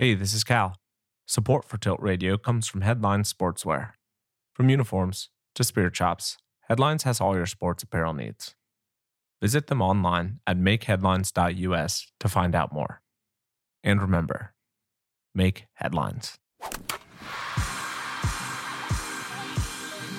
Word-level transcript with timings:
Hey, 0.00 0.14
this 0.14 0.32
is 0.32 0.44
Cal. 0.44 0.76
Support 1.26 1.64
for 1.64 1.76
Tilt 1.76 1.98
Radio 1.98 2.38
comes 2.38 2.68
from 2.68 2.82
Headlines 2.82 3.32
Sportswear. 3.32 3.94
From 4.54 4.70
uniforms 4.70 5.30
to 5.56 5.64
spirit 5.64 5.92
chops, 5.92 6.38
Headlines 6.68 7.02
has 7.02 7.20
all 7.20 7.34
your 7.34 7.46
sports 7.46 7.82
apparel 7.82 8.14
needs. 8.14 8.54
Visit 9.42 9.66
them 9.66 9.82
online 9.82 10.38
at 10.46 10.56
makeheadlines.us 10.56 12.12
to 12.20 12.28
find 12.28 12.54
out 12.54 12.72
more. 12.72 13.02
And 13.82 14.00
remember, 14.00 14.54
make 15.34 15.66
headlines. 15.74 16.38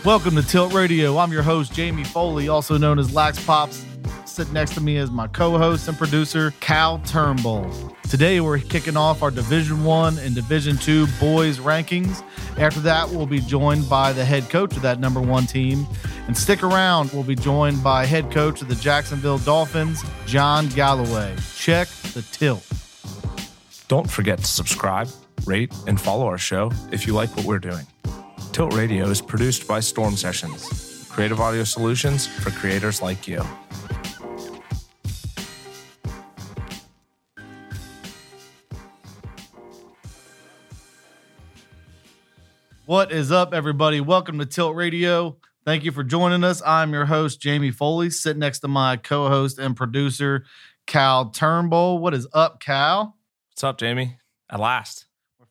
Welcome 0.05 0.37
to 0.37 0.41
Tilt 0.41 0.73
Radio. 0.73 1.17
I'm 1.17 1.29
your 1.33 1.43
host, 1.43 1.73
Jamie 1.73 2.05
Foley, 2.05 2.47
also 2.47 2.77
known 2.77 2.99
as 2.99 3.13
Lax 3.13 3.43
Pops. 3.45 3.85
Sitting 4.25 4.53
next 4.53 4.73
to 4.75 4.81
me 4.81 4.95
is 4.95 5.11
my 5.11 5.27
co-host 5.27 5.89
and 5.89 5.97
producer, 5.97 6.53
Cal 6.61 6.99
Turnbull. 6.99 7.69
Today 8.09 8.39
we're 8.39 8.59
kicking 8.59 8.95
off 8.95 9.21
our 9.21 9.29
Division 9.29 9.83
One 9.83 10.17
and 10.19 10.33
Division 10.33 10.77
Two 10.77 11.05
boys 11.19 11.59
rankings. 11.59 12.23
After 12.57 12.79
that, 12.79 13.09
we'll 13.09 13.25
be 13.25 13.41
joined 13.41 13.89
by 13.89 14.13
the 14.13 14.23
head 14.23 14.49
coach 14.49 14.73
of 14.77 14.81
that 14.83 15.01
number 15.01 15.19
one 15.19 15.45
team. 15.45 15.85
And 16.27 16.37
stick 16.37 16.63
around, 16.63 17.11
we'll 17.11 17.23
be 17.23 17.35
joined 17.35 17.83
by 17.83 18.05
head 18.05 18.31
coach 18.31 18.61
of 18.61 18.69
the 18.69 18.75
Jacksonville 18.75 19.39
Dolphins, 19.39 20.01
John 20.25 20.69
Galloway. 20.69 21.35
Check 21.57 21.89
the 22.13 22.21
tilt. 22.31 22.65
Don't 23.89 24.09
forget 24.09 24.37
to 24.39 24.47
subscribe, 24.47 25.09
rate, 25.45 25.73
and 25.87 25.99
follow 25.99 26.25
our 26.25 26.37
show 26.37 26.71
if 26.93 27.05
you 27.05 27.13
like 27.13 27.35
what 27.35 27.45
we're 27.45 27.59
doing. 27.59 27.85
Tilt 28.59 28.73
Radio 28.73 29.05
is 29.05 29.21
produced 29.21 29.69
by 29.69 29.79
Storm 29.79 30.17
Sessions, 30.17 31.07
creative 31.09 31.39
audio 31.39 31.63
solutions 31.63 32.27
for 32.27 32.51
creators 32.51 33.01
like 33.01 33.25
you. 33.25 33.41
What 42.85 43.13
is 43.13 43.31
up, 43.31 43.53
everybody? 43.53 44.01
Welcome 44.01 44.39
to 44.39 44.45
Tilt 44.45 44.75
Radio. 44.75 45.37
Thank 45.63 45.85
you 45.85 45.93
for 45.93 46.03
joining 46.03 46.43
us. 46.43 46.61
I'm 46.65 46.91
your 46.91 47.05
host, 47.05 47.39
Jamie 47.39 47.71
Foley, 47.71 48.09
sitting 48.09 48.41
next 48.41 48.59
to 48.59 48.67
my 48.67 48.97
co 48.97 49.29
host 49.29 49.57
and 49.57 49.73
producer, 49.73 50.43
Cal 50.85 51.29
Turnbull. 51.29 51.99
What 51.99 52.13
is 52.13 52.27
up, 52.33 52.59
Cal? 52.59 53.15
What's 53.51 53.63
up, 53.63 53.77
Jamie? 53.77 54.17
At 54.49 54.59
last. 54.59 55.05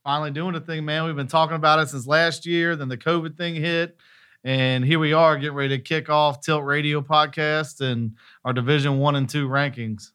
Finally 0.09 0.31
doing 0.31 0.55
a 0.55 0.61
thing, 0.61 0.87
man. 0.87 1.05
We've 1.05 1.14
been 1.14 1.27
talking 1.27 1.56
about 1.56 1.81
it 1.81 1.91
since 1.91 2.06
last 2.06 2.47
year. 2.47 2.77
Then 2.77 2.89
the 2.89 2.97
COVID 2.97 3.37
thing 3.37 3.55
hit. 3.55 3.98
And 4.42 4.83
here 4.83 4.98
we 4.98 5.12
are 5.12 5.37
getting 5.37 5.55
ready 5.55 5.77
to 5.77 5.83
kick 5.83 6.09
off 6.09 6.41
Tilt 6.41 6.64
Radio 6.64 7.03
podcast 7.03 7.83
and 7.83 8.17
our 8.42 8.55
Division 8.55 9.01
One 9.01 9.17
and 9.17 9.29
Two 9.29 9.48
rankings. 9.48 10.12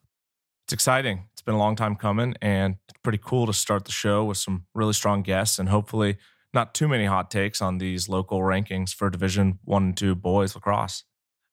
It's 0.65 0.73
exciting. 0.73 1.25
It's 1.33 1.43
been 1.43 1.53
a 1.53 1.59
long 1.59 1.75
time 1.75 1.95
coming, 1.95 2.33
and 2.41 2.77
it's 2.89 2.97
pretty 3.03 3.19
cool 3.23 3.45
to 3.45 3.53
start 3.53 3.85
the 3.85 3.91
show 3.91 4.23
with 4.23 4.37
some 4.37 4.65
really 4.73 4.93
strong 4.93 5.21
guests 5.21 5.59
and 5.59 5.69
hopefully 5.69 6.17
not 6.55 6.73
too 6.73 6.87
many 6.87 7.05
hot 7.05 7.29
takes 7.29 7.61
on 7.61 7.77
these 7.77 8.09
local 8.09 8.39
rankings 8.39 8.95
for 8.95 9.11
Division 9.11 9.59
One 9.63 9.83
and 9.83 9.95
Two 9.95 10.15
boys 10.15 10.55
lacrosse. 10.55 11.03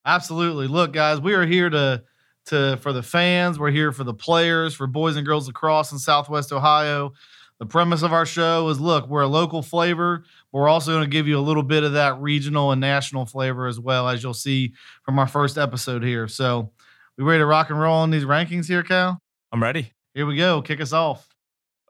Absolutely. 0.06 0.66
Look, 0.66 0.94
guys, 0.94 1.20
we 1.20 1.34
are 1.34 1.44
here 1.44 1.68
to 1.68 2.04
to 2.46 2.78
for 2.78 2.94
the 2.94 3.02
fans. 3.02 3.58
We're 3.58 3.70
here 3.70 3.92
for 3.92 4.04
the 4.04 4.14
players, 4.14 4.72
for 4.72 4.86
boys 4.86 5.16
and 5.16 5.26
girls 5.26 5.46
lacrosse 5.46 5.92
in 5.92 5.98
Southwest 5.98 6.54
Ohio. 6.54 7.12
The 7.60 7.66
premise 7.66 8.02
of 8.02 8.12
our 8.12 8.26
show 8.26 8.68
is 8.70 8.80
look, 8.80 9.06
we're 9.08 9.20
a 9.20 9.28
local 9.28 9.62
flavor, 9.62 10.24
but 10.50 10.58
we're 10.58 10.68
also 10.68 10.92
going 10.92 11.04
to 11.04 11.10
give 11.10 11.28
you 11.28 11.38
a 11.38 11.40
little 11.40 11.62
bit 11.62 11.84
of 11.84 11.92
that 11.92 12.18
regional 12.20 12.72
and 12.72 12.80
national 12.80 13.26
flavor 13.26 13.66
as 13.66 13.78
well, 13.78 14.08
as 14.08 14.22
you'll 14.22 14.34
see 14.34 14.72
from 15.04 15.18
our 15.18 15.28
first 15.28 15.58
episode 15.58 16.02
here. 16.02 16.26
So, 16.26 16.72
we 17.18 17.24
ready 17.24 17.40
to 17.40 17.46
rock 17.46 17.68
and 17.68 17.78
roll 17.78 17.96
on 17.96 18.10
these 18.10 18.24
rankings 18.24 18.66
here, 18.66 18.82
Cal? 18.82 19.20
I'm 19.52 19.62
ready. 19.62 19.92
Here 20.14 20.24
we 20.24 20.36
go. 20.36 20.62
Kick 20.62 20.80
us 20.80 20.94
off. 20.94 21.28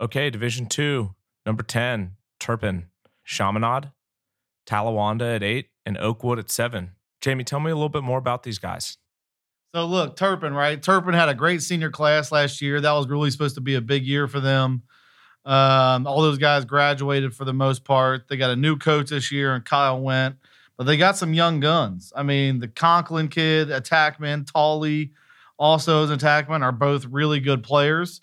Okay, 0.00 0.28
Division 0.28 0.66
Two, 0.66 1.14
number 1.46 1.62
10, 1.62 2.16
Turpin. 2.41 2.86
Chaminade, 3.30 3.92
Talawanda 4.66 5.36
at 5.36 5.42
eight, 5.44 5.68
and 5.86 5.96
Oakwood 5.98 6.41
at 6.41 6.50
seven. 6.50 6.92
Jamie, 7.20 7.44
tell 7.44 7.60
me 7.60 7.70
a 7.70 7.75
little 7.76 7.88
bit 7.88 8.03
more 8.03 8.19
about 8.19 8.42
these 8.42 8.59
guys. 8.59 8.98
So 9.72 9.86
look, 9.86 10.16
Turpin, 10.16 10.53
right? 10.53 10.82
Turpin 10.82 11.14
had 11.14 11.28
a 11.28 11.34
great 11.34 11.62
senior 11.62 11.91
class 11.91 12.32
last 12.32 12.60
year. 12.60 12.80
That 12.80 12.91
was 12.91 13.06
really 13.06 13.30
supposed 13.30 13.54
to 13.54 13.60
be 13.60 13.76
a 13.76 13.80
big 13.80 14.04
year 14.04 14.26
for 14.26 14.41
them. 14.41 14.82
Um, 15.45 16.06
all 16.06 16.23
those 16.23 16.39
guys 16.39 16.65
graduated 16.65 17.34
for 17.34 17.45
the 17.45 17.53
most 17.53 17.84
part. 17.84 18.28
They 18.28 18.37
got 18.37 18.51
a 18.51 18.56
new 18.56 18.77
coach 18.77 19.11
this 19.11 19.33
year, 19.33 19.55
and 19.55 19.65
Kyle 19.65 20.01
went, 20.01 20.37
but 20.77 20.84
they 20.84 20.97
got 20.97 21.17
some 21.17 21.33
young 21.33 21.61
guns. 21.61 22.12
I 22.15 22.23
mean, 22.23 22.59
the 22.61 22.69
Conklin 22.69 23.28
kid, 23.28 23.69
attackman, 23.69 24.51
Tolly, 24.51 25.12
also 25.59 26.05
as 26.05 26.11
an 26.11 26.19
attackman, 26.19 26.62
are 26.62 26.73
both 26.73 27.06
really 27.06 27.41
good 27.41 27.62
players. 27.62 28.21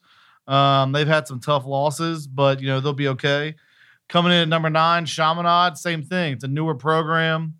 Um, 0.48 0.92
they've 0.92 1.08
had 1.08 1.28
some 1.28 1.40
tough 1.40 1.66
losses, 1.66 2.28
but 2.28 2.62
you 2.62 2.68
know 2.68 2.80
they'll 2.80 2.94
be 2.94 3.10
okay. 3.10 3.56
Coming 4.08 4.32
in 4.32 4.40
at 4.40 4.48
number 4.48 4.70
nine, 4.70 5.06
Chaminade, 5.06 5.78
same 5.78 6.04
thing. 6.04 6.34
It's 6.34 6.44
a 6.44 6.48
newer 6.48 6.76
program. 6.76 7.56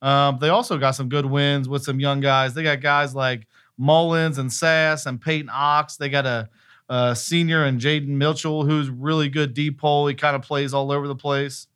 Um, 0.00 0.38
they 0.40 0.48
also 0.48 0.78
got 0.78 0.92
some 0.92 1.08
good 1.08 1.26
wins 1.26 1.68
with 1.68 1.84
some 1.84 2.00
young 2.00 2.20
guys. 2.20 2.54
They 2.54 2.62
got 2.62 2.80
guys 2.80 3.14
like 3.14 3.46
Mullins 3.76 4.38
and 4.38 4.52
Sass 4.52 5.06
and 5.06 5.20
Peyton 5.20 5.50
Ox. 5.52 5.96
They 5.96 6.08
got 6.08 6.26
a, 6.26 6.48
a 6.92 7.16
senior 7.16 7.64
and 7.64 7.80
Jaden 7.80 8.08
Mitchell, 8.08 8.66
who's 8.66 8.90
really 8.90 9.30
good 9.30 9.54
deep 9.54 9.80
hole. 9.80 10.06
He 10.06 10.14
kind 10.14 10.36
of 10.36 10.42
plays 10.42 10.74
all 10.74 10.92
over 10.92 11.08
the 11.08 11.16
place. 11.16 11.66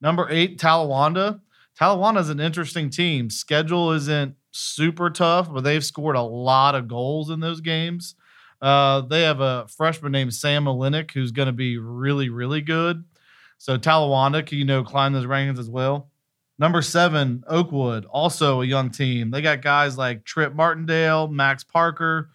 Number 0.00 0.26
eight, 0.30 0.58
Talawanda. 0.58 1.40
Talawanda 1.78 2.20
is 2.20 2.30
an 2.30 2.40
interesting 2.40 2.88
team. 2.88 3.28
Schedule 3.28 3.92
isn't 3.92 4.34
super 4.52 5.10
tough, 5.10 5.52
but 5.52 5.62
they've 5.62 5.84
scored 5.84 6.16
a 6.16 6.22
lot 6.22 6.74
of 6.74 6.88
goals 6.88 7.28
in 7.28 7.40
those 7.40 7.60
games. 7.60 8.14
Uh, 8.62 9.02
they 9.02 9.24
have 9.24 9.40
a 9.40 9.66
freshman 9.68 10.12
named 10.12 10.32
Sam 10.32 10.64
Olenek 10.64 11.10
who's 11.10 11.32
going 11.32 11.46
to 11.48 11.52
be 11.52 11.76
really, 11.76 12.30
really 12.30 12.62
good. 12.62 13.04
So 13.58 13.76
Talawanda, 13.76 14.46
can, 14.46 14.56
you 14.56 14.64
know, 14.64 14.82
climb 14.82 15.12
those 15.12 15.26
rankings 15.26 15.58
as 15.58 15.68
well. 15.68 16.10
Number 16.58 16.80
seven, 16.80 17.44
Oakwood, 17.46 18.06
also 18.06 18.62
a 18.62 18.66
young 18.66 18.88
team. 18.88 19.30
They 19.30 19.42
got 19.42 19.60
guys 19.60 19.98
like 19.98 20.24
Trip 20.24 20.54
Martindale, 20.54 21.28
Max 21.28 21.62
Parker. 21.62 22.30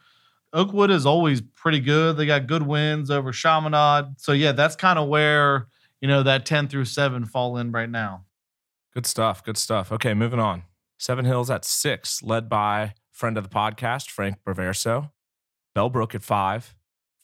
Oakwood 0.54 0.92
is 0.92 1.06
always 1.06 1.42
pretty 1.42 1.80
good. 1.80 2.18
They 2.18 2.26
got 2.26 2.48
good 2.48 2.64
wins 2.64 3.10
over 3.10 3.32
Chaminade. 3.32 4.06
So 4.18 4.32
yeah, 4.34 4.52
that's 4.52 4.76
kind 4.76 5.00
of 5.00 5.08
where 5.08 5.68
you 6.02 6.08
know 6.08 6.24
that 6.24 6.46
ten 6.46 6.68
through 6.68 6.86
seven 6.86 7.26
fall 7.26 7.58
in 7.58 7.72
right 7.72 7.90
now. 7.90 8.26
Good 8.94 9.06
stuff. 9.06 9.44
Good 9.44 9.58
stuff. 9.58 9.92
Okay, 9.92 10.14
moving 10.14 10.40
on. 10.40 10.64
Seven 10.98 11.26
Hills 11.26 11.50
at 11.50 11.64
six, 11.66 12.22
led 12.22 12.50
by 12.50 12.94
friend 13.12 13.38
of 13.38 13.44
the 13.44 13.50
podcast 13.50 14.10
Frank 14.10 14.38
Braverso. 14.46 15.12
Bellbrook 15.76 16.14
at 16.16 16.24
five. 16.24 16.76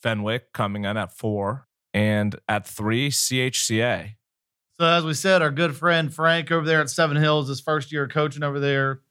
Fenwick 0.02 0.54
coming 0.54 0.86
in 0.86 0.96
at 0.96 1.12
four 1.12 1.68
and 1.94 2.36
at 2.48 2.68
three, 2.68 3.10
CHCA. 3.10 4.16
So, 4.80 4.86
as 4.86 5.04
we 5.04 5.16
said, 5.16 5.42
our 5.42 5.50
good 5.50 5.76
friend 5.76 6.14
Frank 6.14 6.52
over 6.52 6.66
there 6.66 6.82
at 6.82 6.90
Seven 6.90 7.18
Hills, 7.18 7.50
his 7.50 7.60
first 7.60 7.92
year 7.92 8.08
coaching 8.08 8.44
over 8.44 8.60
there. 8.60 9.02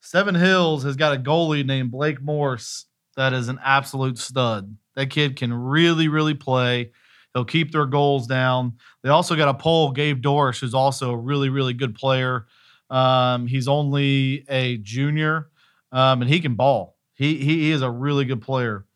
Seven 0.00 0.34
Hills 0.34 0.84
has 0.84 0.96
got 0.96 1.14
a 1.14 1.18
goalie 1.18 1.64
named 1.64 1.90
Blake 1.90 2.20
Morse 2.20 2.84
that 3.18 3.32
is 3.32 3.48
an 3.48 3.58
absolute 3.64 4.16
stud. 4.16 4.76
That 4.94 5.10
kid 5.10 5.34
can 5.34 5.52
really, 5.52 6.06
really 6.06 6.34
play. 6.34 6.92
He'll 7.34 7.44
keep 7.44 7.72
their 7.72 7.84
goals 7.84 8.28
down. 8.28 8.74
They 9.02 9.08
also 9.08 9.34
got 9.34 9.48
a 9.48 9.54
pole, 9.54 9.90
Gabe 9.90 10.22
Dorish, 10.22 10.60
who's 10.60 10.72
also 10.72 11.10
a 11.10 11.16
really, 11.16 11.48
really 11.48 11.74
good 11.74 11.96
player. 11.96 12.46
Um, 12.90 13.48
he's 13.48 13.66
only 13.66 14.44
a 14.48 14.76
junior, 14.78 15.48
um, 15.90 16.22
and 16.22 16.30
he 16.30 16.38
can 16.38 16.54
ball. 16.54 16.96
He, 17.14 17.38
he 17.38 17.72
is 17.72 17.82
a 17.82 17.90
really 17.90 18.24
good 18.24 18.40
player. 18.40 18.86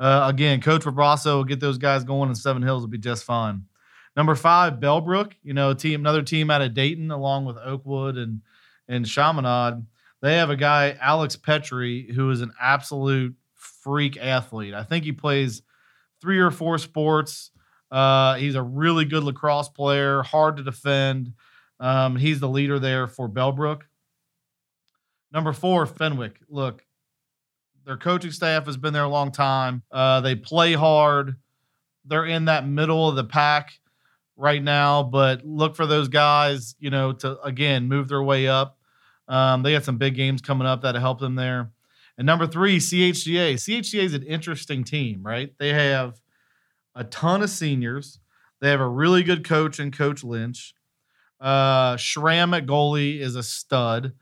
Uh, 0.00 0.26
again, 0.28 0.60
Coach 0.60 0.82
Robrasso 0.82 1.36
will 1.36 1.44
get 1.44 1.60
those 1.60 1.78
guys 1.78 2.02
going, 2.02 2.28
and 2.28 2.36
Seven 2.36 2.62
Hills 2.62 2.82
will 2.82 2.90
be 2.90 2.98
just 2.98 3.22
fine. 3.22 3.62
Number 4.16 4.34
five, 4.34 4.74
Bellbrook. 4.74 5.34
You 5.44 5.54
know, 5.54 5.72
team 5.72 6.00
another 6.00 6.22
team 6.22 6.50
out 6.50 6.62
of 6.62 6.74
Dayton, 6.74 7.12
along 7.12 7.44
with 7.44 7.56
Oakwood 7.56 8.16
and 8.16 8.40
and 8.88 9.06
Chaminade. 9.06 9.84
They 10.20 10.36
have 10.36 10.50
a 10.50 10.56
guy, 10.56 10.98
Alex 11.00 11.36
Petrie, 11.36 12.10
who 12.12 12.28
is 12.32 12.40
an 12.40 12.52
absolute 12.60 13.36
freak 13.82 14.16
athlete. 14.16 14.74
I 14.74 14.82
think 14.82 15.04
he 15.04 15.12
plays 15.12 15.62
three 16.20 16.38
or 16.38 16.50
four 16.50 16.78
sports. 16.78 17.50
Uh, 17.90 18.34
he's 18.34 18.54
a 18.54 18.62
really 18.62 19.04
good 19.04 19.24
lacrosse 19.24 19.68
player, 19.68 20.22
hard 20.22 20.56
to 20.58 20.62
defend. 20.62 21.32
Um, 21.80 22.16
he's 22.16 22.40
the 22.40 22.48
leader 22.48 22.78
there 22.78 23.06
for 23.06 23.28
Bellbrook. 23.28 23.82
Number 25.32 25.52
four, 25.52 25.86
Fenwick. 25.86 26.40
Look, 26.48 26.84
their 27.84 27.96
coaching 27.96 28.32
staff 28.32 28.66
has 28.66 28.76
been 28.76 28.92
there 28.92 29.04
a 29.04 29.08
long 29.08 29.32
time. 29.32 29.82
Uh, 29.90 30.20
they 30.20 30.34
play 30.34 30.72
hard. 30.72 31.36
They're 32.04 32.26
in 32.26 32.46
that 32.46 32.66
middle 32.66 33.08
of 33.08 33.16
the 33.16 33.24
pack 33.24 33.72
right 34.36 34.62
now, 34.62 35.02
but 35.02 35.44
look 35.44 35.76
for 35.76 35.86
those 35.86 36.08
guys, 36.08 36.74
you 36.78 36.90
know, 36.90 37.12
to 37.12 37.40
again 37.40 37.88
move 37.88 38.08
their 38.08 38.22
way 38.22 38.48
up. 38.48 38.78
Um, 39.26 39.62
they 39.62 39.72
got 39.72 39.84
some 39.84 39.98
big 39.98 40.14
games 40.14 40.40
coming 40.40 40.66
up 40.66 40.82
that'll 40.82 41.00
help 41.00 41.20
them 41.20 41.34
there. 41.34 41.70
And 42.18 42.26
number 42.26 42.48
three, 42.48 42.78
CHCA. 42.78 43.54
CHCA 43.54 44.02
is 44.02 44.14
an 44.14 44.24
interesting 44.24 44.82
team, 44.82 45.22
right? 45.22 45.52
They 45.58 45.72
have 45.72 46.20
a 46.96 47.04
ton 47.04 47.42
of 47.42 47.50
seniors. 47.50 48.18
They 48.60 48.70
have 48.70 48.80
a 48.80 48.88
really 48.88 49.22
good 49.22 49.44
coach 49.44 49.78
and 49.78 49.96
Coach 49.96 50.24
Lynch. 50.24 50.74
Uh, 51.40 51.96
Schramm 51.96 52.52
at 52.54 52.66
goalie 52.66 53.20
is 53.20 53.36
a 53.36 53.42
stud. 53.44 54.14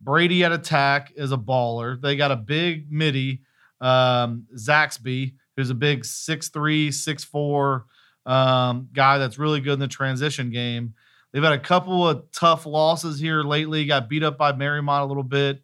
Brady 0.00 0.44
at 0.44 0.52
attack 0.52 1.12
is 1.16 1.32
a 1.32 1.36
baller. 1.36 2.00
They 2.00 2.14
got 2.14 2.30
a 2.30 2.36
big 2.36 2.90
midi, 2.90 3.42
um, 3.80 4.46
Zaxby, 4.56 5.34
who's 5.56 5.70
a 5.70 5.74
big 5.74 6.04
6'3, 6.04 6.88
6'4 6.88 7.82
um, 8.26 8.88
guy 8.92 9.18
that's 9.18 9.38
really 9.38 9.60
good 9.60 9.74
in 9.74 9.80
the 9.80 9.88
transition 9.88 10.50
game. 10.50 10.94
They've 11.32 11.42
had 11.42 11.52
a 11.52 11.58
couple 11.58 12.08
of 12.08 12.30
tough 12.30 12.64
losses 12.64 13.18
here 13.18 13.42
lately. 13.42 13.86
Got 13.86 14.08
beat 14.08 14.22
up 14.22 14.38
by 14.38 14.52
Mariemont 14.52 15.02
a 15.02 15.06
little 15.06 15.24
bit. 15.24 15.62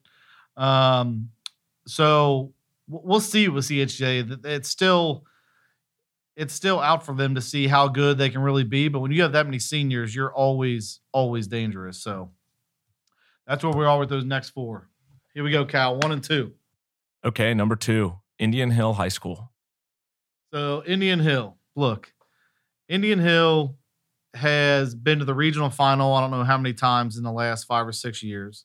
Um, 0.56 1.30
so 1.86 2.52
we'll 2.88 3.20
see 3.20 3.48
with 3.48 3.64
CHJ. 3.64 4.44
It's 4.44 4.68
still 4.68 5.24
it's 6.36 6.52
still 6.52 6.78
out 6.80 7.04
for 7.04 7.14
them 7.14 7.34
to 7.34 7.40
see 7.40 7.66
how 7.66 7.88
good 7.88 8.18
they 8.18 8.28
can 8.28 8.42
really 8.42 8.64
be. 8.64 8.88
But 8.88 9.00
when 9.00 9.10
you 9.10 9.22
have 9.22 9.32
that 9.32 9.46
many 9.46 9.58
seniors, 9.58 10.14
you're 10.14 10.32
always 10.32 11.00
always 11.12 11.46
dangerous. 11.46 11.98
So 11.98 12.30
that's 13.46 13.64
where 13.64 13.72
we 13.72 13.84
are 13.84 13.98
with 13.98 14.10
those 14.10 14.24
next 14.24 14.50
four. 14.50 14.88
Here 15.34 15.44
we 15.44 15.50
go, 15.50 15.64
Cal. 15.64 15.98
One 15.98 16.12
and 16.12 16.22
two. 16.22 16.52
Okay, 17.24 17.54
number 17.54 17.76
two, 17.76 18.14
Indian 18.38 18.70
Hill 18.70 18.94
High 18.94 19.08
School. 19.08 19.50
So 20.52 20.82
Indian 20.86 21.18
Hill, 21.18 21.56
look, 21.74 22.12
Indian 22.88 23.18
Hill 23.18 23.76
has 24.34 24.94
been 24.94 25.18
to 25.18 25.24
the 25.24 25.34
regional 25.34 25.70
final. 25.70 26.12
I 26.12 26.20
don't 26.20 26.30
know 26.30 26.44
how 26.44 26.58
many 26.58 26.74
times 26.74 27.16
in 27.16 27.24
the 27.24 27.32
last 27.32 27.64
five 27.64 27.86
or 27.86 27.92
six 27.92 28.22
years. 28.22 28.64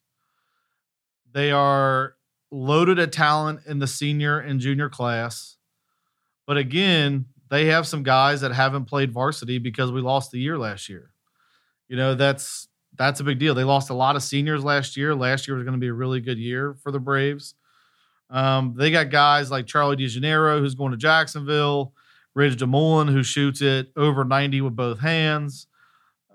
They 1.33 1.51
are 1.51 2.15
loaded 2.51 2.99
at 2.99 3.11
talent 3.11 3.61
in 3.65 3.79
the 3.79 3.87
senior 3.87 4.39
and 4.39 4.59
junior 4.59 4.89
class. 4.89 5.57
But 6.45 6.57
again, 6.57 7.25
they 7.49 7.65
have 7.65 7.87
some 7.87 8.03
guys 8.03 8.41
that 8.41 8.51
haven't 8.51 8.85
played 8.85 9.11
varsity 9.11 9.57
because 9.57 9.91
we 9.91 10.01
lost 10.01 10.31
the 10.31 10.39
year 10.39 10.57
last 10.57 10.89
year. 10.89 11.11
You 11.87 11.97
know, 11.97 12.15
that's 12.15 12.67
that's 12.97 13.19
a 13.19 13.23
big 13.23 13.39
deal. 13.39 13.55
They 13.55 13.63
lost 13.63 13.89
a 13.89 13.93
lot 13.93 14.15
of 14.15 14.23
seniors 14.23 14.63
last 14.63 14.97
year. 14.97 15.15
Last 15.15 15.47
year 15.47 15.55
was 15.55 15.63
going 15.63 15.73
to 15.73 15.79
be 15.79 15.87
a 15.87 15.93
really 15.93 16.19
good 16.19 16.37
year 16.37 16.75
for 16.83 16.91
the 16.91 16.99
Braves. 16.99 17.55
Um, 18.29 18.73
they 18.77 18.91
got 18.91 19.09
guys 19.09 19.51
like 19.51 19.65
Charlie 19.65 19.97
DeJaneiro, 19.97 20.59
who's 20.59 20.75
going 20.75 20.91
to 20.91 20.97
Jacksonville, 20.97 21.93
Ridge 22.33 22.57
DeMullen, 22.57 23.11
who 23.11 23.23
shoots 23.23 23.61
it 23.61 23.91
over 23.95 24.23
90 24.23 24.61
with 24.61 24.75
both 24.75 24.99
hands. 24.99 25.67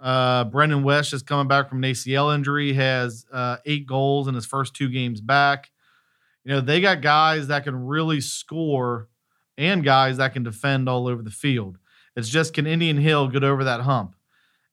Uh, 0.00 0.44
Brendan 0.44 0.82
West 0.82 1.14
is 1.14 1.22
coming 1.22 1.48
back 1.48 1.70
from 1.70 1.82
an 1.82 1.90
ACL 1.90 2.34
injury, 2.34 2.74
has 2.74 3.24
uh, 3.32 3.56
eight 3.64 3.86
goals 3.86 4.28
in 4.28 4.34
his 4.34 4.44
first 4.44 4.74
two 4.74 4.90
games 4.90 5.22
back. 5.22 5.70
You 6.46 6.52
know, 6.52 6.60
they 6.60 6.80
got 6.80 7.00
guys 7.00 7.48
that 7.48 7.64
can 7.64 7.74
really 7.74 8.20
score 8.20 9.08
and 9.58 9.82
guys 9.82 10.18
that 10.18 10.32
can 10.32 10.44
defend 10.44 10.88
all 10.88 11.08
over 11.08 11.20
the 11.20 11.30
field. 11.30 11.76
It's 12.14 12.28
just 12.28 12.54
can 12.54 12.68
Indian 12.68 12.98
Hill 12.98 13.26
get 13.26 13.42
over 13.42 13.64
that 13.64 13.80
hump? 13.80 14.14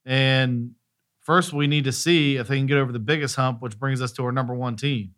And 0.04 0.76
first, 1.20 1.52
we 1.52 1.66
need 1.66 1.82
to 1.82 1.92
see 1.92 2.36
if 2.36 2.46
they 2.46 2.58
can 2.58 2.66
get 2.66 2.76
over 2.76 2.92
the 2.92 3.00
biggest 3.00 3.34
hump, 3.34 3.60
which 3.60 3.76
brings 3.76 4.00
us 4.00 4.12
to 4.12 4.24
our 4.24 4.30
number 4.30 4.54
one 4.54 4.76
team. 4.76 5.16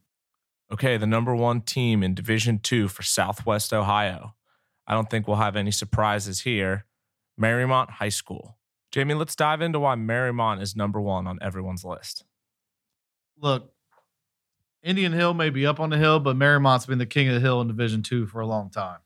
Okay, 0.73 0.97
the 0.97 1.06
number 1.06 1.37
one 1.37 1.61
team 1.61 2.03
in 2.03 2.14
Division 2.14 2.58
Two 2.58 2.88
for 2.88 3.03
Southwest 3.03 3.75
Ohio. 3.75 4.35
I 4.87 4.94
don't 4.94 5.11
think 5.11 5.29
we'll 5.29 5.37
have 5.37 5.56
any 5.56 5.70
surprises 5.70 6.41
here. 6.41 6.87
Mariemont 7.38 7.91
High 7.91 8.08
School. 8.08 8.56
Jamie, 8.91 9.12
let's 9.12 9.37
dive 9.37 9.61
into 9.61 9.79
why 9.79 9.94
Mariemont 9.94 10.62
is 10.62 10.75
number 10.75 11.03
one 11.03 11.26
on 11.26 11.38
everyone's 11.43 11.85
list. 11.85 12.25
Look, 13.38 13.75
Indian 14.86 15.12
Hill 15.12 15.34
may 15.34 15.50
be 15.50 15.66
up 15.66 15.80
on 15.80 15.90
the 15.90 15.98
hill, 15.98 16.20
but 16.20 16.36
Mariemont's 16.36 16.86
been 16.86 16.98
the 16.98 17.06
king 17.06 17.26
of 17.26 17.34
the 17.34 17.40
hill 17.40 17.60
in 17.60 17.66
Division 17.66 18.02
Two 18.04 18.24
for 18.24 18.40
a 18.40 18.46
long 18.46 18.70
time. 18.70 19.00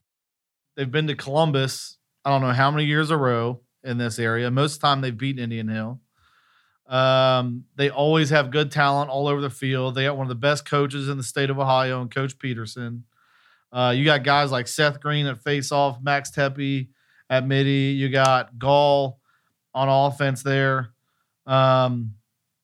They've 0.76 0.90
been 0.90 1.06
to 1.06 1.14
Columbus, 1.14 1.96
I 2.22 2.28
don't 2.30 2.42
know 2.42 2.52
how 2.52 2.70
many 2.70 2.84
years 2.84 3.10
a 3.10 3.16
row 3.16 3.60
in 3.82 3.96
this 3.96 4.18
area. 4.18 4.50
Most 4.50 4.74
of 4.74 4.80
the 4.80 4.86
time 4.86 5.00
they've 5.00 5.16
beaten 5.16 5.42
Indian 5.42 5.68
Hill. 5.68 6.00
Um, 6.86 7.64
they 7.76 7.88
always 7.88 8.28
have 8.28 8.50
good 8.50 8.70
talent 8.70 9.08
all 9.10 9.26
over 9.26 9.40
the 9.40 9.48
field. 9.48 9.94
They 9.94 10.04
got 10.04 10.18
one 10.18 10.26
of 10.26 10.28
the 10.28 10.34
best 10.34 10.66
coaches 10.66 11.08
in 11.08 11.16
the 11.16 11.22
state 11.22 11.48
of 11.48 11.58
Ohio, 11.58 12.02
and 12.02 12.10
Coach 12.10 12.38
Peterson. 12.38 13.04
Uh, 13.72 13.94
you 13.96 14.04
got 14.04 14.22
guys 14.22 14.50
like 14.50 14.68
Seth 14.68 15.00
Green 15.00 15.24
at 15.26 15.42
faceoff, 15.42 16.02
Max 16.02 16.30
Tepe 16.30 16.88
at 17.30 17.46
midi. 17.46 17.96
You 17.96 18.10
got 18.10 18.58
Gall 18.58 19.18
on 19.72 19.88
offense 19.88 20.42
there. 20.42 20.90
Um, 21.46 22.16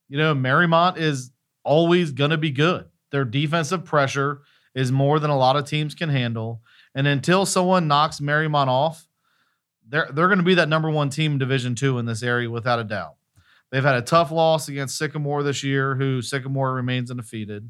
you 0.07 0.19
know, 0.19 0.35
Mariemont 0.35 0.97
is 0.97 1.31
always 1.63 2.11
going 2.11 2.31
to 2.31 2.37
be 2.37 2.51
good. 2.51 2.85
Their 3.11 3.25
defensive 3.25 3.85
pressure 3.85 4.41
is 4.75 4.91
more 4.91 5.19
than 5.19 5.29
a 5.29 5.37
lot 5.37 5.55
of 5.55 5.65
teams 5.65 5.95
can 5.95 6.09
handle. 6.09 6.61
And 6.93 7.07
until 7.07 7.45
someone 7.45 7.87
knocks 7.87 8.19
Mariemont 8.19 8.67
off, 8.67 9.07
they're 9.87 10.09
they're 10.11 10.27
going 10.27 10.39
to 10.39 10.43
be 10.43 10.55
that 10.55 10.69
number 10.69 10.89
one 10.89 11.09
team 11.09 11.37
Division 11.37 11.75
Two 11.75 11.97
in 11.97 12.05
this 12.05 12.23
area 12.23 12.49
without 12.49 12.79
a 12.79 12.83
doubt. 12.83 13.15
They've 13.71 13.83
had 13.83 13.95
a 13.95 14.01
tough 14.01 14.31
loss 14.31 14.67
against 14.67 14.97
Sycamore 14.97 15.43
this 15.43 15.63
year, 15.63 15.95
who 15.95 16.21
Sycamore 16.21 16.73
remains 16.73 17.11
undefeated, 17.11 17.69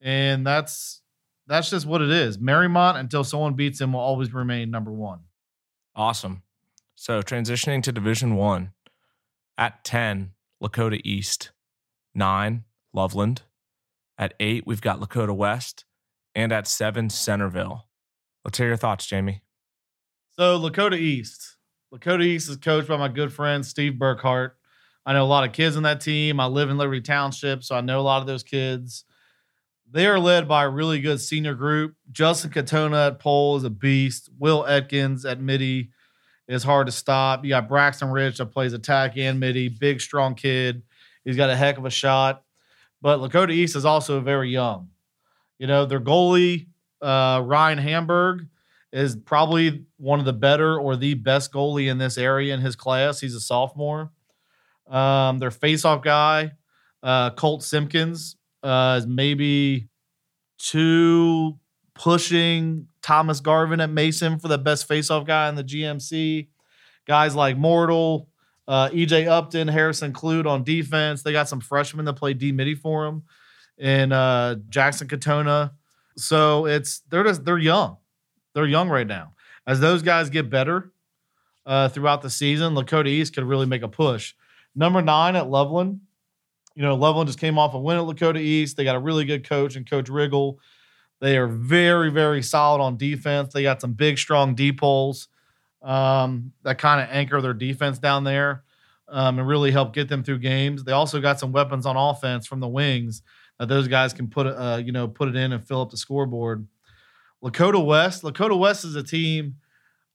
and 0.00 0.46
that's 0.46 1.02
that's 1.46 1.70
just 1.70 1.86
what 1.86 2.02
it 2.02 2.10
is. 2.10 2.38
Mariemont, 2.38 2.96
until 2.96 3.24
someone 3.24 3.54
beats 3.54 3.78
them, 3.78 3.92
will 3.92 4.00
always 4.00 4.32
remain 4.32 4.70
number 4.70 4.92
one. 4.92 5.20
Awesome. 5.94 6.42
So 6.94 7.22
transitioning 7.22 7.82
to 7.84 7.92
Division 7.92 8.36
One, 8.36 8.72
at 9.58 9.84
ten, 9.84 10.32
Lakota 10.62 11.00
East, 11.04 11.50
nine, 12.14 12.64
Loveland, 12.92 13.42
at 14.20 14.34
eight, 14.38 14.66
we've 14.66 14.82
got 14.82 15.00
Lakota 15.00 15.34
West, 15.34 15.86
and 16.34 16.52
at 16.52 16.68
seven, 16.68 17.08
Centerville. 17.08 17.88
Let's 18.44 18.58
hear 18.58 18.68
your 18.68 18.76
thoughts, 18.76 19.06
Jamie. 19.06 19.42
So 20.36 20.60
Lakota 20.60 20.98
East, 20.98 21.56
Lakota 21.92 22.22
East 22.22 22.50
is 22.50 22.58
coached 22.58 22.86
by 22.86 22.98
my 22.98 23.08
good 23.08 23.32
friend 23.32 23.64
Steve 23.64 23.94
Burkhart. 23.94 24.52
I 25.06 25.14
know 25.14 25.24
a 25.24 25.26
lot 25.26 25.48
of 25.48 25.54
kids 25.54 25.74
in 25.74 25.84
that 25.84 26.02
team. 26.02 26.38
I 26.38 26.46
live 26.46 26.68
in 26.68 26.76
Liberty 26.76 27.00
Township, 27.00 27.64
so 27.64 27.74
I 27.74 27.80
know 27.80 27.98
a 27.98 28.02
lot 28.02 28.20
of 28.20 28.26
those 28.26 28.42
kids. 28.42 29.04
They 29.90 30.06
are 30.06 30.20
led 30.20 30.46
by 30.46 30.64
a 30.64 30.68
really 30.68 31.00
good 31.00 31.20
senior 31.20 31.54
group. 31.54 31.94
Justin 32.12 32.50
Katona 32.50 33.08
at 33.08 33.18
pole 33.18 33.56
is 33.56 33.64
a 33.64 33.70
beast. 33.70 34.28
Will 34.38 34.66
Atkins 34.66 35.24
at 35.24 35.40
midi 35.40 35.90
is 36.46 36.62
hard 36.62 36.86
to 36.86 36.92
stop. 36.92 37.42
You 37.42 37.50
got 37.50 37.68
Braxton 37.68 38.10
Rich 38.10 38.36
that 38.36 38.52
plays 38.52 38.74
attack 38.74 39.16
and 39.16 39.40
midi. 39.40 39.68
Big, 39.68 40.00
strong 40.00 40.34
kid. 40.34 40.82
He's 41.24 41.36
got 41.36 41.48
a 41.48 41.56
heck 41.56 41.78
of 41.78 41.86
a 41.86 41.90
shot. 41.90 42.44
But 43.02 43.20
Lakota 43.20 43.50
East 43.50 43.76
is 43.76 43.84
also 43.84 44.20
very 44.20 44.50
young. 44.50 44.90
You 45.58 45.66
know, 45.66 45.84
their 45.84 46.00
goalie, 46.00 46.68
uh, 47.00 47.42
Ryan 47.44 47.78
Hamburg, 47.78 48.46
is 48.92 49.14
probably 49.16 49.84
one 49.98 50.18
of 50.18 50.24
the 50.24 50.32
better 50.32 50.78
or 50.78 50.96
the 50.96 51.14
best 51.14 51.52
goalie 51.52 51.90
in 51.90 51.98
this 51.98 52.18
area 52.18 52.52
in 52.54 52.60
his 52.60 52.76
class. 52.76 53.20
He's 53.20 53.34
a 53.34 53.40
sophomore. 53.40 54.10
Um, 54.88 55.38
their 55.38 55.50
faceoff 55.50 56.02
guy, 56.02 56.52
uh, 57.02 57.30
Colt 57.30 57.62
Simpkins, 57.62 58.36
uh, 58.62 58.96
is 58.98 59.06
maybe 59.06 59.88
two 60.58 61.58
pushing 61.94 62.88
Thomas 63.02 63.40
Garvin 63.40 63.80
at 63.80 63.90
Mason 63.90 64.38
for 64.38 64.48
the 64.48 64.58
best 64.58 64.88
faceoff 64.88 65.26
guy 65.26 65.48
in 65.48 65.54
the 65.54 65.64
GMC. 65.64 66.48
Guys 67.06 67.34
like 67.34 67.56
Mortal, 67.56 68.29
uh, 68.70 68.88
EJ 68.90 69.26
Upton, 69.26 69.66
Harrison 69.66 70.12
Clute 70.12 70.46
on 70.46 70.62
defense. 70.62 71.24
They 71.24 71.32
got 71.32 71.48
some 71.48 71.60
freshmen 71.60 72.04
that 72.04 72.12
play 72.12 72.34
D 72.34 72.52
midi 72.52 72.76
for 72.76 73.04
them, 73.04 73.24
and 73.76 74.12
uh, 74.12 74.56
Jackson 74.68 75.08
Katona. 75.08 75.72
So 76.16 76.66
it's 76.66 77.00
they're 77.10 77.24
just 77.24 77.44
they're 77.44 77.58
young, 77.58 77.96
they're 78.54 78.66
young 78.66 78.88
right 78.88 79.08
now. 79.08 79.34
As 79.66 79.80
those 79.80 80.02
guys 80.02 80.30
get 80.30 80.50
better 80.50 80.92
uh, 81.66 81.88
throughout 81.88 82.22
the 82.22 82.30
season, 82.30 82.76
Lakota 82.76 83.08
East 83.08 83.34
could 83.34 83.42
really 83.42 83.66
make 83.66 83.82
a 83.82 83.88
push. 83.88 84.34
Number 84.76 85.02
nine 85.02 85.34
at 85.34 85.50
Loveland. 85.50 86.02
You 86.76 86.82
know, 86.82 86.94
Loveland 86.94 87.26
just 87.26 87.40
came 87.40 87.58
off 87.58 87.74
a 87.74 87.78
win 87.80 87.98
at 87.98 88.04
Lakota 88.04 88.38
East. 88.38 88.76
They 88.76 88.84
got 88.84 88.94
a 88.94 89.00
really 89.00 89.24
good 89.24 89.48
coach 89.48 89.74
and 89.74 89.88
Coach 89.88 90.06
Riggle. 90.06 90.58
They 91.20 91.36
are 91.38 91.48
very, 91.48 92.12
very 92.12 92.40
solid 92.40 92.80
on 92.80 92.96
defense. 92.96 93.52
They 93.52 93.64
got 93.64 93.80
some 93.80 93.94
big, 93.94 94.16
strong 94.16 94.54
deep 94.54 94.78
holes 94.78 95.26
um, 95.82 96.52
that 96.62 96.78
kind 96.78 97.00
of 97.00 97.08
anchor 97.10 97.40
their 97.40 97.54
defense 97.54 97.98
down 97.98 98.24
there 98.24 98.64
um, 99.08 99.38
and 99.38 99.48
really 99.48 99.70
help 99.70 99.92
get 99.94 100.08
them 100.08 100.22
through 100.22 100.38
games. 100.38 100.84
They 100.84 100.92
also 100.92 101.20
got 101.20 101.40
some 101.40 101.52
weapons 101.52 101.86
on 101.86 101.96
offense 101.96 102.46
from 102.46 102.60
the 102.60 102.68
wings 102.68 103.22
that 103.58 103.68
those 103.68 103.88
guys 103.88 104.12
can 104.12 104.28
put 104.28 104.46
uh, 104.46 104.80
you 104.84 104.92
know 104.92 105.08
put 105.08 105.28
it 105.28 105.36
in 105.36 105.52
and 105.52 105.66
fill 105.66 105.82
up 105.82 105.90
the 105.90 105.96
scoreboard. 105.96 106.66
Lakota 107.42 107.84
West, 107.84 108.22
Lakota 108.22 108.58
West 108.58 108.84
is 108.84 108.94
a 108.96 109.02
team 109.02 109.56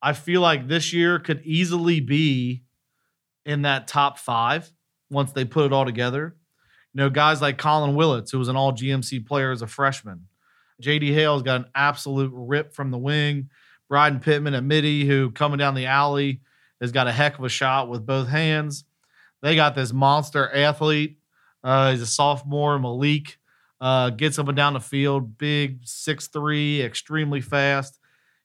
I 0.05 0.13
feel 0.13 0.41
like 0.41 0.67
this 0.67 0.93
year 0.93 1.17
could 1.17 1.41
easily 1.43 2.00
be 2.00 2.63
in 3.43 3.63
that 3.63 3.88
top 3.88 4.19
five 4.19 4.72
once 5.10 5.31
they 5.31 5.45
put 5.45 5.65
it 5.65 5.74
all 5.74 5.84
together. 5.84 6.36
You 6.93 7.00
know, 7.00 7.10
guys 7.10 7.41
like 7.41 7.57
Colin 7.57 7.95
Willits, 7.95 8.31
who 8.31 8.38
was 8.38 8.48
an 8.48 8.55
all 8.55 8.72
GMC 8.72 9.25
player 9.25 9.51
as 9.51 9.63
a 9.63 9.67
freshman. 9.67 10.27
JD 10.79 11.12
Hale's 11.12 11.41
got 11.41 11.62
an 11.62 11.65
absolute 11.74 12.31
rip 12.36 12.74
from 12.74 12.91
the 12.91 13.00
wing. 13.00 13.50
Bryden 13.89 14.20
Pittman 14.20 14.54
at 14.54 14.63
midi, 14.63 15.06
who 15.06 15.32
coming 15.32 15.58
down 15.58 15.75
the 15.75 15.86
alley 15.86 16.42
has 16.82 16.92
got 16.92 17.08
a 17.08 17.12
heck 17.12 17.38
of 17.38 17.44
a 17.44 17.50
shot 17.50 17.89
with 17.89 18.06
both 18.06 18.27
hands. 18.27 18.84
They 19.42 19.56
got 19.56 19.75
this 19.75 19.94
monster 19.94 20.54
athlete. 20.54 21.20
Uh, 21.63 21.92
he's 21.92 22.01
a 22.01 22.08
sophomore, 22.08 22.80
Malik. 22.80 23.38
Uh, 23.82 24.10
gets 24.10 24.39
up 24.39 24.48
and 24.48 24.56
down 24.56 24.74
the 24.74 24.80
field, 24.80 25.38
big, 25.38 25.80
six 25.84 26.27
three, 26.27 26.82
extremely 26.82 27.42
fast. 27.42 28.00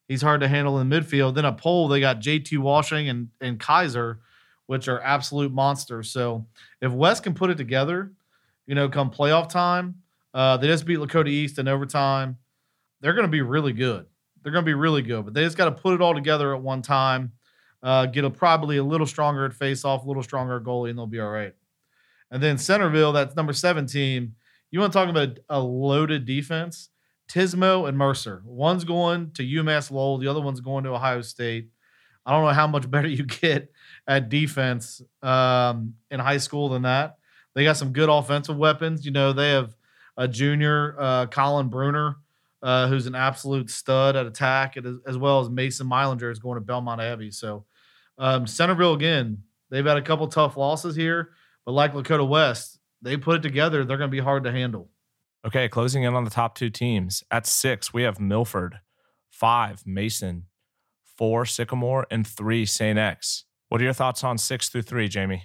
He's 0.07 0.21
hard 0.21 0.41
to 0.41 0.47
handle 0.47 0.77
in 0.79 0.89
the 0.89 0.95
midfield. 0.95 1.35
Then 1.35 1.45
a 1.45 1.53
pole, 1.53 1.87
they 1.87 2.01
got 2.01 2.19
JT 2.19 2.57
Washing 2.57 3.07
and, 3.07 3.29
and 3.39 3.59
Kaiser, 3.59 4.19
which 4.65 4.87
are 4.89 5.01
absolute 5.01 5.53
monsters. 5.53 6.11
So 6.11 6.45
if 6.81 6.91
West 6.91 7.23
can 7.23 7.33
put 7.33 7.49
it 7.49 7.57
together, 7.57 8.11
you 8.67 8.75
know, 8.75 8.89
come 8.89 9.09
playoff 9.09 9.49
time, 9.49 9.95
uh, 10.33 10.57
they 10.57 10.67
just 10.67 10.85
beat 10.85 10.99
Lakota 10.99 11.29
East 11.29 11.59
in 11.59 11.67
overtime. 11.67 12.37
They're 12.99 13.13
going 13.13 13.25
to 13.25 13.31
be 13.31 13.41
really 13.41 13.73
good. 13.73 14.05
They're 14.43 14.51
going 14.51 14.65
to 14.65 14.69
be 14.69 14.73
really 14.73 15.01
good, 15.01 15.25
but 15.25 15.33
they 15.33 15.43
just 15.43 15.57
got 15.57 15.65
to 15.65 15.71
put 15.71 15.93
it 15.93 16.01
all 16.01 16.13
together 16.13 16.55
at 16.55 16.61
one 16.61 16.81
time. 16.81 17.33
Uh, 17.83 18.05
get 18.05 18.23
a 18.23 18.29
probably 18.29 18.77
a 18.77 18.83
little 18.83 19.07
stronger 19.07 19.45
at 19.45 19.53
face 19.53 19.83
off, 19.85 20.03
a 20.03 20.07
little 20.07 20.23
stronger 20.23 20.57
at 20.57 20.63
goalie, 20.63 20.89
and 20.89 20.97
they'll 20.97 21.07
be 21.07 21.19
all 21.19 21.29
right. 21.29 21.53
And 22.29 22.41
then 22.41 22.57
Centerville, 22.57 23.11
that's 23.11 23.35
number 23.35 23.53
seven 23.53 23.87
team. 23.87 24.35
You 24.69 24.79
want 24.79 24.93
to 24.93 24.99
talk 24.99 25.09
about 25.09 25.39
a 25.49 25.59
loaded 25.59 26.25
defense? 26.25 26.89
Tismo 27.31 27.87
and 27.87 27.97
Mercer. 27.97 28.41
One's 28.45 28.83
going 28.83 29.31
to 29.31 29.43
UMass 29.43 29.89
Lowell, 29.89 30.17
the 30.17 30.27
other 30.27 30.41
one's 30.41 30.59
going 30.59 30.83
to 30.83 30.91
Ohio 30.91 31.21
State. 31.21 31.69
I 32.25 32.31
don't 32.31 32.43
know 32.43 32.51
how 32.51 32.67
much 32.67 32.89
better 32.91 33.07
you 33.07 33.25
get 33.25 33.71
at 34.07 34.29
defense 34.29 35.01
um, 35.21 35.95
in 36.09 36.19
high 36.19 36.37
school 36.37 36.69
than 36.69 36.83
that. 36.83 37.17
They 37.53 37.63
got 37.63 37.77
some 37.77 37.93
good 37.93 38.09
offensive 38.09 38.57
weapons. 38.57 39.05
You 39.05 39.11
know, 39.11 39.33
they 39.33 39.51
have 39.51 39.75
a 40.17 40.27
junior, 40.27 40.95
uh, 40.99 41.25
Colin 41.27 41.69
Bruner, 41.69 42.17
uh, 42.61 42.87
who's 42.87 43.07
an 43.07 43.15
absolute 43.15 43.69
stud 43.69 44.15
at 44.15 44.25
attack, 44.25 44.77
as, 45.07 45.17
well 45.17 45.39
as 45.39 45.49
Mason 45.49 45.87
Meilinger 45.87 46.31
is 46.31 46.39
going 46.39 46.55
to 46.55 46.61
Belmont 46.61 47.01
Abbey. 47.01 47.31
So 47.31 47.65
um, 48.17 48.45
Centerville 48.45 48.93
again, 48.93 49.43
they've 49.69 49.85
had 49.85 49.97
a 49.97 50.01
couple 50.01 50.27
tough 50.27 50.57
losses 50.57 50.95
here, 50.95 51.31
but 51.65 51.71
like 51.71 51.93
Lakota 51.93 52.27
West, 52.27 52.79
they 53.01 53.17
put 53.17 53.37
it 53.37 53.41
together. 53.41 53.83
They're 53.83 53.97
going 53.97 54.09
to 54.09 54.15
be 54.15 54.19
hard 54.19 54.43
to 54.43 54.51
handle. 54.51 54.89
Okay, 55.45 55.67
closing 55.67 56.03
in 56.03 56.13
on 56.13 56.23
the 56.23 56.29
top 56.29 56.53
two 56.53 56.69
teams. 56.69 57.23
At 57.31 57.47
six, 57.47 57.91
we 57.91 58.03
have 58.03 58.19
Milford, 58.19 58.79
five, 59.31 59.81
Mason, 59.87 60.45
four, 61.17 61.45
Sycamore, 61.45 62.05
and 62.11 62.27
three, 62.27 62.65
St. 62.65 62.99
X. 62.99 63.45
What 63.69 63.81
are 63.81 63.85
your 63.85 63.93
thoughts 63.93 64.23
on 64.23 64.37
six 64.37 64.69
through 64.69 64.83
three, 64.83 65.07
Jamie? 65.07 65.43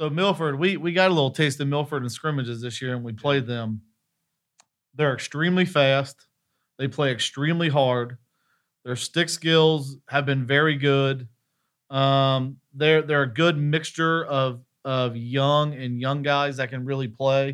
So 0.00 0.10
Milford, 0.10 0.58
we 0.58 0.76
we 0.76 0.92
got 0.92 1.10
a 1.10 1.14
little 1.14 1.30
taste 1.30 1.60
of 1.60 1.68
Milford 1.68 2.02
in 2.02 2.10
scrimmages 2.10 2.60
this 2.60 2.82
year, 2.82 2.94
and 2.94 3.04
we 3.04 3.12
played 3.12 3.46
them. 3.46 3.82
They're 4.94 5.14
extremely 5.14 5.64
fast. 5.64 6.26
They 6.78 6.88
play 6.88 7.12
extremely 7.12 7.68
hard. 7.68 8.18
Their 8.84 8.96
stick 8.96 9.28
skills 9.28 9.96
have 10.08 10.26
been 10.26 10.46
very 10.46 10.76
good. 10.76 11.28
Um, 11.90 12.56
they're 12.74 13.02
they're 13.02 13.22
a 13.22 13.32
good 13.32 13.56
mixture 13.56 14.24
of 14.24 14.62
of 14.84 15.16
young 15.16 15.74
and 15.74 16.00
young 16.00 16.22
guys 16.22 16.56
that 16.56 16.70
can 16.70 16.84
really 16.84 17.08
play. 17.08 17.48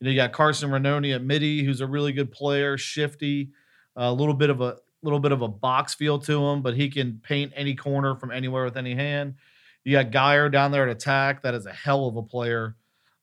You 0.00 0.04
know, 0.04 0.10
you 0.10 0.16
got 0.16 0.32
Carson 0.32 0.70
Renoni 0.70 1.14
at 1.14 1.22
midi, 1.22 1.62
who's 1.62 1.80
a 1.80 1.86
really 1.86 2.12
good 2.12 2.32
player, 2.32 2.76
shifty, 2.76 3.50
a 3.94 4.12
little 4.12 4.34
bit 4.34 4.50
of 4.50 4.60
a 4.60 4.78
little 5.02 5.20
bit 5.20 5.32
of 5.32 5.42
a 5.42 5.48
box 5.48 5.94
feel 5.94 6.18
to 6.20 6.44
him, 6.44 6.62
but 6.62 6.74
he 6.74 6.88
can 6.88 7.20
paint 7.22 7.52
any 7.54 7.74
corner 7.74 8.16
from 8.16 8.30
anywhere 8.30 8.64
with 8.64 8.76
any 8.76 8.94
hand. 8.94 9.34
You 9.84 9.92
got 9.92 10.10
Geyer 10.10 10.48
down 10.48 10.70
there 10.70 10.88
at 10.88 10.96
attack, 10.96 11.42
that 11.42 11.54
is 11.54 11.66
a 11.66 11.72
hell 11.72 12.06
of 12.06 12.16
a 12.16 12.22
player. 12.22 12.76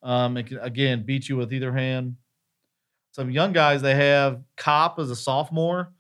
Um, 0.04 0.36
can 0.44 0.60
again 0.60 1.04
beat 1.06 1.28
you 1.28 1.36
with 1.36 1.52
either 1.52 1.74
hand. 1.74 2.16
Some 3.20 3.32
young 3.32 3.52
guys 3.52 3.82
they 3.82 3.96
have 3.96 4.42
Cop 4.56 4.98
as 4.98 5.12
a 5.12 5.16
sophomore. 5.16 5.92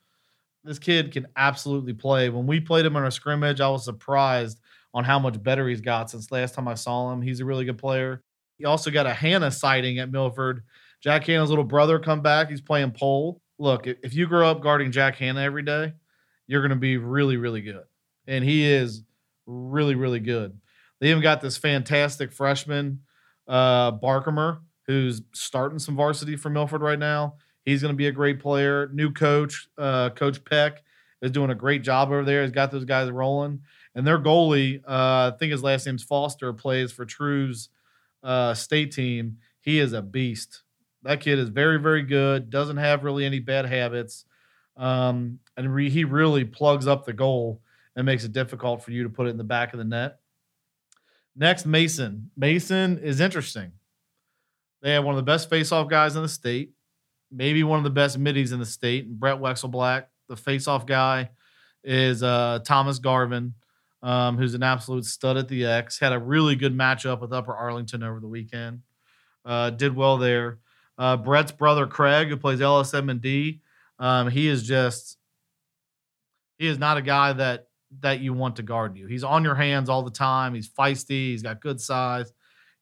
This 0.64 0.80
kid 0.80 1.12
can 1.12 1.28
absolutely 1.36 1.92
play. 1.92 2.30
When 2.30 2.48
we 2.48 2.62
played 2.62 2.86
him 2.86 2.96
in 2.96 3.04
a 3.04 3.12
scrimmage, 3.12 3.60
I 3.60 3.68
was 3.68 3.84
surprised 3.84 4.62
on 4.94 5.04
how 5.04 5.20
much 5.20 5.44
better 5.44 5.68
he's 5.68 5.82
got 5.82 6.10
since 6.10 6.32
last 6.32 6.56
time 6.56 6.70
I 6.70 6.76
saw 6.76 7.12
him. 7.12 7.22
He's 7.22 7.42
a 7.42 7.46
really 7.46 7.66
good 7.66 7.78
player. 7.78 8.24
He 8.58 8.64
also 8.64 8.90
got 8.90 9.06
a 9.06 9.14
Hannah 9.14 9.52
sighting 9.52 10.00
at 10.00 10.10
Milford. 10.10 10.64
Jack 11.02 11.26
Hannah's 11.26 11.50
little 11.50 11.66
brother 11.66 12.00
come 12.00 12.22
back. 12.22 12.50
He's 12.50 12.62
playing 12.62 12.92
pole. 12.92 13.42
Look, 13.58 13.86
if 13.86 14.14
you 14.14 14.26
grow 14.26 14.50
up 14.50 14.62
guarding 14.62 14.90
Jack 14.90 15.18
Hannah 15.18 15.42
every 15.42 15.64
day, 15.64 15.92
you're 16.48 16.62
going 16.62 16.70
to 16.70 16.78
be 16.78 16.96
really, 16.96 17.36
really 17.36 17.62
good. 17.62 17.84
And 18.28 18.46
he 18.46 18.66
is 18.66 19.04
really, 19.46 19.96
really 19.96 20.22
good. 20.22 20.58
They 21.02 21.10
even 21.10 21.22
got 21.22 21.42
this 21.42 21.58
fantastic 21.58 22.32
freshman, 22.32 23.02
uh, 23.46 23.92
who's 24.89 25.22
starting 25.34 25.77
some 25.77 25.96
varsity 25.96 26.36
for 26.36 26.50
Milford 26.50 26.81
right 26.81 26.98
now. 26.98 27.36
He's 27.63 27.84
going 27.84 27.93
to 27.93 27.98
be 27.98 28.08
a 28.08 28.12
great 28.12 28.39
player. 28.39 28.89
New 28.91 29.12
coach, 29.12 29.67
uh, 29.77 30.10
Coach 30.10 30.43
Peck, 30.43 30.81
is 31.22 31.29
doing 31.29 31.51
a 31.51 31.55
great 31.55 31.84
job 31.84 32.08
over 32.08 32.25
there. 32.25 32.41
He's 32.41 32.51
got 32.51 32.72
those 32.72 32.86
guys 32.86 33.12
rolling. 33.12 33.62
And 33.93 34.08
their 34.08 34.17
goalie, 34.17 34.81
uh, 34.88 35.31
I 35.31 35.34
think 35.38 35.51
his 35.51 35.62
last 35.62 35.86
name's 35.86 36.01
Foster, 36.01 36.53
plays 36.53 36.91
for 36.91 37.05
True's 37.05 37.69
uh, 38.24 38.55
state 38.55 38.91
team. 38.91 39.38
He 39.62 39.77
is 39.77 39.93
a 39.93 40.01
beast. 40.01 40.63
That 41.03 41.19
kid 41.19 41.38
is 41.38 41.50
very, 41.50 41.77
very 41.77 42.01
good. 42.01 42.50
Doesn't 42.50 42.77
have 42.77 43.03
really 43.03 43.25
any 43.25 43.39
bad 43.39 43.67
habits, 43.67 44.25
um, 44.75 45.38
and 45.55 45.72
re- 45.72 45.91
he 45.91 46.03
really 46.03 46.46
plugs 46.46 46.88
up 46.88 47.05
the 47.05 47.13
goal 47.13 47.62
and 47.96 48.08
makes 48.08 48.24
it 48.24 48.31
difficult 48.31 48.81
for 48.81 48.89
you 48.89 49.03
to 49.03 49.10
put 49.10 49.27
it 49.27 49.29
in 49.29 49.38
the 49.38 49.43
back 49.43 49.72
of 49.72 49.77
the 49.77 49.86
net. 49.86 50.17
Next, 51.36 51.67
Mason. 51.67 52.31
Mason 52.36 52.98
is 52.98 53.19
interesting. 53.19 53.74
They 54.82 54.92
have 54.92 55.04
one 55.04 55.14
of 55.14 55.18
the 55.18 55.24
best 55.24 55.50
faceoff 55.50 55.90
guys 55.90 56.16
in 56.16 56.22
the 56.22 56.30
state, 56.30 56.72
maybe 57.32 57.64
one 57.64 57.80
of 57.80 57.84
the 57.84 57.90
best 57.90 58.18
middies 58.18 58.52
in 58.52 58.60
the 58.60 58.66
state. 58.66 59.06
And 59.06 59.20
Brett 59.20 59.38
Wexelblatt, 59.38 60.06
the 60.28 60.36
faceoff 60.36 60.86
guy, 60.86 61.30
is 61.84 62.24
uh, 62.24 62.60
Thomas 62.64 63.00
Garvin 63.00 63.54
um, 64.02 64.38
who's 64.38 64.54
an 64.54 64.64
absolute 64.64 65.06
stud 65.06 65.38
at 65.38 65.48
the 65.48 65.66
X. 65.66 66.00
Had 66.00 66.14
a 66.14 66.20
really 66.20 66.56
good 66.56 66.76
matchup 66.76 67.22
with 67.22 67.34
Upper 67.34 67.54
Arlington 67.54 68.04
over 68.04 68.20
the 68.20 68.28
weekend. 68.28 68.82
Uh, 69.46 69.70
did 69.70 69.96
well 69.96 70.18
there. 70.18 70.60
Uh, 70.98 71.18
Brett's 71.18 71.52
brother 71.52 71.88
Craig, 71.88 72.28
who 72.28 72.38
plays 72.38 72.60
LSM 72.60 73.10
and 73.10 73.22
D, 73.22 73.62
um, 74.00 74.30
he 74.30 74.48
is 74.48 74.64
just 74.64 75.18
he 76.58 76.68
is 76.68 76.78
not 76.78 76.98
a 76.98 77.02
guy 77.02 77.34
that 77.34 77.68
that 78.02 78.20
you 78.20 78.34
want 78.34 78.58
to 78.58 78.64
guard 78.64 78.98
you. 78.98 79.08
He's 79.08 79.24
on 79.24 79.44
your 79.44 79.56
hands 79.56 79.90
all 79.90 80.04
the 80.04 80.12
time. 80.12 80.54
He's 80.54 80.70
feisty. 80.70 81.32
He's 81.32 81.42
got 81.42 81.62
good 81.62 81.82
size. 81.82 82.32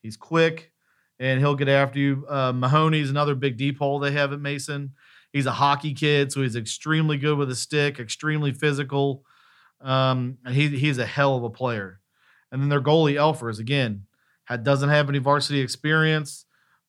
He's 0.02 0.18
quick, 0.18 0.72
and 1.20 1.40
he'll 1.40 1.56
get 1.56 1.68
after 1.68 2.00
you. 2.00 2.26
Uh, 2.30 2.52
Mahoney's 2.54 3.10
another 3.10 3.36
big 3.36 3.58
deep 3.58 3.78
hole 3.78 4.00
they 4.00 4.12
have 4.12 4.34
at 4.34 4.40
Mason. 4.40 4.92
He's 5.34 5.46
a 5.46 5.52
hockey 5.52 5.94
kid, 5.94 6.32
so 6.32 6.42
he's 6.42 6.56
extremely 6.56 7.18
good 7.18 7.38
with 7.38 7.50
a 7.52 7.56
stick, 7.56 8.00
extremely 8.00 8.52
physical. 8.52 9.24
Um, 9.82 10.38
and 10.46 10.56
he 10.56 10.70
he's 10.70 10.98
a 10.98 11.06
hell 11.06 11.36
of 11.36 11.44
a 11.44 11.50
player. 11.50 12.00
And 12.52 12.62
then 12.62 12.70
their 12.70 12.82
goalie 12.82 13.16
Elfers 13.16 13.60
again 13.60 14.06
had, 14.46 14.64
doesn't 14.64 14.90
have 14.90 15.10
any 15.10 15.20
varsity 15.20 15.60
experience, 15.60 16.46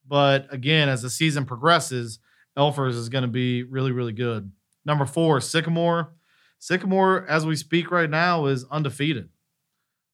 but 0.07 0.47
again, 0.51 0.89
as 0.89 1.03
the 1.03 1.11
season 1.11 1.45
progresses, 1.45 2.21
Elfers 2.57 2.95
is 2.95 3.09
going 3.09 3.23
to 3.23 3.29
be 3.29 3.63
really 3.63 3.93
really 3.93 4.13
good. 4.13 4.53
Number 4.85 5.05
four, 5.05 5.41
Sycamore. 5.41 6.15
Sycamore, 6.59 7.27
as 7.29 7.47
we 7.47 7.55
speak 7.55 7.91
right 7.91 8.11
now, 8.11 8.47
is 8.47 8.65
undefeated. 8.71 9.29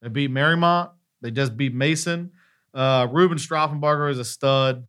They 0.02 0.08
beat 0.08 0.30
Mariemont. 0.30 0.90
They 1.22 1.30
just 1.30 1.56
beat 1.56 1.72
Mason. 1.72 2.32
Uh, 2.74 3.06
Ruben 3.10 3.38
Straffenbarger 3.38 4.10
is 4.10 4.18
a 4.18 4.24
stud. 4.24 4.86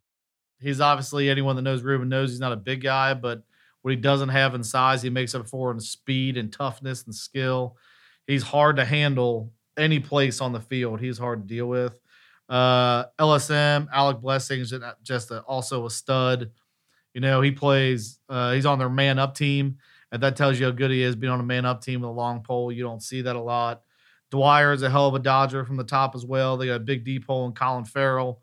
He's 0.60 0.80
obviously 0.80 1.30
anyone 1.30 1.56
that 1.56 1.62
knows 1.62 1.82
Ruben 1.82 2.08
knows 2.08 2.30
he's 2.30 2.40
not 2.40 2.52
a 2.52 2.56
big 2.56 2.82
guy, 2.82 3.14
but 3.14 3.42
what 3.82 3.90
he 3.92 3.96
doesn't 3.96 4.30
have 4.30 4.54
in 4.54 4.64
size, 4.64 5.02
he 5.02 5.10
makes 5.10 5.34
up 5.34 5.48
for 5.48 5.70
in 5.70 5.78
speed 5.78 6.36
and 6.36 6.52
toughness 6.52 7.04
and 7.04 7.14
skill. 7.14 7.76
He's 8.26 8.42
hard 8.42 8.76
to 8.76 8.84
handle 8.84 9.52
any 9.76 10.00
place 10.00 10.40
on 10.40 10.52
the 10.52 10.60
field. 10.60 11.00
He's 11.00 11.18
hard 11.18 11.42
to 11.42 11.46
deal 11.46 11.68
with. 11.68 12.00
Uh, 12.48 13.04
LSM, 13.18 13.86
Alec 13.92 14.20
Blessing 14.20 14.60
is 14.60 14.74
just 15.02 15.30
a, 15.30 15.42
also 15.42 15.86
a 15.86 15.90
stud. 15.90 16.50
You 17.14 17.20
know, 17.20 17.40
he 17.40 17.52
plays, 17.52 18.18
uh, 18.28 18.52
he's 18.52 18.66
on 18.66 18.78
their 18.78 18.90
man 18.90 19.18
up 19.18 19.34
team, 19.36 19.78
and 20.10 20.22
that 20.22 20.36
tells 20.36 20.58
you 20.58 20.66
how 20.66 20.72
good 20.72 20.90
he 20.90 21.02
is 21.02 21.16
being 21.16 21.32
on 21.32 21.40
a 21.40 21.44
man 21.44 21.64
up 21.64 21.80
team 21.80 22.00
with 22.00 22.10
a 22.10 22.12
long 22.12 22.42
pole. 22.42 22.72
You 22.72 22.82
don't 22.82 23.02
see 23.02 23.22
that 23.22 23.36
a 23.36 23.40
lot. 23.40 23.82
Dwyer 24.36 24.74
is 24.74 24.82
a 24.82 24.90
hell 24.90 25.08
of 25.08 25.14
a 25.14 25.18
dodger 25.18 25.64
from 25.64 25.76
the 25.76 25.84
top 25.84 26.14
as 26.14 26.26
well. 26.26 26.58
They 26.58 26.66
got 26.66 26.74
a 26.74 26.80
big 26.80 27.04
deep 27.04 27.26
hole 27.26 27.46
in 27.46 27.52
Colin 27.52 27.86
Farrell. 27.86 28.42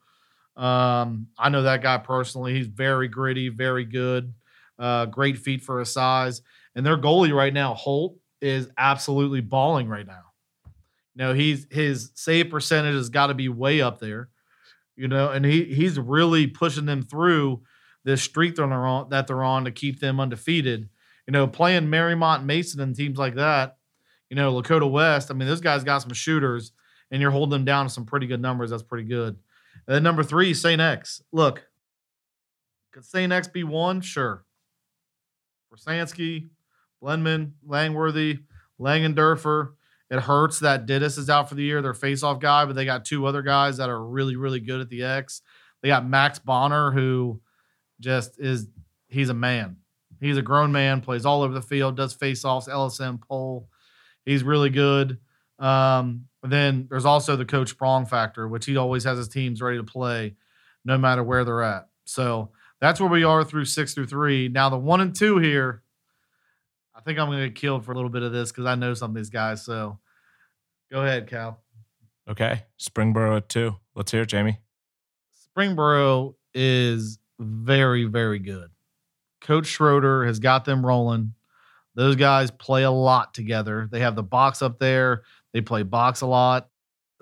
Um, 0.57 1.27
I 1.38 1.50
know 1.50 1.62
that 1.62 1.83
guy 1.83 2.00
personally. 2.00 2.55
He's 2.55 2.65
very 2.65 3.07
gritty, 3.07 3.50
very 3.50 3.85
good. 3.85 4.33
Uh, 4.79 5.05
great 5.05 5.38
feet 5.38 5.62
for 5.62 5.79
his 5.79 5.93
size. 5.93 6.41
And 6.75 6.83
their 6.83 6.97
goalie 6.97 7.31
right 7.31 7.53
now, 7.53 7.75
Holt, 7.75 8.17
is 8.41 8.69
absolutely 8.75 9.41
balling 9.41 9.88
right 9.88 10.07
now. 10.07 10.23
You 10.65 11.25
know, 11.25 11.33
he's 11.35 11.67
his 11.69 12.12
save 12.15 12.50
percentage 12.50 12.95
has 12.95 13.09
got 13.09 13.27
to 13.27 13.35
be 13.35 13.50
way 13.50 13.81
up 13.81 14.00
there. 14.00 14.29
You 14.95 15.07
know, 15.07 15.29
and 15.29 15.45
he 15.45 15.65
he's 15.65 16.00
really 16.00 16.47
pushing 16.47 16.88
them 16.88 17.03
through 17.03 17.62
this 18.03 18.23
streak 18.23 18.55
they're 18.55 18.65
on, 18.65 19.09
that 19.09 19.27
they're 19.27 19.43
on 19.43 19.65
to 19.65 19.71
keep 19.71 20.00
them 20.00 20.19
undefeated. 20.19 20.89
You 21.27 21.33
know, 21.33 21.45
playing 21.45 21.83
Mariemont, 21.83 22.45
Mason, 22.45 22.81
and 22.81 22.95
teams 22.95 23.19
like 23.19 23.35
that. 23.35 23.77
You 24.33 24.35
know, 24.35 24.51
Lakota 24.51 24.89
West. 24.89 25.29
I 25.29 25.35
mean, 25.35 25.47
those 25.47 25.61
guys 25.61 25.83
got 25.83 25.99
some 26.01 26.11
shooters, 26.11 26.71
and 27.11 27.21
you're 27.21 27.29
holding 27.29 27.51
them 27.51 27.65
down 27.65 27.85
to 27.85 27.93
some 27.93 28.03
pretty 28.03 28.25
good 28.25 28.41
numbers. 28.41 28.71
That's 28.71 28.81
pretty 28.81 29.07
good. 29.07 29.37
And 29.85 29.95
then 29.95 30.01
number 30.01 30.23
three, 30.23 30.55
St. 30.55 30.81
X. 30.81 31.21
Look, 31.31 31.67
could 32.91 33.05
St. 33.05 33.31
X 33.31 33.47
be 33.47 33.63
one? 33.63 34.01
Sure. 34.01 34.43
Versansky, 35.71 36.49
Blenman, 36.99 37.51
Langworthy, 37.63 38.39
Langendorfer. 38.81 39.73
It 40.09 40.21
hurts 40.21 40.61
that 40.61 40.87
Dittus 40.87 41.19
is 41.19 41.29
out 41.29 41.47
for 41.47 41.53
the 41.53 41.61
year, 41.61 41.83
their 41.83 41.93
faceoff 41.93 42.39
guy, 42.39 42.65
but 42.65 42.75
they 42.75 42.85
got 42.85 43.05
two 43.05 43.27
other 43.27 43.43
guys 43.43 43.77
that 43.77 43.91
are 43.91 44.03
really, 44.03 44.35
really 44.35 44.59
good 44.59 44.81
at 44.81 44.89
the 44.89 45.03
X. 45.03 45.43
They 45.83 45.89
got 45.89 46.09
Max 46.09 46.39
Bonner, 46.39 46.89
who 46.89 47.39
just 47.99 48.39
is 48.39 48.67
he's 49.09 49.29
a 49.29 49.35
man. 49.35 49.75
He's 50.19 50.37
a 50.37 50.41
grown 50.41 50.71
man, 50.71 51.01
plays 51.01 51.23
all 51.23 51.43
over 51.43 51.53
the 51.53 51.61
field, 51.61 51.97
does 51.97 52.15
faceoffs, 52.15 52.67
LSM 52.67 53.21
pole. 53.21 53.69
He's 54.25 54.43
really 54.43 54.69
good. 54.69 55.19
Um, 55.59 56.25
then 56.41 56.87
there's 56.89 57.05
also 57.05 57.35
the 57.35 57.45
coach 57.45 57.77
Prong 57.77 58.05
factor, 58.05 58.47
which 58.47 58.65
he 58.65 58.77
always 58.77 59.03
has 59.03 59.17
his 59.17 59.27
teams 59.27 59.61
ready 59.61 59.77
to 59.77 59.83
play 59.83 60.35
no 60.85 60.97
matter 60.97 61.23
where 61.23 61.45
they're 61.45 61.63
at. 61.63 61.87
So 62.05 62.51
that's 62.81 62.99
where 62.99 63.09
we 63.09 63.23
are 63.23 63.43
through 63.43 63.65
six 63.65 63.93
through 63.93 64.07
three. 64.07 64.49
Now 64.49 64.69
the 64.69 64.77
one 64.77 64.99
and 64.99 65.15
two 65.15 65.37
here, 65.37 65.83
I 66.95 67.01
think 67.01 67.17
I'm 67.19 67.29
gonna 67.29 67.47
get 67.47 67.55
killed 67.55 67.85
for 67.85 67.91
a 67.91 67.95
little 67.95 68.09
bit 68.09 68.23
of 68.23 68.31
this 68.31 68.51
because 68.51 68.65
I 68.65 68.75
know 68.75 68.93
some 68.93 69.11
of 69.11 69.15
these 69.15 69.29
guys. 69.29 69.63
So 69.63 69.99
Go 70.93 71.01
ahead, 71.01 71.27
Cal. 71.27 71.59
Okay. 72.29 72.65
Springboro 72.79 73.37
at 73.37 73.49
two. 73.49 73.77
Let's 73.95 74.11
hear 74.11 74.21
it, 74.21 74.29
Jamie. 74.29 74.59
Springboro 75.57 76.35
is 76.53 77.17
very, 77.39 78.03
very 78.05 78.37
good. 78.37 78.69
Coach 79.41 79.65
Schroeder 79.65 80.23
has 80.23 80.37
got 80.37 80.65
them 80.65 80.85
rolling. 80.85 81.33
Those 81.95 82.15
guys 82.15 82.51
play 82.51 82.83
a 82.83 82.91
lot 82.91 83.33
together. 83.33 83.88
They 83.91 84.00
have 84.00 84.15
the 84.15 84.23
box 84.23 84.62
up 84.62 84.79
there. 84.79 85.23
They 85.53 85.62
play 85.62 85.83
box 85.83 86.21
a 86.21 86.27
lot. 86.27 86.69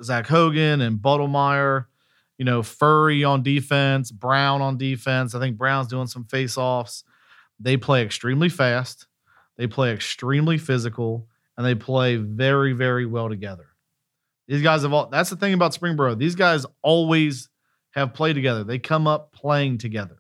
Zach 0.02 0.28
Hogan 0.28 0.82
and 0.82 1.00
Buttlemeyer, 1.00 1.86
you 2.38 2.46
know, 2.46 2.64
Furry 2.64 3.24
on 3.24 3.44
defense, 3.44 4.12
Brown 4.12 4.62
on 4.62 4.78
defense. 4.78 5.36
I 5.36 5.40
think 5.40 5.58
Brown's 5.58 5.88
doing 5.88 6.08
some 6.08 6.26
face 6.26 6.58
offs. 6.58 7.04
They 7.60 7.78
play 7.78 8.04
extremely 8.04 8.50
fast. 8.50 9.08
They 9.58 9.68
play 9.68 9.94
extremely 9.94 10.58
physical 10.58 11.28
and 11.58 11.66
they 11.66 11.76
play 11.76 12.16
very, 12.16 12.74
very 12.74 13.06
well 13.06 13.30
together. 13.30 13.68
These 14.48 14.64
guys 14.64 14.82
have 14.82 14.94
all 14.94 15.08
that's 15.08 15.30
the 15.30 15.36
thing 15.36 15.54
about 15.54 15.74
Springboro. 15.74 16.18
These 16.18 16.36
guys 16.36 16.66
always 16.82 17.50
have 17.92 18.14
played 18.14 18.34
together. 18.34 18.64
They 18.64 18.80
come 18.80 19.06
up 19.06 19.32
playing 19.34 19.78
together. 19.78 20.18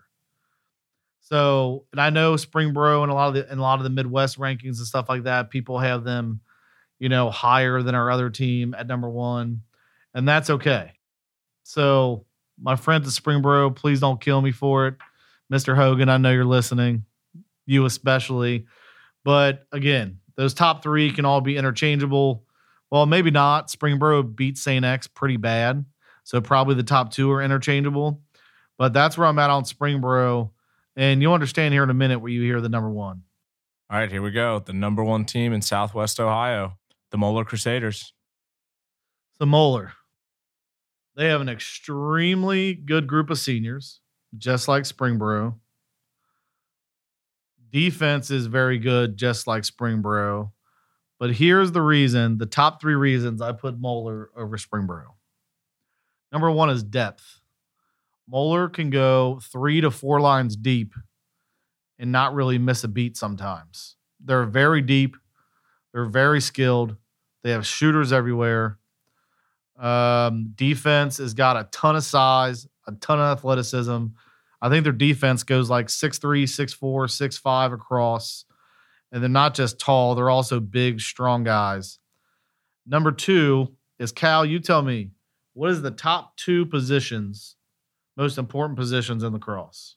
So, 1.21 1.85
and 1.91 2.01
I 2.01 2.09
know 2.09 2.33
Springboro 2.33 3.03
and 3.03 3.11
a 3.11 3.15
lot 3.15 3.29
of 3.29 3.33
the 3.35 3.51
in 3.51 3.59
a 3.59 3.61
lot 3.61 3.79
of 3.79 3.83
the 3.83 3.89
Midwest 3.89 4.37
rankings 4.37 4.77
and 4.77 4.87
stuff 4.87 5.07
like 5.07 5.23
that, 5.23 5.49
people 5.49 5.79
have 5.79 6.03
them, 6.03 6.41
you 6.99 7.09
know, 7.09 7.29
higher 7.29 7.81
than 7.81 7.95
our 7.95 8.11
other 8.11 8.29
team 8.29 8.75
at 8.77 8.87
number 8.87 9.09
one, 9.09 9.61
and 10.13 10.27
that's 10.27 10.49
okay. 10.49 10.93
So, 11.63 12.25
my 12.59 12.75
friend 12.75 13.03
at 13.03 13.09
Springboro, 13.11 13.75
please 13.75 13.99
don't 13.99 14.19
kill 14.19 14.41
me 14.41 14.51
for 14.51 14.87
it, 14.87 14.95
Mr. 15.51 15.75
Hogan. 15.75 16.09
I 16.09 16.17
know 16.17 16.31
you're 16.31 16.43
listening, 16.43 17.05
you 17.65 17.85
especially. 17.85 18.65
But 19.23 19.65
again, 19.71 20.19
those 20.35 20.53
top 20.53 20.83
three 20.83 21.11
can 21.11 21.25
all 21.25 21.41
be 21.41 21.57
interchangeable. 21.57 22.43
Well, 22.89 23.05
maybe 23.05 23.31
not. 23.31 23.69
Springboro 23.69 24.35
beat 24.35 24.57
St. 24.57 24.83
X 24.83 25.07
pretty 25.07 25.37
bad. 25.37 25.85
So 26.23 26.41
probably 26.41 26.75
the 26.75 26.83
top 26.83 27.11
two 27.11 27.31
are 27.31 27.41
interchangeable. 27.41 28.21
But 28.77 28.93
that's 28.93 29.17
where 29.17 29.27
I'm 29.27 29.39
at 29.39 29.49
on 29.49 29.63
Springboro. 29.63 30.49
And 30.95 31.21
you'll 31.21 31.33
understand 31.33 31.73
here 31.73 31.83
in 31.83 31.89
a 31.89 31.95
minute 31.95 32.19
where 32.19 32.31
you 32.31 32.41
hear 32.41 32.61
the 32.61 32.69
number 32.69 32.89
one. 32.89 33.23
All 33.89 33.97
right, 33.97 34.11
here 34.11 34.21
we 34.21 34.31
go. 34.31 34.59
The 34.59 34.73
number 34.73 35.03
one 35.03 35.25
team 35.25 35.53
in 35.53 35.61
Southwest 35.61 36.19
Ohio, 36.19 36.77
the 37.11 37.17
Moeller 37.17 37.45
Crusaders. 37.45 38.13
The 39.39 39.45
Moeller. 39.45 39.93
They 41.15 41.27
have 41.27 41.41
an 41.41 41.49
extremely 41.49 42.73
good 42.73 43.07
group 43.07 43.29
of 43.29 43.37
seniors, 43.37 43.99
just 44.37 44.67
like 44.67 44.83
Springboro. 44.83 45.55
Defense 47.69 48.31
is 48.31 48.47
very 48.47 48.77
good, 48.79 49.17
just 49.17 49.45
like 49.45 49.63
Springboro. 49.63 50.51
But 51.19 51.35
here's 51.35 51.71
the 51.71 51.81
reason 51.81 52.37
the 52.37 52.45
top 52.45 52.81
three 52.81 52.95
reasons 52.95 53.41
I 53.41 53.51
put 53.51 53.79
Moeller 53.79 54.29
over 54.35 54.57
Springboro. 54.57 55.07
Number 56.31 56.49
one 56.49 56.69
is 56.69 56.81
depth. 56.81 57.40
Moeller 58.27 58.69
can 58.69 58.89
go 58.89 59.39
three 59.51 59.81
to 59.81 59.91
four 59.91 60.21
lines 60.21 60.55
deep 60.55 60.93
and 61.99 62.11
not 62.11 62.33
really 62.33 62.57
miss 62.57 62.83
a 62.83 62.87
beat 62.87 63.17
sometimes. 63.17 63.95
They're 64.23 64.45
very 64.45 64.81
deep, 64.81 65.17
they're 65.93 66.05
very 66.05 66.41
skilled, 66.41 66.95
they 67.43 67.51
have 67.51 67.65
shooters 67.65 68.11
everywhere. 68.11 68.77
Um, 69.79 70.53
defense 70.55 71.17
has 71.17 71.33
got 71.33 71.57
a 71.57 71.67
ton 71.71 71.95
of 71.95 72.03
size, 72.03 72.67
a 72.87 72.91
ton 72.93 73.19
of 73.19 73.37
athleticism. 73.37 74.07
I 74.61 74.69
think 74.69 74.83
their 74.83 74.93
defense 74.93 75.43
goes 75.43 75.69
like 75.69 75.87
6'3, 75.87 76.43
6'4, 76.43 76.77
6'5 76.79 77.73
across. 77.73 78.45
And 79.11 79.21
they're 79.21 79.29
not 79.29 79.55
just 79.55 79.79
tall, 79.79 80.15
they're 80.15 80.29
also 80.29 80.59
big, 80.59 81.01
strong 81.01 81.43
guys. 81.43 81.99
Number 82.85 83.11
two 83.11 83.75
is 83.99 84.11
Cal. 84.11 84.45
You 84.45 84.59
tell 84.59 84.81
me, 84.81 85.11
what 85.53 85.69
is 85.69 85.81
the 85.81 85.91
top 85.91 86.37
two 86.37 86.65
positions, 86.65 87.55
most 88.21 88.37
important 88.37 88.77
positions 88.77 89.23
in 89.23 89.33
lacrosse? 89.33 89.95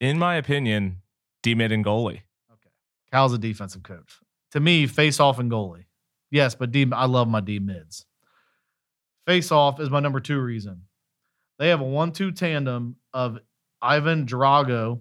In 0.00 0.16
my 0.16 0.36
opinion, 0.36 0.98
D 1.42 1.56
mid 1.56 1.72
and 1.72 1.84
goalie. 1.84 2.22
Okay. 2.52 2.70
Cal's 3.10 3.32
a 3.32 3.38
defensive 3.38 3.82
coach. 3.82 4.20
To 4.52 4.60
me, 4.60 4.86
face 4.86 5.18
off 5.18 5.40
and 5.40 5.50
goalie. 5.50 5.86
Yes, 6.30 6.54
but 6.54 6.70
D 6.70 6.86
I 6.92 7.06
love 7.06 7.26
my 7.26 7.40
D 7.40 7.58
mids. 7.58 8.06
Face 9.26 9.50
off 9.50 9.80
is 9.80 9.90
my 9.90 9.98
number 9.98 10.20
two 10.20 10.40
reason. 10.40 10.82
They 11.58 11.68
have 11.70 11.80
a 11.80 11.84
one-two 11.84 12.30
tandem 12.30 12.96
of 13.12 13.38
Ivan 13.80 14.24
Drago. 14.24 15.00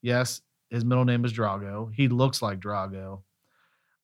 Yes, 0.00 0.42
his 0.70 0.84
middle 0.84 1.04
name 1.04 1.24
is 1.24 1.32
Drago. 1.32 1.92
He 1.92 2.06
looks 2.06 2.40
like 2.40 2.60
Drago. 2.60 3.22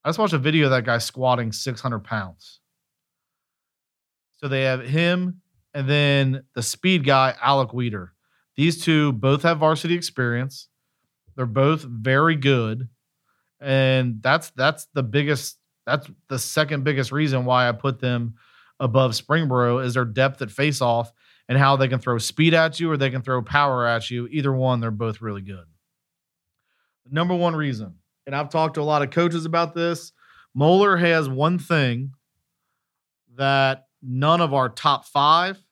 I 0.03 0.09
just 0.09 0.19
watched 0.19 0.33
a 0.33 0.37
video 0.37 0.65
of 0.65 0.71
that 0.71 0.85
guy 0.85 0.97
squatting 0.97 1.53
600 1.53 1.99
pounds. 1.99 2.59
So 4.35 4.49
they 4.49 4.63
have 4.63 4.81
him 4.85 5.41
and 5.77 5.87
then 5.87 6.43
the 6.55 6.63
speed 6.63 7.05
guy, 7.05 7.35
Alec 7.39 7.71
Weeder. 7.71 8.11
These 8.55 8.83
two 8.83 9.13
both 9.13 9.43
have 9.43 9.59
varsity 9.59 9.93
experience. 9.93 10.69
They're 11.35 11.45
both 11.45 11.83
very 11.83 12.35
good. 12.35 12.89
And 13.61 14.19
that's 14.23 14.49
that's 14.55 14.87
the 14.95 15.03
biggest 15.03 15.59
that's 15.85 16.09
the 16.29 16.39
second 16.39 16.83
biggest 16.83 17.11
reason 17.11 17.45
why 17.45 17.69
I 17.69 17.73
put 17.73 17.99
them 17.99 18.37
above 18.79 19.11
Springboro 19.11 19.85
is 19.85 19.93
their 19.93 20.03
depth 20.03 20.41
at 20.41 20.49
face 20.49 20.81
off 20.81 21.13
and 21.47 21.59
how 21.59 21.75
they 21.75 21.87
can 21.87 21.99
throw 21.99 22.17
speed 22.17 22.55
at 22.55 22.79
you 22.79 22.89
or 22.89 22.97
they 22.97 23.11
can 23.11 23.21
throw 23.21 23.43
power 23.43 23.85
at 23.85 24.09
you. 24.09 24.27
Either 24.31 24.53
one, 24.53 24.79
they're 24.79 24.89
both 24.89 25.21
really 25.21 25.43
good. 25.43 25.65
Number 27.07 27.35
one 27.35 27.55
reason, 27.55 27.93
and 28.25 28.35
I've 28.35 28.49
talked 28.49 28.73
to 28.75 28.81
a 28.81 28.83
lot 28.83 29.03
of 29.03 29.11
coaches 29.11 29.45
about 29.45 29.75
this, 29.75 30.11
Moeller 30.55 30.97
has 30.97 31.29
one 31.29 31.59
thing 31.59 32.13
that 33.35 33.83
none 34.01 34.41
of 34.41 34.55
our 34.55 34.69
top 34.69 35.05
five 35.05 35.63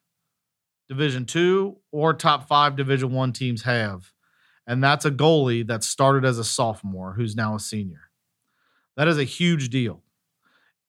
division 0.87 1.25
two 1.25 1.77
or 1.91 2.13
top 2.13 2.47
five 2.47 2.75
division 2.75 3.11
one 3.11 3.33
teams 3.33 3.63
have. 3.63 4.11
And 4.67 4.83
that's 4.83 5.05
a 5.05 5.11
goalie 5.11 5.65
that 5.67 5.83
started 5.83 6.25
as 6.25 6.39
a 6.39 6.43
sophomore 6.43 7.13
who's 7.13 7.35
now 7.35 7.55
a 7.55 7.59
senior. 7.59 8.09
That 8.97 9.07
is 9.07 9.17
a 9.17 9.23
huge 9.23 9.69
deal. 9.69 10.03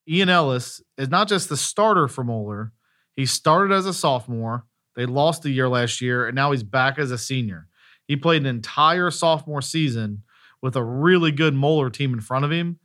Ian 0.09 0.29
ellis 0.29 0.81
is 0.97 1.09
not 1.09 1.29
just 1.29 1.49
the 1.49 1.57
starter 1.57 2.09
for 2.09 2.25
moeller. 2.25 2.73
He 3.17 3.27
started 3.27 3.75
as 3.75 3.87
a 3.87 3.95
sophomore. 3.95 4.65
They 4.95 5.05
lost 5.05 5.45
a 5.45 5.51
year 5.51 5.69
last 5.69 6.01
year 6.01 6.27
and 6.27 6.35
now 6.35 6.53
he's 6.53 6.63
back 6.63 6.99
as 6.99 7.11
a 7.11 7.19
senior. 7.19 7.69
He 8.07 8.17
played 8.17 8.43
an 8.43 8.47
entire 8.47 9.11
sophomore 9.11 9.63
season 9.63 10.23
with 10.63 10.77
a 10.77 10.85
really 10.85 11.33
good 11.33 11.55
moeller 11.55 11.91
team 11.91 12.15
in 12.15 12.21
front 12.21 12.45
of 12.45 12.53
him 12.53 12.79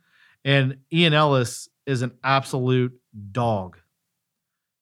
and 0.44 0.78
ian 0.92 1.14
ellis 1.14 1.68
is 1.86 2.02
an 2.02 2.12
absolute 2.24 2.92
dog 3.30 3.78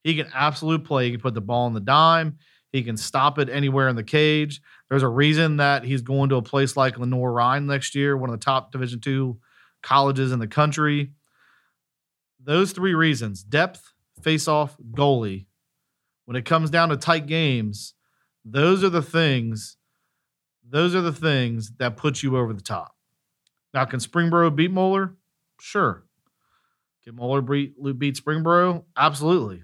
he 0.02 0.14
can 0.14 0.28
absolute 0.34 0.84
play. 0.84 1.06
He 1.06 1.10
can 1.12 1.20
put 1.20 1.34
the 1.34 1.40
ball 1.40 1.66
on 1.66 1.74
the 1.74 1.80
dime. 1.80 2.38
He 2.72 2.82
can 2.82 2.96
stop 2.96 3.38
it 3.38 3.48
anywhere 3.48 3.88
in 3.88 3.96
the 3.96 4.04
cage. 4.04 4.60
There's 4.88 5.02
a 5.02 5.08
reason 5.08 5.56
that 5.56 5.84
he's 5.84 6.02
going 6.02 6.28
to 6.30 6.36
a 6.36 6.42
place 6.42 6.76
like 6.76 6.98
Lenoir-Rhyne 6.98 7.66
next 7.66 7.94
year, 7.94 8.16
one 8.16 8.30
of 8.30 8.38
the 8.38 8.44
top 8.44 8.72
Division 8.72 9.00
two 9.00 9.38
colleges 9.82 10.32
in 10.32 10.38
the 10.38 10.46
country. 10.46 11.12
Those 12.42 12.72
three 12.72 12.94
reasons 12.94 13.42
depth, 13.42 13.92
face 14.22 14.48
off, 14.48 14.76
goalie. 14.92 15.46
When 16.24 16.36
it 16.36 16.44
comes 16.44 16.70
down 16.70 16.90
to 16.90 16.96
tight 16.96 17.26
games, 17.26 17.94
those 18.44 18.84
are 18.84 18.88
the 18.88 19.02
things, 19.02 19.76
those 20.66 20.94
are 20.94 21.00
the 21.00 21.12
things 21.12 21.72
that 21.78 21.96
put 21.96 22.22
you 22.22 22.36
over 22.36 22.52
the 22.52 22.62
top. 22.62 22.94
Now, 23.74 23.84
can 23.84 24.00
Springboro 24.00 24.54
beat 24.54 24.70
Moeller? 24.70 25.16
Sure. 25.60 26.04
Can 27.04 27.16
Moeller 27.16 27.40
beat, 27.40 27.74
beat 27.98 28.16
Springboro? 28.16 28.84
Absolutely 28.96 29.62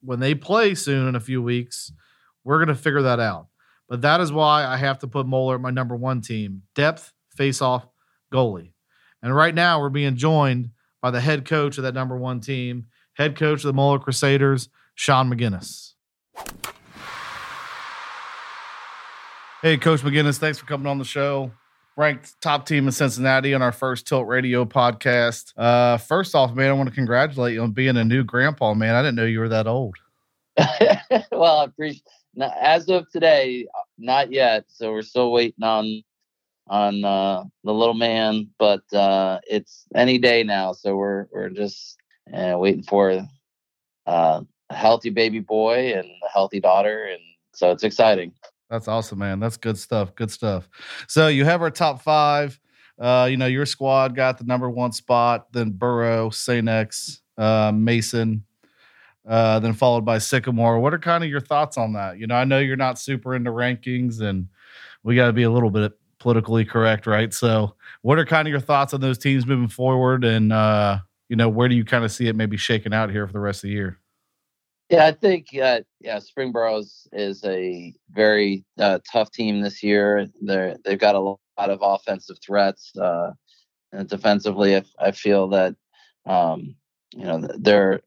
when 0.00 0.20
they 0.20 0.34
play 0.34 0.74
soon 0.74 1.08
in 1.08 1.14
a 1.14 1.20
few 1.20 1.42
weeks, 1.42 1.92
we're 2.44 2.58
going 2.58 2.68
to 2.68 2.74
figure 2.74 3.02
that 3.02 3.20
out. 3.20 3.48
But 3.88 4.02
that 4.02 4.20
is 4.20 4.30
why 4.30 4.64
I 4.64 4.76
have 4.76 4.98
to 5.00 5.06
put 5.06 5.26
Moeller 5.26 5.56
at 5.56 5.60
my 5.60 5.70
number 5.70 5.96
one 5.96 6.20
team 6.20 6.62
depth, 6.74 7.12
face 7.30 7.62
off, 7.62 7.86
goalie. 8.32 8.72
And 9.22 9.34
right 9.34 9.54
now, 9.54 9.80
we're 9.80 9.88
being 9.88 10.16
joined 10.16 10.70
by 11.00 11.10
the 11.10 11.20
head 11.20 11.44
coach 11.44 11.78
of 11.78 11.84
that 11.84 11.94
number 11.94 12.16
one 12.16 12.40
team, 12.40 12.86
head 13.14 13.36
coach 13.36 13.60
of 13.60 13.68
the 13.68 13.72
Moeller 13.72 13.98
Crusaders, 13.98 14.68
Sean 14.94 15.30
McGinnis. 15.32 15.94
Hey, 19.62 19.76
Coach 19.76 20.02
McGinnis, 20.02 20.38
thanks 20.38 20.58
for 20.58 20.66
coming 20.66 20.86
on 20.86 20.98
the 20.98 21.04
show. 21.04 21.50
Ranked 21.98 22.40
top 22.40 22.64
team 22.64 22.86
in 22.86 22.92
Cincinnati 22.92 23.54
on 23.54 23.60
our 23.60 23.72
first 23.72 24.06
Tilt 24.06 24.28
Radio 24.28 24.64
podcast. 24.64 25.52
Uh, 25.56 25.96
first 25.96 26.32
off, 26.36 26.54
man, 26.54 26.70
I 26.70 26.72
want 26.72 26.88
to 26.88 26.94
congratulate 26.94 27.54
you 27.54 27.62
on 27.62 27.72
being 27.72 27.96
a 27.96 28.04
new 28.04 28.22
grandpa, 28.22 28.72
man. 28.72 28.94
I 28.94 29.02
didn't 29.02 29.16
know 29.16 29.24
you 29.24 29.40
were 29.40 29.48
that 29.48 29.66
old. 29.66 29.96
well, 31.32 31.58
I 31.58 31.64
appreciate. 31.64 32.04
As 32.40 32.88
of 32.88 33.10
today, 33.10 33.66
not 33.98 34.30
yet. 34.30 34.66
So 34.68 34.92
we're 34.92 35.02
still 35.02 35.32
waiting 35.32 35.64
on 35.64 36.04
on 36.68 37.04
uh, 37.04 37.42
the 37.64 37.74
little 37.74 37.94
man, 37.94 38.48
but 38.60 38.84
uh, 38.92 39.40
it's 39.50 39.84
any 39.92 40.18
day 40.18 40.44
now. 40.44 40.74
So 40.74 40.94
we're 40.94 41.26
we're 41.32 41.50
just 41.50 41.96
uh, 42.32 42.56
waiting 42.58 42.84
for 42.84 43.26
uh, 44.06 44.40
a 44.70 44.74
healthy 44.74 45.10
baby 45.10 45.40
boy 45.40 45.94
and 45.94 46.06
a 46.06 46.30
healthy 46.32 46.60
daughter, 46.60 47.06
and 47.06 47.22
so 47.54 47.72
it's 47.72 47.82
exciting. 47.82 48.32
That's 48.70 48.88
awesome, 48.88 49.18
man. 49.18 49.40
That's 49.40 49.56
good 49.56 49.78
stuff. 49.78 50.14
Good 50.14 50.30
stuff. 50.30 50.68
So 51.06 51.28
you 51.28 51.44
have 51.44 51.62
our 51.62 51.70
top 51.70 52.02
five. 52.02 52.58
Uh, 52.98 53.28
you 53.30 53.36
know, 53.36 53.46
your 53.46 53.64
squad 53.64 54.14
got 54.16 54.38
the 54.38 54.44
number 54.44 54.68
one 54.68 54.92
spot, 54.92 55.46
then 55.52 55.70
Burrow, 55.70 56.30
St. 56.30 56.68
X, 56.68 57.22
uh, 57.38 57.70
Mason. 57.72 58.44
uh, 59.28 59.58
then 59.60 59.72
followed 59.74 60.04
by 60.04 60.18
Sycamore. 60.18 60.80
What 60.80 60.94
are 60.94 60.98
kind 60.98 61.24
of 61.24 61.30
your 61.30 61.40
thoughts 61.40 61.76
on 61.78 61.92
that? 61.94 62.18
You 62.18 62.26
know, 62.26 62.34
I 62.36 62.44
know 62.44 62.58
you're 62.60 62.76
not 62.76 62.98
super 62.98 63.34
into 63.34 63.50
rankings, 63.50 64.20
and 64.20 64.48
we 65.02 65.16
got 65.16 65.26
to 65.26 65.32
be 65.32 65.42
a 65.44 65.50
little 65.50 65.70
bit 65.70 65.92
politically 66.18 66.64
correct, 66.64 67.06
right? 67.06 67.32
So, 67.34 67.74
what 68.02 68.18
are 68.18 68.24
kind 68.26 68.48
of 68.48 68.52
your 68.52 68.60
thoughts 68.60 68.94
on 68.94 69.00
those 69.00 69.18
teams 69.18 69.46
moving 69.46 69.68
forward, 69.68 70.24
and 70.24 70.52
uh, 70.52 70.98
you 71.28 71.36
know, 71.36 71.48
where 71.48 71.68
do 71.68 71.74
you 71.76 71.84
kind 71.84 72.04
of 72.04 72.12
see 72.12 72.28
it 72.28 72.36
maybe 72.36 72.56
shaking 72.56 72.94
out 72.94 73.10
here 73.10 73.26
for 73.26 73.32
the 73.32 73.40
rest 73.40 73.58
of 73.64 73.68
the 73.68 73.74
year? 73.74 73.98
Yeah, 74.90 75.06
I 75.06 75.12
think 75.12 75.48
uh, 75.54 75.80
yeah, 76.00 76.18
Springboro 76.18 76.82
is 77.12 77.44
a 77.44 77.94
very 78.10 78.64
uh, 78.78 79.00
tough 79.10 79.30
team 79.30 79.60
this 79.60 79.82
year. 79.82 80.26
They 80.40 80.76
they've 80.84 80.98
got 80.98 81.14
a 81.14 81.20
lot 81.20 81.38
of 81.58 81.80
offensive 81.82 82.38
threats, 82.42 82.96
uh, 82.96 83.32
and 83.92 84.08
defensively, 84.08 84.76
I, 84.76 84.84
I 84.98 85.10
feel 85.10 85.48
that 85.48 85.74
um, 86.24 86.74
you 87.14 87.24
know 87.24 87.46
they're 87.58 88.00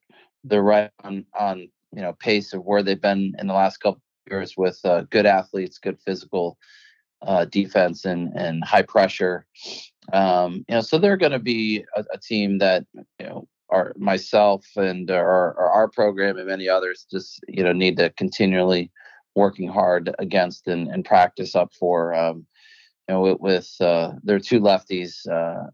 they're 0.44 0.64
right 0.64 0.90
on 1.04 1.26
on 1.40 1.70
you 1.94 2.02
know 2.02 2.14
pace 2.14 2.52
of 2.52 2.64
where 2.66 2.82
they've 2.82 3.00
been 3.00 3.36
in 3.38 3.46
the 3.46 3.54
last 3.54 3.78
couple 3.78 4.02
years 4.30 4.56
with 4.58 4.80
uh, 4.84 5.02
good 5.12 5.28
athletes, 5.28 5.78
good 5.78 6.00
physical 6.04 6.58
uh, 7.22 7.46
defense, 7.46 8.06
and 8.06 8.34
and 8.36 8.64
high 8.64 8.82
pressure. 8.82 9.46
Um, 10.14 10.66
you 10.68 10.76
know, 10.76 10.82
so 10.82 10.98
they're 10.98 11.16
going 11.18 11.32
to 11.32 11.40
be 11.40 11.86
a, 11.96 12.04
a, 12.12 12.18
team 12.18 12.58
that 12.58 12.86
our 13.72 13.94
myself 13.98 14.66
and 14.76 15.10
our, 15.10 15.58
our 15.58 15.88
program 15.88 16.38
and 16.38 16.48
many 16.48 16.68
others 16.68 17.06
just 17.10 17.40
you 17.48 17.64
know 17.64 17.74
need 17.74 17.98
to 17.98 18.10
continually 18.12 18.92
working 19.36 19.68
hard 19.68 20.14
against 20.20 20.68
and, 20.68 20.88
and 20.90 21.06
practice 21.06 21.56
up 21.56 21.74
for. 21.74 22.14
Um, 22.14 22.46
you 23.08 23.16
know, 23.16 23.22
with, 23.22 23.40
with 23.40 23.76
uh, 23.82 24.14
their 24.24 24.40
two 24.40 24.60
lefties, 24.60 25.28
uh, 25.28 25.70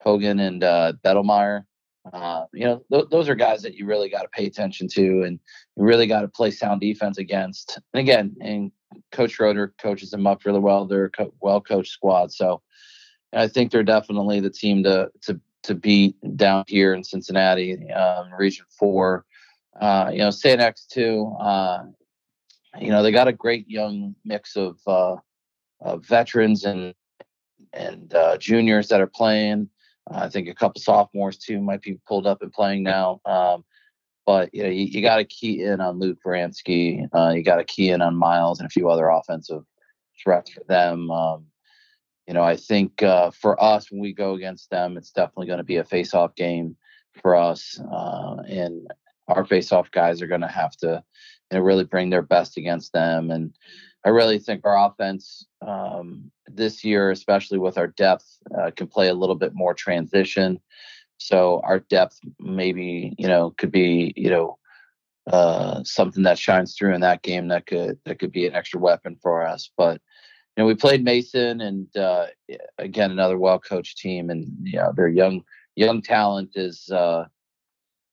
Hogan 0.00 0.40
and 0.40 0.64
uh, 0.64 0.94
Bettlemeyer. 1.04 1.64
Uh, 2.12 2.44
you 2.52 2.64
know, 2.64 2.82
th- 2.90 3.08
those 3.10 3.28
are 3.28 3.36
guys 3.36 3.62
that 3.62 3.74
you 3.74 3.86
really 3.86 4.08
got 4.08 4.22
to 4.22 4.28
pay 4.28 4.46
attention 4.46 4.88
to, 4.88 5.22
and 5.22 5.38
you 5.76 5.84
really 5.84 6.08
got 6.08 6.22
to 6.22 6.28
play 6.28 6.50
sound 6.50 6.80
defense 6.80 7.18
against. 7.18 7.78
And 7.94 8.00
again, 8.00 8.34
and 8.40 8.72
Coach 9.12 9.32
Schroeder 9.32 9.72
coaches 9.80 10.10
them 10.10 10.26
up 10.26 10.44
really 10.44 10.58
well. 10.58 10.86
They're 10.86 11.04
a 11.04 11.10
co- 11.10 11.34
well 11.40 11.60
coached 11.60 11.92
squad, 11.92 12.32
so 12.32 12.60
I 13.32 13.46
think 13.46 13.70
they're 13.70 13.84
definitely 13.84 14.40
the 14.40 14.50
team 14.50 14.82
to 14.82 15.10
to 15.22 15.40
to 15.64 15.74
beat 15.74 16.16
down 16.36 16.64
here 16.66 16.94
in 16.94 17.04
Cincinnati, 17.04 17.90
um, 17.92 18.30
Region 18.36 18.66
Four. 18.78 19.24
Uh, 19.80 20.10
you 20.12 20.18
know, 20.18 20.30
St. 20.30 20.60
X 20.60 20.86
too. 20.86 21.34
Uh, 21.40 21.84
you 22.80 22.88
know, 22.88 23.02
they 23.02 23.12
got 23.12 23.28
a 23.28 23.32
great 23.32 23.68
young 23.68 24.14
mix 24.24 24.56
of, 24.56 24.78
uh, 24.86 25.16
of 25.80 26.04
veterans 26.06 26.64
and 26.64 26.94
and 27.72 28.14
uh, 28.14 28.36
juniors 28.36 28.88
that 28.88 29.00
are 29.00 29.06
playing. 29.06 29.68
I 30.10 30.28
think 30.28 30.48
a 30.48 30.54
couple 30.54 30.80
sophomores 30.80 31.38
too 31.38 31.60
might 31.60 31.80
be 31.82 31.98
pulled 32.06 32.26
up 32.26 32.42
and 32.42 32.52
playing 32.52 32.82
now. 32.82 33.20
Um, 33.24 33.64
but 34.26 34.54
you 34.54 34.62
know, 34.62 34.68
you, 34.68 34.84
you 34.84 35.02
got 35.02 35.16
to 35.16 35.24
key 35.24 35.62
in 35.62 35.80
on 35.80 35.98
Luke 35.98 36.18
Bransky. 36.24 37.08
Uh, 37.14 37.30
you 37.30 37.42
got 37.42 37.56
to 37.56 37.64
key 37.64 37.90
in 37.90 38.02
on 38.02 38.16
Miles 38.16 38.60
and 38.60 38.66
a 38.66 38.70
few 38.70 38.88
other 38.90 39.08
offensive 39.08 39.64
threats 40.22 40.50
for 40.50 40.62
them. 40.68 41.10
Um, 41.10 41.46
you 42.26 42.34
know, 42.34 42.42
I 42.42 42.56
think 42.56 43.02
uh, 43.02 43.30
for 43.30 43.62
us 43.62 43.90
when 43.90 44.00
we 44.00 44.12
go 44.12 44.34
against 44.34 44.70
them, 44.70 44.96
it's 44.96 45.10
definitely 45.10 45.46
going 45.46 45.58
to 45.58 45.64
be 45.64 45.76
a 45.76 45.84
face-off 45.84 46.34
game 46.34 46.76
for 47.20 47.34
us, 47.34 47.80
uh, 47.92 48.36
and 48.48 48.86
our 49.28 49.44
face-off 49.44 49.90
guys 49.90 50.22
are 50.22 50.26
going 50.26 50.40
to 50.40 50.48
have 50.48 50.76
to 50.78 51.02
you 51.50 51.58
know, 51.58 51.64
really 51.64 51.84
bring 51.84 52.10
their 52.10 52.22
best 52.22 52.56
against 52.56 52.92
them. 52.92 53.30
And 53.30 53.54
I 54.04 54.08
really 54.08 54.38
think 54.38 54.64
our 54.64 54.88
offense 54.88 55.46
um, 55.66 56.30
this 56.46 56.84
year, 56.84 57.10
especially 57.10 57.58
with 57.58 57.78
our 57.78 57.88
depth, 57.88 58.26
uh, 58.58 58.70
can 58.74 58.86
play 58.86 59.08
a 59.08 59.14
little 59.14 59.36
bit 59.36 59.54
more 59.54 59.74
transition. 59.74 60.60
So 61.18 61.60
our 61.64 61.78
depth 61.78 62.18
maybe 62.40 63.14
you 63.16 63.28
know 63.28 63.54
could 63.56 63.70
be 63.70 64.12
you 64.16 64.30
know 64.30 64.58
uh, 65.28 65.84
something 65.84 66.24
that 66.24 66.38
shines 66.38 66.74
through 66.74 66.94
in 66.94 67.02
that 67.02 67.22
game 67.22 67.48
that 67.48 67.66
could 67.66 67.98
that 68.04 68.18
could 68.18 68.32
be 68.32 68.46
an 68.46 68.54
extra 68.54 68.80
weapon 68.80 69.16
for 69.22 69.46
us. 69.46 69.70
But 69.76 70.00
you 70.56 70.62
know 70.62 70.66
we 70.66 70.74
played 70.74 71.04
Mason 71.04 71.60
and 71.60 71.96
uh, 71.96 72.26
again 72.78 73.10
another 73.10 73.38
well 73.38 73.58
coached 73.58 73.98
team 73.98 74.30
and 74.30 74.46
you 74.62 74.78
know 74.78 74.92
their 74.94 75.08
young 75.08 75.42
young 75.76 76.02
talent 76.02 76.50
is 76.54 76.90
uh, 76.90 77.24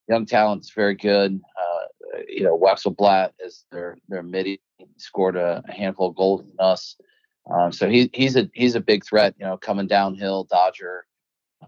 young 0.08 0.26
talent 0.26 0.64
is 0.64 0.72
very 0.72 0.96
good. 0.96 1.42
Uh, 1.60 2.20
you 2.28 2.44
know 2.44 2.58
Wexelblatt 2.58 3.32
is 3.40 3.66
their 3.72 3.98
their 4.08 4.24
midi 4.24 4.62
scored 4.98 5.36
a, 5.36 5.64
a 5.68 5.72
handful 5.72 6.10
of 6.10 6.16
goals 6.16 6.42
in 6.42 6.54
us. 6.60 6.96
Um, 7.50 7.72
so 7.72 7.90
he 7.90 8.10
he's 8.14 8.36
a 8.36 8.50
he's 8.54 8.76
a 8.76 8.82
big 8.82 9.06
threat. 9.06 9.36
You 9.38 9.46
know, 9.46 9.58
coming 9.58 9.88
downhill, 9.88 10.46
Dodger, 10.46 11.06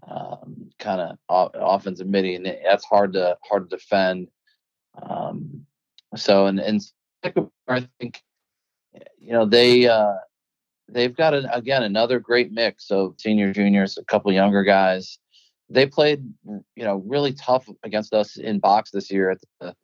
um, 0.08 0.70
kind 0.78 1.00
of 1.28 1.50
offensive 1.54 2.06
midi, 2.06 2.34
and 2.34 2.46
that's 2.64 2.84
hard 2.84 3.12
to 3.14 3.36
hard 3.42 3.68
to 3.68 3.76
defend. 3.76 4.28
Um, 5.02 5.66
so 6.16 6.46
and 6.46 6.60
and 6.60 6.80
I 7.68 7.88
think 7.98 8.22
you 9.18 9.32
know 9.32 9.44
they 9.44 9.88
uh, 9.88 10.14
they've 10.92 11.16
got 11.16 11.34
a, 11.34 11.54
again 11.54 11.82
another 11.82 12.20
great 12.20 12.52
mix 12.52 12.90
of 12.90 13.14
senior 13.18 13.52
juniors, 13.52 13.98
a 13.98 14.04
couple 14.04 14.32
younger 14.32 14.62
guys. 14.62 15.18
They 15.68 15.86
played 15.86 16.24
you 16.46 16.84
know 16.84 17.02
really 17.06 17.32
tough 17.32 17.66
against 17.82 18.12
us 18.12 18.36
in 18.36 18.58
box 18.58 18.90
this 18.90 19.10
year 19.10 19.30
at 19.30 19.38
the 19.60 19.74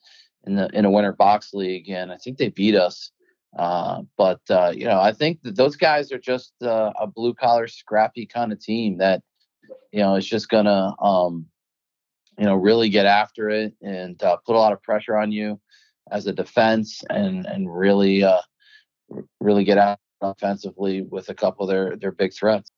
in 0.46 0.56
the 0.56 0.68
in 0.72 0.84
a 0.84 0.90
winter 0.90 1.12
box 1.12 1.52
league, 1.54 1.88
and 1.88 2.12
I 2.12 2.16
think 2.16 2.38
they 2.38 2.48
beat 2.48 2.74
us. 2.74 3.10
Uh, 3.58 4.02
but 4.16 4.40
uh, 4.50 4.72
you 4.74 4.84
know, 4.84 5.00
I 5.00 5.12
think 5.12 5.42
that 5.42 5.56
those 5.56 5.76
guys 5.76 6.12
are 6.12 6.18
just 6.18 6.52
uh, 6.62 6.92
a 6.98 7.06
blue 7.06 7.34
collar, 7.34 7.66
scrappy 7.66 8.26
kind 8.26 8.52
of 8.52 8.60
team 8.60 8.98
that 8.98 9.22
you 9.92 10.00
know 10.00 10.16
is 10.16 10.26
just 10.26 10.48
gonna 10.48 10.94
um, 11.00 11.46
you 12.38 12.44
know 12.44 12.54
really 12.54 12.88
get 12.88 13.06
after 13.06 13.48
it 13.48 13.74
and 13.82 14.22
uh, 14.22 14.36
put 14.46 14.56
a 14.56 14.58
lot 14.58 14.72
of 14.72 14.82
pressure 14.82 15.16
on 15.16 15.32
you 15.32 15.60
as 16.10 16.26
a 16.26 16.32
defense 16.32 17.02
and 17.10 17.46
and 17.46 17.74
really 17.74 18.22
uh, 18.22 18.40
really 19.40 19.64
get 19.64 19.78
out 19.78 19.98
offensively 20.20 21.02
with 21.02 21.28
a 21.28 21.34
couple 21.34 21.64
of 21.64 21.70
their 21.70 21.96
their 21.96 22.12
big 22.12 22.32
threats. 22.32 22.70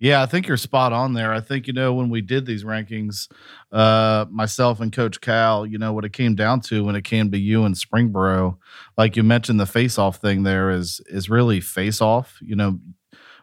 Yeah, 0.00 0.22
I 0.22 0.26
think 0.26 0.48
you're 0.48 0.56
spot 0.56 0.92
on 0.92 1.14
there. 1.14 1.32
I 1.32 1.40
think, 1.40 1.66
you 1.66 1.72
know, 1.72 1.94
when 1.94 2.10
we 2.10 2.20
did 2.20 2.46
these 2.46 2.64
rankings, 2.64 3.30
uh, 3.72 4.26
myself 4.28 4.80
and 4.80 4.92
Coach 4.92 5.20
Cal, 5.20 5.64
you 5.64 5.78
know, 5.78 5.92
what 5.92 6.04
it 6.04 6.12
came 6.12 6.34
down 6.34 6.60
to 6.62 6.84
when 6.84 6.96
it 6.96 7.04
came 7.04 7.30
to 7.30 7.38
you 7.38 7.64
and 7.64 7.74
Springboro, 7.76 8.58
like 8.98 9.16
you 9.16 9.22
mentioned, 9.22 9.60
the 9.60 9.66
face 9.66 9.96
off 9.96 10.16
thing 10.16 10.42
there 10.42 10.70
is 10.70 11.00
is 11.06 11.30
really 11.30 11.60
face 11.60 12.00
off. 12.00 12.38
You 12.42 12.56
know, 12.56 12.80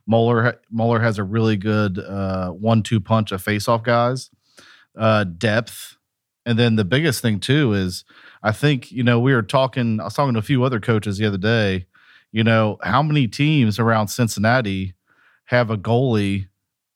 Moeller 0.06 0.60
Moeller 0.70 1.00
has 1.00 1.17
a 1.17 1.24
really 1.24 1.56
good 1.56 1.98
uh, 1.98 2.50
one 2.50 2.84
two 2.84 3.00
punch 3.00 3.32
of 3.32 3.41
face 3.41 3.67
off 3.67 3.84
guys, 3.84 4.30
uh, 4.98 5.24
depth, 5.24 5.98
and 6.46 6.60
then 6.60 6.76
the 6.76 6.86
biggest 6.86 7.22
thing 7.22 7.39
too 7.39 7.74
is 7.74 8.04
I 8.44 8.52
think 8.52 8.91
you 8.91 9.04
know 9.04 9.20
we 9.20 9.34
were 9.34 9.41
talking. 9.41 10.00
I 10.00 10.06
was 10.06 10.13
talking 10.13 10.34
to 10.34 10.39
a 10.39 10.44
few 10.44 10.63
other 10.63 10.80
coaches 10.80 11.17
the 11.17 11.26
other 11.28 11.38
day. 11.38 11.88
You 12.32 12.44
know 12.44 12.78
how 12.82 13.04
many 13.04 13.28
teams 13.28 13.80
around 13.80 14.08
Cincinnati 14.08 14.94
have 15.46 15.70
a 15.70 15.78
goalie 15.78 16.48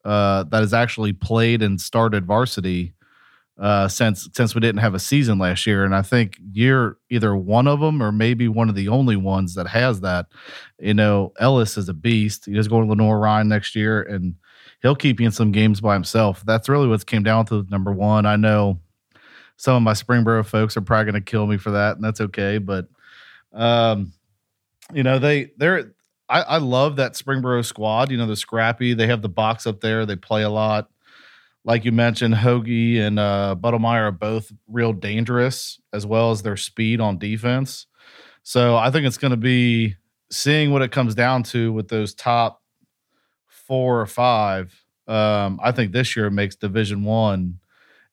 uh, 0.05 0.43
that 0.43 0.59
has 0.59 0.73
actually 0.73 1.13
played 1.13 1.61
and 1.61 1.79
started 1.81 2.25
varsity 2.25 2.93
uh, 3.59 3.87
since 3.87 4.27
since 4.33 4.53
we 4.53 4.61
didn't 4.61 4.81
have 4.81 4.93
a 4.93 4.99
season 4.99 5.39
last 5.39 5.65
year, 5.65 5.85
and 5.85 5.95
I 5.95 6.01
think 6.01 6.37
you're 6.51 6.97
either 7.09 7.35
one 7.35 7.67
of 7.67 7.79
them 7.79 8.03
or 8.03 8.11
maybe 8.11 8.47
one 8.47 8.67
of 8.67 8.75
the 8.75 8.89
only 8.89 9.15
ones 9.15 9.55
that 9.55 9.67
has 9.67 10.01
that. 10.01 10.27
You 10.79 10.93
know, 10.93 11.31
Ellis 11.39 11.77
is 11.77 11.87
a 11.87 11.93
beast. 11.93 12.45
He 12.45 12.53
He's 12.53 12.67
going 12.67 12.83
to 12.83 12.89
Lenoir-Rhyne 12.89 13.47
next 13.47 13.75
year, 13.75 14.01
and 14.01 14.35
he'll 14.81 14.95
keep 14.95 15.19
you 15.21 15.25
in 15.27 15.31
some 15.31 15.53
games 15.53 15.79
by 15.79 15.93
himself. 15.93 16.43
That's 16.45 16.67
really 16.67 16.87
what's 16.87 17.05
came 17.05 17.23
down 17.23 17.45
to 17.45 17.65
number 17.69 17.93
one. 17.93 18.25
I 18.25 18.35
know 18.35 18.79
some 19.55 19.77
of 19.77 19.81
my 19.83 19.93
Springboro 19.93 20.45
folks 20.45 20.75
are 20.75 20.81
probably 20.81 21.11
going 21.11 21.23
to 21.23 21.31
kill 21.31 21.47
me 21.47 21.55
for 21.55 21.71
that, 21.71 21.95
and 21.95 22.03
that's 22.03 22.19
okay. 22.19 22.57
But 22.57 22.87
um, 23.53 24.11
you 24.93 25.03
know, 25.03 25.19
they 25.19 25.51
they're 25.57 25.93
I, 26.29 26.41
I 26.41 26.57
love 26.57 26.95
that 26.95 27.13
Springboro 27.13 27.63
squad. 27.63 28.11
You 28.11 28.17
know, 28.17 28.25
they're 28.25 28.35
scrappy. 28.35 28.93
They 28.93 29.07
have 29.07 29.21
the 29.21 29.29
box 29.29 29.67
up 29.67 29.81
there. 29.81 30.05
They 30.05 30.15
play 30.15 30.43
a 30.43 30.49
lot. 30.49 30.89
Like 31.63 31.85
you 31.85 31.91
mentioned, 31.91 32.35
Hoagie 32.35 32.99
and 32.99 33.17
uh, 33.17 33.55
Buttlemeyer 33.59 34.07
are 34.07 34.11
both 34.11 34.51
real 34.67 34.93
dangerous, 34.93 35.79
as 35.93 36.05
well 36.05 36.31
as 36.31 36.43
their 36.43 36.57
speed 36.57 37.01
on 37.01 37.17
defense. 37.17 37.87
So 38.43 38.75
I 38.77 38.91
think 38.91 39.07
it's 39.07 39.17
going 39.17 39.31
to 39.31 39.37
be 39.37 39.95
seeing 40.29 40.71
what 40.71 40.83
it 40.83 40.91
comes 40.91 41.15
down 41.15 41.43
to 41.43 41.73
with 41.73 41.87
those 41.87 42.13
top 42.13 42.61
four 43.47 43.99
or 43.99 44.05
five. 44.05 44.79
Um, 45.07 45.59
I 45.61 45.71
think 45.71 45.91
this 45.91 46.15
year 46.15 46.29
makes 46.29 46.55
Division 46.55 47.03
One 47.03 47.59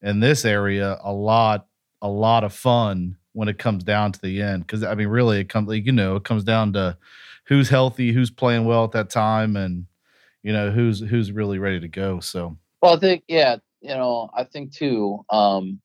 in 0.00 0.20
this 0.20 0.44
area 0.44 0.98
a 1.02 1.12
lot, 1.12 1.66
a 2.00 2.08
lot 2.08 2.44
of 2.44 2.54
fun 2.54 3.16
when 3.32 3.48
it 3.48 3.58
comes 3.58 3.84
down 3.84 4.12
to 4.12 4.20
the 4.20 4.42
end. 4.42 4.66
Because 4.66 4.84
I 4.84 4.94
mean, 4.94 5.08
really, 5.08 5.40
it 5.40 5.48
comes, 5.48 5.72
you 5.72 5.92
know, 5.92 6.16
it 6.16 6.24
comes 6.24 6.44
down 6.44 6.72
to 6.74 6.96
who's 7.44 7.68
healthy, 7.68 8.12
who's 8.12 8.30
playing 8.30 8.64
well 8.64 8.84
at 8.84 8.92
that 8.92 9.10
time, 9.10 9.56
and 9.56 9.86
you 10.42 10.52
know 10.52 10.70
who's 10.70 11.00
who's 11.00 11.32
really 11.32 11.58
ready 11.58 11.80
to 11.80 11.88
go. 11.88 12.20
So, 12.20 12.56
well, 12.80 12.96
I 12.96 12.98
think 12.98 13.24
yeah, 13.28 13.56
you 13.80 13.88
know, 13.88 14.30
I 14.36 14.44
think 14.44 14.72
too. 14.72 15.24
Um, 15.30 15.80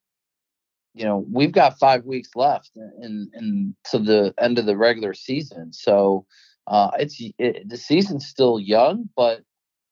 you 0.93 1.05
know, 1.05 1.23
we've 1.31 1.51
got 1.51 1.77
five 1.77 2.05
weeks 2.05 2.29
left 2.35 2.71
in 2.75 3.29
in 3.33 3.75
to 3.91 3.99
the 3.99 4.33
end 4.39 4.57
of 4.57 4.65
the 4.65 4.77
regular 4.77 5.13
season, 5.13 5.71
so 5.71 6.25
uh, 6.67 6.91
it's 6.99 7.21
it, 7.37 7.69
the 7.69 7.77
season's 7.77 8.25
still 8.25 8.59
young, 8.59 9.09
but 9.15 9.41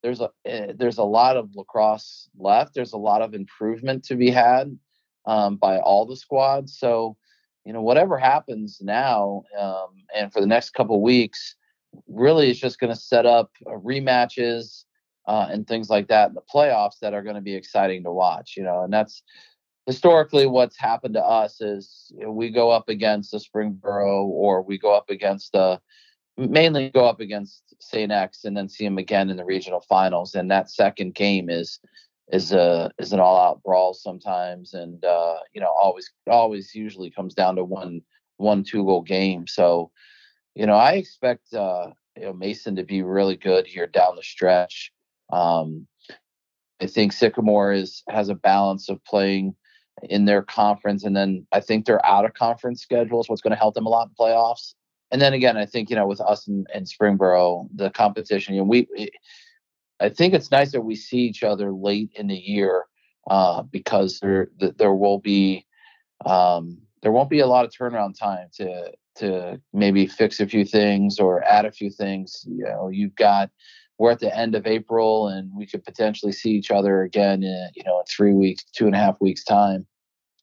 there's 0.02 0.20
a 0.20 0.30
uh, 0.48 0.72
there's 0.76 0.98
a 0.98 1.04
lot 1.04 1.36
of 1.36 1.54
lacrosse 1.54 2.28
left. 2.38 2.74
There's 2.74 2.92
a 2.92 2.98
lot 2.98 3.22
of 3.22 3.34
improvement 3.34 4.04
to 4.04 4.16
be 4.16 4.30
had 4.30 4.76
um, 5.26 5.56
by 5.56 5.78
all 5.78 6.06
the 6.06 6.16
squads. 6.16 6.78
So 6.78 7.16
you 7.66 7.72
know, 7.72 7.82
whatever 7.82 8.16
happens 8.16 8.78
now 8.80 9.42
um, 9.58 9.88
and 10.14 10.32
for 10.32 10.40
the 10.40 10.46
next 10.46 10.70
couple 10.70 11.02
weeks, 11.02 11.56
really 12.06 12.48
it's 12.48 12.60
just 12.60 12.78
going 12.78 12.92
to 12.92 12.98
set 12.98 13.26
up 13.26 13.50
uh, 13.66 13.70
rematches 13.72 14.84
uh, 15.26 15.48
and 15.50 15.66
things 15.66 15.90
like 15.90 16.06
that 16.06 16.28
in 16.28 16.34
the 16.34 16.42
playoffs 16.42 17.00
that 17.02 17.12
are 17.12 17.22
going 17.22 17.34
to 17.34 17.40
be 17.40 17.56
exciting 17.56 18.04
to 18.04 18.12
watch. 18.12 18.54
You 18.56 18.62
know, 18.62 18.84
and 18.84 18.92
that's 18.92 19.20
historically 19.86 20.46
what's 20.46 20.78
happened 20.78 21.14
to 21.14 21.24
us 21.24 21.60
is 21.60 22.12
you 22.16 22.26
know, 22.26 22.32
we 22.32 22.50
go 22.50 22.70
up 22.70 22.88
against 22.88 23.32
the 23.32 23.38
Springboro 23.38 24.24
or 24.26 24.62
we 24.62 24.78
go 24.78 24.94
up 24.94 25.10
against 25.10 25.50
the 25.52 25.80
mainly 26.36 26.90
go 26.90 27.04
up 27.06 27.18
against 27.18 27.62
St. 27.80 28.12
X 28.12 28.44
and 28.44 28.56
then 28.56 28.68
see 28.68 28.84
them 28.84 28.98
again 28.98 29.28
in 29.28 29.36
the 29.36 29.44
regional 29.44 29.80
finals. 29.80 30.34
And 30.34 30.50
that 30.50 30.70
second 30.70 31.14
game 31.14 31.50
is 31.50 31.80
is 32.32 32.52
a 32.52 32.90
is 32.98 33.12
an 33.12 33.20
all 33.20 33.40
out 33.40 33.62
brawl 33.62 33.94
sometimes, 33.94 34.74
and 34.74 35.04
uh, 35.04 35.38
you 35.52 35.60
know 35.60 35.72
always 35.78 36.10
always 36.28 36.74
usually 36.74 37.10
comes 37.10 37.34
down 37.34 37.56
to 37.56 37.64
one 37.64 38.02
one 38.36 38.64
two 38.64 38.84
goal 38.84 39.02
game. 39.02 39.46
So 39.46 39.90
you 40.54 40.66
know 40.66 40.74
I 40.74 40.92
expect 40.92 41.54
uh, 41.54 41.88
you 42.16 42.24
know 42.24 42.32
Mason 42.32 42.76
to 42.76 42.84
be 42.84 43.02
really 43.02 43.36
good 43.36 43.66
here 43.66 43.86
down 43.86 44.16
the 44.16 44.22
stretch. 44.22 44.92
Um, 45.32 45.86
I 46.80 46.86
think 46.86 47.12
Sycamore 47.12 47.72
is 47.72 48.02
has 48.08 48.28
a 48.28 48.34
balance 48.34 48.88
of 48.88 49.02
playing 49.04 49.54
in 50.02 50.24
their 50.24 50.42
conference, 50.42 51.04
and 51.04 51.16
then 51.16 51.46
I 51.52 51.60
think 51.60 51.86
their 51.86 52.04
out 52.04 52.24
of 52.24 52.34
conference 52.34 52.82
schedules, 52.82 53.28
what's 53.28 53.42
going 53.42 53.52
to 53.52 53.58
help 53.58 53.74
them 53.74 53.86
a 53.86 53.90
lot 53.90 54.08
in 54.08 54.14
playoffs. 54.18 54.74
And 55.12 55.22
then 55.22 55.32
again, 55.32 55.56
I 55.56 55.64
think 55.64 55.90
you 55.90 55.96
know 55.96 56.08
with 56.08 56.20
us 56.20 56.48
and, 56.48 56.66
and 56.74 56.86
Springboro, 56.86 57.68
the 57.74 57.90
competition. 57.90 58.54
You 58.54 58.62
know, 58.62 58.66
we 58.66 59.10
I 60.00 60.08
think 60.08 60.34
it's 60.34 60.50
nice 60.50 60.72
that 60.72 60.82
we 60.82 60.94
see 60.94 61.18
each 61.18 61.42
other 61.42 61.72
late 61.72 62.10
in 62.14 62.26
the 62.26 62.36
year 62.36 62.84
uh, 63.30 63.62
because 63.62 64.20
there 64.20 64.48
there 64.58 64.94
will 64.94 65.18
be 65.18 65.66
um, 66.24 66.78
there 67.02 67.12
won't 67.12 67.30
be 67.30 67.40
a 67.40 67.46
lot 67.46 67.64
of 67.64 67.72
turnaround 67.72 68.18
time 68.18 68.48
to 68.56 68.92
to 69.16 69.60
maybe 69.72 70.06
fix 70.06 70.40
a 70.40 70.46
few 70.46 70.64
things 70.64 71.18
or 71.18 71.42
add 71.44 71.64
a 71.64 71.72
few 71.72 71.90
things. 71.90 72.44
You 72.46 72.64
know, 72.64 72.88
you've 72.88 73.14
got 73.14 73.50
we're 73.98 74.10
at 74.10 74.20
the 74.20 74.36
end 74.36 74.54
of 74.54 74.66
April 74.66 75.28
and 75.28 75.50
we 75.56 75.66
could 75.66 75.82
potentially 75.84 76.32
see 76.32 76.50
each 76.50 76.70
other 76.70 77.02
again 77.02 77.42
in 77.42 77.68
you 77.74 77.82
know 77.84 77.98
in 77.98 78.04
three 78.06 78.34
weeks, 78.34 78.64
two 78.64 78.86
and 78.86 78.94
a 78.94 78.98
half 78.98 79.20
weeks 79.20 79.44
time. 79.44 79.86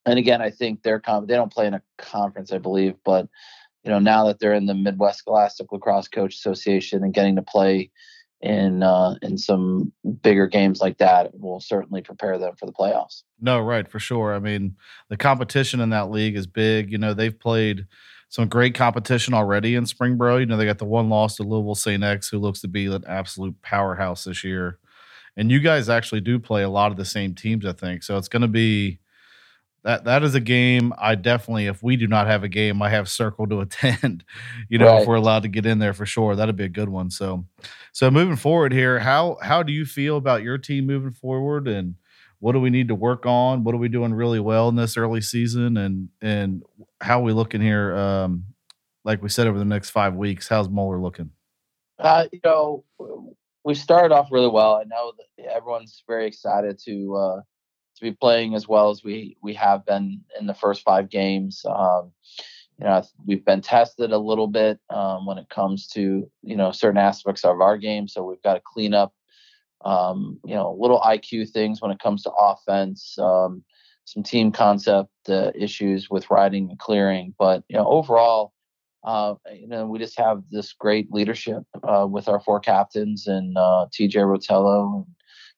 And 0.05 0.19
again, 0.19 0.41
I 0.41 0.49
think 0.49 0.83
they're 0.83 0.99
com- 0.99 1.27
they 1.27 1.35
don't 1.35 1.53
play 1.53 1.67
in 1.67 1.75
a 1.75 1.81
conference, 1.97 2.51
I 2.51 2.57
believe, 2.57 2.95
but 3.05 3.27
you 3.83 3.91
know 3.91 3.99
now 3.99 4.25
that 4.27 4.39
they're 4.39 4.53
in 4.53 4.65
the 4.65 4.73
Midwest 4.73 5.19
Scholastic 5.19 5.71
Lacrosse 5.71 6.07
Coach 6.07 6.35
Association 6.35 7.03
and 7.03 7.13
getting 7.13 7.35
to 7.35 7.41
play 7.41 7.91
in 8.43 8.83
uh, 8.83 9.15
in 9.21 9.37
some 9.37 9.93
bigger 10.21 10.47
games 10.47 10.81
like 10.81 10.97
that 10.97 11.31
will 11.39 11.61
certainly 11.61 12.01
prepare 12.01 12.37
them 12.37 12.55
for 12.57 12.65
the 12.65 12.73
playoffs. 12.73 13.23
No, 13.39 13.59
right, 13.59 13.89
for 13.89 13.99
sure. 13.99 14.35
I 14.35 14.39
mean, 14.39 14.75
the 15.09 15.17
competition 15.17 15.79
in 15.79 15.89
that 15.91 16.11
league 16.11 16.35
is 16.35 16.45
big. 16.45 16.91
You 16.91 16.97
know, 16.97 17.13
they've 17.13 17.37
played 17.37 17.87
some 18.27 18.49
great 18.49 18.75
competition 18.75 19.33
already 19.33 19.75
in 19.75 19.85
Springboro. 19.85 20.41
You 20.41 20.45
know, 20.45 20.57
they 20.57 20.65
got 20.65 20.77
the 20.77 20.85
one 20.85 21.09
loss 21.09 21.37
to 21.37 21.43
Louisville 21.43 21.75
St. 21.75 22.03
X, 22.03 22.27
who 22.29 22.37
looks 22.37 22.59
to 22.61 22.67
be 22.67 22.87
an 22.87 23.03
absolute 23.07 23.61
powerhouse 23.61 24.25
this 24.25 24.43
year. 24.43 24.77
And 25.37 25.49
you 25.49 25.59
guys 25.59 25.87
actually 25.87 26.21
do 26.21 26.37
play 26.37 26.63
a 26.63 26.69
lot 26.69 26.91
of 26.91 26.97
the 26.97 27.05
same 27.05 27.33
teams, 27.35 27.65
I 27.65 27.71
think. 27.71 28.03
So 28.03 28.17
it's 28.17 28.27
going 28.27 28.41
to 28.41 28.47
be 28.47 28.99
that 29.83 30.05
that 30.05 30.23
is 30.23 30.33
a 30.33 30.39
game 30.39 30.93
I 30.97 31.15
definitely, 31.15 31.67
if 31.67 31.83
we 31.83 31.97
do 31.97 32.07
not 32.07 32.27
have 32.27 32.43
a 32.43 32.49
game, 32.49 32.81
I 32.81 32.89
have 32.89 33.09
circle 33.09 33.47
to 33.47 33.61
attend. 33.61 34.23
You 34.69 34.79
know, 34.79 34.87
right. 34.87 35.01
if 35.01 35.07
we're 35.07 35.15
allowed 35.15 35.43
to 35.43 35.49
get 35.49 35.65
in 35.65 35.79
there 35.79 35.93
for 35.93 36.05
sure, 36.05 36.35
that'd 36.35 36.55
be 36.55 36.63
a 36.63 36.69
good 36.69 36.89
one. 36.89 37.11
So, 37.11 37.45
so 37.91 38.09
moving 38.09 38.37
forward 38.37 38.71
here, 38.71 38.99
how 38.99 39.37
how 39.41 39.61
do 39.61 39.71
you 39.71 39.85
feel 39.85 40.17
about 40.17 40.41
your 40.41 40.57
team 40.57 40.87
moving 40.87 41.11
forward, 41.11 41.67
and 41.67 41.95
what 42.39 42.53
do 42.53 42.59
we 42.59 42.69
need 42.69 42.87
to 42.87 42.95
work 42.95 43.25
on? 43.25 43.63
What 43.63 43.75
are 43.75 43.79
we 43.79 43.89
doing 43.89 44.13
really 44.13 44.39
well 44.39 44.69
in 44.69 44.75
this 44.75 44.97
early 44.97 45.21
season, 45.21 45.77
and 45.77 46.09
and 46.21 46.63
how 47.01 47.19
are 47.19 47.23
we 47.23 47.33
looking 47.33 47.61
here? 47.61 47.95
Um, 47.95 48.45
like 49.03 49.21
we 49.21 49.29
said, 49.29 49.47
over 49.47 49.59
the 49.59 49.65
next 49.65 49.91
five 49.91 50.15
weeks, 50.15 50.47
how's 50.47 50.69
Moeller 50.69 50.99
looking? 50.99 51.29
Uh, 51.99 52.25
you 52.31 52.39
know, 52.43 52.83
we 53.63 53.75
started 53.75 54.13
off 54.13 54.29
really 54.31 54.49
well. 54.49 54.75
I 54.75 54.83
know 54.85 55.13
that 55.17 55.51
everyone's 55.51 56.03
very 56.07 56.25
excited 56.25 56.79
to. 56.85 57.15
Uh, 57.15 57.41
to 57.95 58.01
be 58.01 58.11
playing 58.11 58.55
as 58.55 58.67
well 58.67 58.89
as 58.89 59.03
we 59.03 59.37
we 59.41 59.53
have 59.53 59.85
been 59.85 60.21
in 60.39 60.47
the 60.47 60.53
first 60.53 60.83
five 60.83 61.09
games. 61.09 61.65
Um, 61.65 62.11
you 62.79 62.85
know, 62.85 63.03
we've 63.25 63.45
been 63.45 63.61
tested 63.61 64.11
a 64.11 64.17
little 64.17 64.47
bit 64.47 64.79
um, 64.89 65.25
when 65.25 65.37
it 65.37 65.49
comes 65.49 65.87
to 65.89 66.29
you 66.41 66.55
know 66.55 66.71
certain 66.71 66.97
aspects 66.97 67.45
of 67.45 67.61
our 67.61 67.77
game, 67.77 68.07
so 68.07 68.23
we've 68.23 68.41
got 68.41 68.55
to 68.55 68.61
clean 68.65 68.93
up 68.93 69.13
um, 69.85 70.39
you 70.45 70.55
know 70.55 70.75
little 70.79 71.01
IQ 71.01 71.49
things 71.49 71.81
when 71.81 71.91
it 71.91 71.99
comes 71.99 72.23
to 72.23 72.31
offense, 72.31 73.17
um, 73.19 73.63
some 74.05 74.23
team 74.23 74.51
concept 74.51 75.11
uh, 75.29 75.51
issues 75.55 76.09
with 76.09 76.29
riding 76.29 76.69
and 76.69 76.79
clearing, 76.79 77.33
but 77.37 77.63
you 77.67 77.77
know 77.77 77.87
overall. 77.87 78.53
Uh, 79.05 79.35
you 79.53 79.67
know, 79.67 79.85
we 79.85 79.99
just 79.99 80.17
have 80.17 80.41
this 80.49 80.71
great 80.71 81.11
leadership 81.11 81.63
uh, 81.85 82.07
with 82.09 82.29
our 82.29 82.39
four 82.39 82.57
captains 82.61 83.27
and 83.27 83.57
uh, 83.57 83.85
TJ 83.91 84.15
Rotello, 84.15 85.05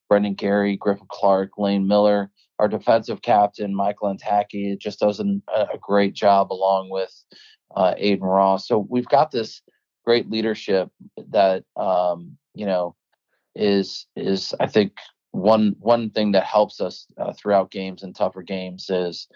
Brendan 0.09 0.35
Gary, 0.35 0.77
Griffin 0.77 1.07
Clark, 1.09 1.51
Lane 1.57 1.87
Miller, 1.87 2.31
our 2.59 2.67
defensive 2.67 3.21
captain, 3.21 3.75
Michael 3.75 4.13
Antaki, 4.13 4.77
just 4.79 4.99
does 4.99 5.19
an, 5.19 5.41
a 5.53 5.77
great 5.81 6.13
job 6.13 6.51
along 6.51 6.89
with 6.89 7.13
uh, 7.75 7.93
Aiden 7.95 8.21
Ross. 8.21 8.67
So 8.67 8.85
we've 8.89 9.07
got 9.07 9.31
this 9.31 9.61
great 10.05 10.29
leadership 10.29 10.89
that, 11.31 11.63
um, 11.75 12.37
you 12.53 12.65
know, 12.65 12.95
is, 13.55 14.05
is 14.15 14.53
I 14.59 14.67
think 14.67 14.93
one, 15.31 15.75
one 15.79 16.09
thing 16.11 16.31
that 16.33 16.43
helps 16.43 16.79
us 16.79 17.07
uh, 17.17 17.33
throughout 17.33 17.71
games 17.71 18.03
and 18.03 18.15
tougher 18.15 18.41
games 18.41 18.89
is, 18.89 19.27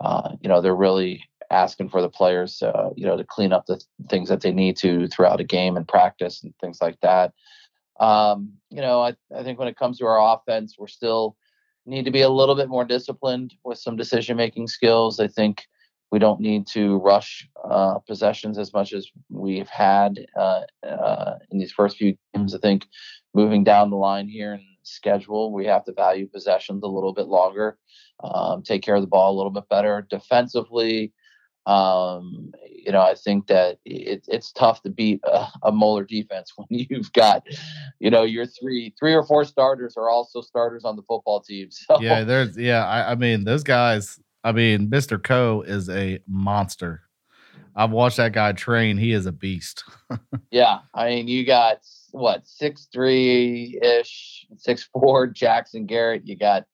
uh, 0.00 0.30
you 0.40 0.48
know, 0.48 0.60
they're 0.60 0.76
really 0.76 1.24
asking 1.50 1.88
for 1.88 2.02
the 2.02 2.08
players, 2.10 2.62
uh, 2.62 2.90
you 2.94 3.06
know, 3.06 3.16
to 3.16 3.24
clean 3.24 3.52
up 3.52 3.66
the 3.66 3.82
things 4.08 4.28
that 4.28 4.42
they 4.42 4.52
need 4.52 4.76
to 4.76 5.08
throughout 5.08 5.40
a 5.40 5.44
game 5.44 5.76
and 5.76 5.88
practice 5.88 6.42
and 6.42 6.52
things 6.60 6.78
like 6.80 6.98
that. 7.00 7.32
Um, 8.00 8.52
you 8.70 8.80
know, 8.80 9.00
I, 9.02 9.14
I 9.34 9.42
think 9.42 9.58
when 9.58 9.68
it 9.68 9.76
comes 9.76 9.98
to 9.98 10.06
our 10.06 10.34
offense, 10.34 10.76
we're 10.78 10.86
still 10.86 11.36
need 11.86 12.04
to 12.04 12.10
be 12.10 12.22
a 12.22 12.28
little 12.28 12.54
bit 12.54 12.68
more 12.68 12.84
disciplined 12.84 13.54
with 13.64 13.78
some 13.78 13.96
decision 13.96 14.36
making 14.36 14.68
skills. 14.68 15.18
I 15.20 15.26
think 15.26 15.64
we 16.10 16.18
don't 16.18 16.40
need 16.40 16.66
to 16.68 16.98
rush 16.98 17.48
uh, 17.64 17.98
possessions 18.06 18.58
as 18.58 18.72
much 18.72 18.92
as 18.92 19.08
we've 19.30 19.68
had 19.68 20.26
uh, 20.36 20.62
uh, 20.86 21.34
in 21.50 21.58
these 21.58 21.72
first 21.72 21.96
few 21.96 22.16
games. 22.34 22.54
I 22.54 22.58
think 22.58 22.86
moving 23.34 23.64
down 23.64 23.90
the 23.90 23.96
line 23.96 24.28
here 24.28 24.54
in 24.54 24.64
schedule, 24.82 25.52
we 25.52 25.66
have 25.66 25.84
to 25.84 25.92
value 25.92 26.26
possessions 26.26 26.82
a 26.82 26.88
little 26.88 27.12
bit 27.12 27.26
longer, 27.26 27.78
um, 28.24 28.62
take 28.62 28.82
care 28.82 28.94
of 28.94 29.02
the 29.02 29.08
ball 29.08 29.34
a 29.34 29.36
little 29.36 29.50
bit 29.50 29.68
better. 29.68 30.06
Defensively, 30.08 31.12
um, 31.68 32.50
you 32.64 32.90
know, 32.92 33.02
I 33.02 33.14
think 33.14 33.46
that 33.48 33.78
it, 33.84 34.24
it's 34.26 34.50
tough 34.52 34.82
to 34.82 34.90
beat 34.90 35.20
a, 35.24 35.46
a 35.62 35.70
Moeller 35.70 36.04
defense 36.04 36.54
when 36.56 36.66
you've 36.70 37.12
got, 37.12 37.46
you 38.00 38.10
know, 38.10 38.22
your 38.22 38.46
three, 38.46 38.94
three 38.98 39.14
or 39.14 39.22
four 39.22 39.44
starters 39.44 39.94
are 39.98 40.08
also 40.08 40.40
starters 40.40 40.84
on 40.84 40.96
the 40.96 41.02
football 41.02 41.40
team. 41.40 41.68
So 41.88 42.00
yeah, 42.00 42.24
there's 42.24 42.56
yeah. 42.56 42.86
I, 42.86 43.12
I 43.12 43.14
mean, 43.14 43.44
those 43.44 43.62
guys. 43.62 44.18
I 44.44 44.52
mean, 44.52 44.88
Mr. 44.88 45.22
Coe 45.22 45.62
is 45.66 45.88
a 45.88 46.20
monster. 46.26 47.02
I've 47.74 47.90
watched 47.90 48.18
that 48.18 48.32
guy 48.32 48.52
train. 48.52 48.96
He 48.96 49.12
is 49.12 49.26
a 49.26 49.32
beast. 49.32 49.84
yeah, 50.50 50.80
I 50.94 51.08
mean, 51.08 51.28
you 51.28 51.44
got 51.44 51.78
what 52.12 52.46
six 52.46 52.88
three 52.92 53.78
ish, 53.82 54.46
six 54.56 54.88
four 54.92 55.26
Jackson 55.26 55.86
Garrett. 55.86 56.26
You 56.26 56.36
got, 56.36 56.64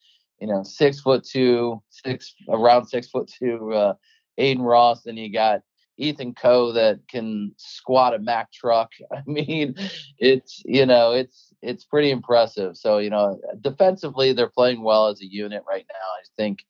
you 0.40 0.46
know, 0.46 0.62
six 0.62 1.00
foot 1.00 1.24
two, 1.24 1.83
six 1.90 2.35
around 2.48 2.87
six 2.87 3.09
foot 3.09 3.28
two. 3.28 3.72
Uh, 3.72 3.94
Aiden 4.38 4.61
Ross, 4.61 5.07
and 5.07 5.18
you 5.18 5.33
got 5.33 5.62
Ethan 5.97 6.35
Coe 6.35 6.73
that 6.73 7.01
can 7.09 7.53
squat 7.57 8.14
a 8.14 8.18
Mack 8.18 8.53
truck. 8.53 8.90
I 9.12 9.23
mean, 9.27 9.75
it's 10.18 10.62
you 10.64 10.87
know 10.87 11.12
it's 11.12 11.53
it's 11.62 11.85
pretty 11.85 12.11
impressive. 12.11 12.77
So 12.77 12.99
you 12.99 13.11
know, 13.11 13.40
defensively 13.61 14.33
they're 14.33 14.49
playing 14.49 14.83
well 14.83 15.09
as 15.09 15.20
a 15.20 15.27
unit 15.27 15.62
right 15.68 15.87
now. 15.88 15.94
I 15.94 16.25
think 16.37 16.64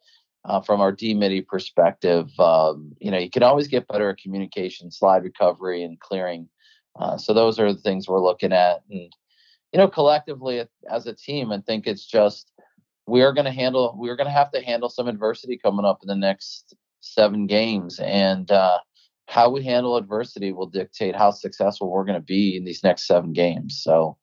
uh, 0.45 0.61
from 0.61 0.81
our 0.81 0.93
D 0.93 1.15
midi 1.15 1.41
perspective, 1.41 2.29
um, 2.39 2.95
you 3.01 3.11
know, 3.11 3.19
you 3.19 3.31
can 3.31 3.43
always 3.43 3.69
get 3.69 3.89
better 3.89 4.11
at 4.11 4.19
communication, 4.19 4.91
slide 4.91 5.25
recovery, 5.25 5.83
and 5.83 5.99
clearing. 6.01 6.49
Uh, 6.99 7.17
so 7.17 7.33
those 7.33 7.59
are 7.59 7.73
the 7.73 7.81
things 7.81 8.07
we're 8.07 8.23
looking 8.23 8.53
at, 8.53 8.83
and 8.91 9.13
you 9.73 9.79
know, 9.79 9.89
collectively 9.89 10.63
as 10.89 11.07
a 11.07 11.13
team, 11.13 11.51
I 11.51 11.61
think 11.61 11.87
it's 11.87 12.07
just 12.07 12.53
we 13.07 13.23
are 13.23 13.33
going 13.33 13.45
to 13.45 13.51
handle 13.51 13.95
we're 13.99 14.17
going 14.17 14.29
to 14.29 14.33
have 14.33 14.53
to 14.53 14.61
handle 14.61 14.89
some 14.89 15.09
adversity 15.09 15.59
coming 15.59 15.85
up 15.85 16.01
in 16.03 16.09
the 16.09 16.15
next 16.15 16.75
seven 17.05 17.47
games. 17.47 18.01
And 18.01 18.51
uh, 18.51 18.79
how 19.27 19.51
we 19.51 19.65
handle 19.65 19.97
adversity 19.97 20.53
will 20.53 20.67
dictate 20.67 21.17
how 21.17 21.31
successful 21.31 21.91
we're 21.91 22.05
going 22.05 22.19
to 22.19 22.25
be 22.25 22.57
in 22.57 22.65
these 22.65 22.83
next 22.83 23.07
seven 23.07 23.33
games. 23.33 23.81
So, 23.83 24.17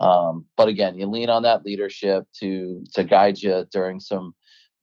um, 0.00 0.44
but 0.56 0.68
again, 0.68 0.96
you 0.96 1.06
lean 1.06 1.30
on 1.30 1.42
that 1.42 1.64
leadership 1.64 2.26
to 2.40 2.84
to 2.94 3.04
guide 3.04 3.38
you 3.38 3.66
during 3.72 4.00
some 4.00 4.34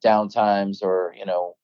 down 0.02 0.30
times, 0.30 0.82
or 0.82 1.14
you 1.18 1.26
know, 1.26 1.56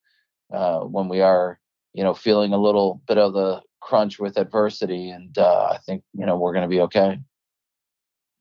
uh, 0.54 0.80
when 0.82 1.10
we 1.10 1.22
are 1.22 1.60
you 1.94 2.04
know 2.04 2.14
feeling 2.14 2.54
a 2.54 2.62
little 2.62 3.02
bit 3.08 3.18
of 3.18 3.34
the 3.34 3.62
crunch 3.82 4.20
with 4.20 4.38
adversity. 4.38 5.10
And 5.10 5.36
uh, 5.38 5.70
I 5.72 5.78
think 5.86 6.04
you 6.14 6.26
know 6.26 6.38
we're 6.38 6.54
going 6.54 6.70
to 6.70 6.76
be 6.76 6.82
okay. 6.82 7.20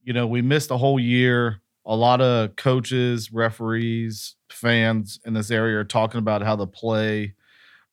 You 0.04 0.12
know, 0.12 0.26
we 0.26 0.42
missed 0.42 0.70
a 0.70 0.76
whole 0.76 1.00
year. 1.00 1.60
A 1.88 1.96
lot 1.96 2.20
of 2.20 2.54
coaches, 2.56 3.32
referees, 3.32 4.36
fans 4.50 5.18
in 5.24 5.32
this 5.32 5.50
area 5.50 5.78
are 5.78 5.84
talking 5.84 6.18
about 6.18 6.42
how 6.42 6.54
the 6.54 6.66
play 6.66 7.34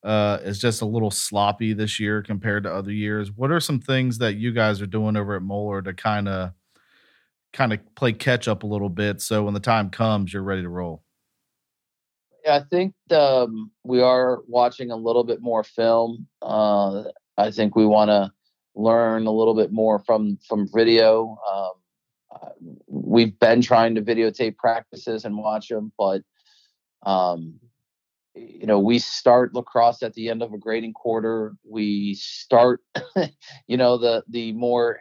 uh, 0.04 0.40
is 0.44 0.60
just 0.60 0.82
a 0.82 0.86
little 0.86 1.10
sloppy 1.10 1.74
this 1.74 2.00
year 2.00 2.22
compared 2.22 2.64
to 2.64 2.74
other 2.74 2.92
years. 2.92 3.32
What 3.32 3.52
are 3.52 3.60
some 3.60 3.80
things 3.80 4.18
that 4.20 4.36
you 4.36 4.52
guys 4.52 4.82
are 4.82 4.86
doing 4.86 5.16
over 5.16 5.36
at 5.36 5.42
Moeller 5.42 5.82
to 5.82 5.94
kind 5.94 6.28
of 6.28 6.52
kind 7.54 7.72
of 7.72 7.80
play 7.96 8.12
catch 8.12 8.50
up 8.50 8.64
a 8.64 8.68
little 8.68 8.90
bit 8.90 9.22
so 9.22 9.46
when 9.46 9.54
the 9.54 9.60
time 9.62 9.90
comes 9.90 10.34
you're 10.34 10.44
ready 10.44 10.62
to 10.62 10.70
roll? 10.70 11.02
Yeah, 12.44 12.58
I 12.58 12.64
think 12.70 12.94
um, 13.12 13.72
we 13.84 14.02
are 14.02 14.42
watching 14.48 14.92
a 14.92 14.96
little 14.96 15.24
bit 15.24 15.42
more 15.42 15.64
film. 15.64 16.28
Uh, 16.42 17.06
I 17.38 17.50
think 17.50 17.76
we 17.76 17.86
want 17.86 18.10
to 18.10 18.32
learn 18.76 19.26
a 19.26 19.32
little 19.32 19.56
bit 19.56 19.72
more 19.72 20.00
from 20.00 20.38
from 20.48 20.70
video. 20.72 21.38
Um, 21.52 21.72
uh, 22.36 22.50
we've 22.88 23.40
been 23.40 23.62
trying 23.62 23.96
to 23.96 24.02
videotape 24.02 24.58
practices 24.58 25.26
and 25.26 25.38
watch 25.38 25.70
them, 25.70 25.92
but 25.98 26.22
um, 27.04 27.60
you 28.36 28.66
know, 28.68 28.80
we 28.80 29.00
start 29.00 29.54
lacrosse 29.54 30.04
at 30.04 30.14
the 30.14 30.30
end 30.30 30.42
of 30.44 30.54
a 30.54 30.58
grading 30.58 30.94
quarter. 30.94 31.54
We 31.64 32.16
start, 32.16 32.82
you 33.68 33.78
know, 33.78 33.98
the 33.98 34.24
the 34.28 34.52
more 34.52 35.00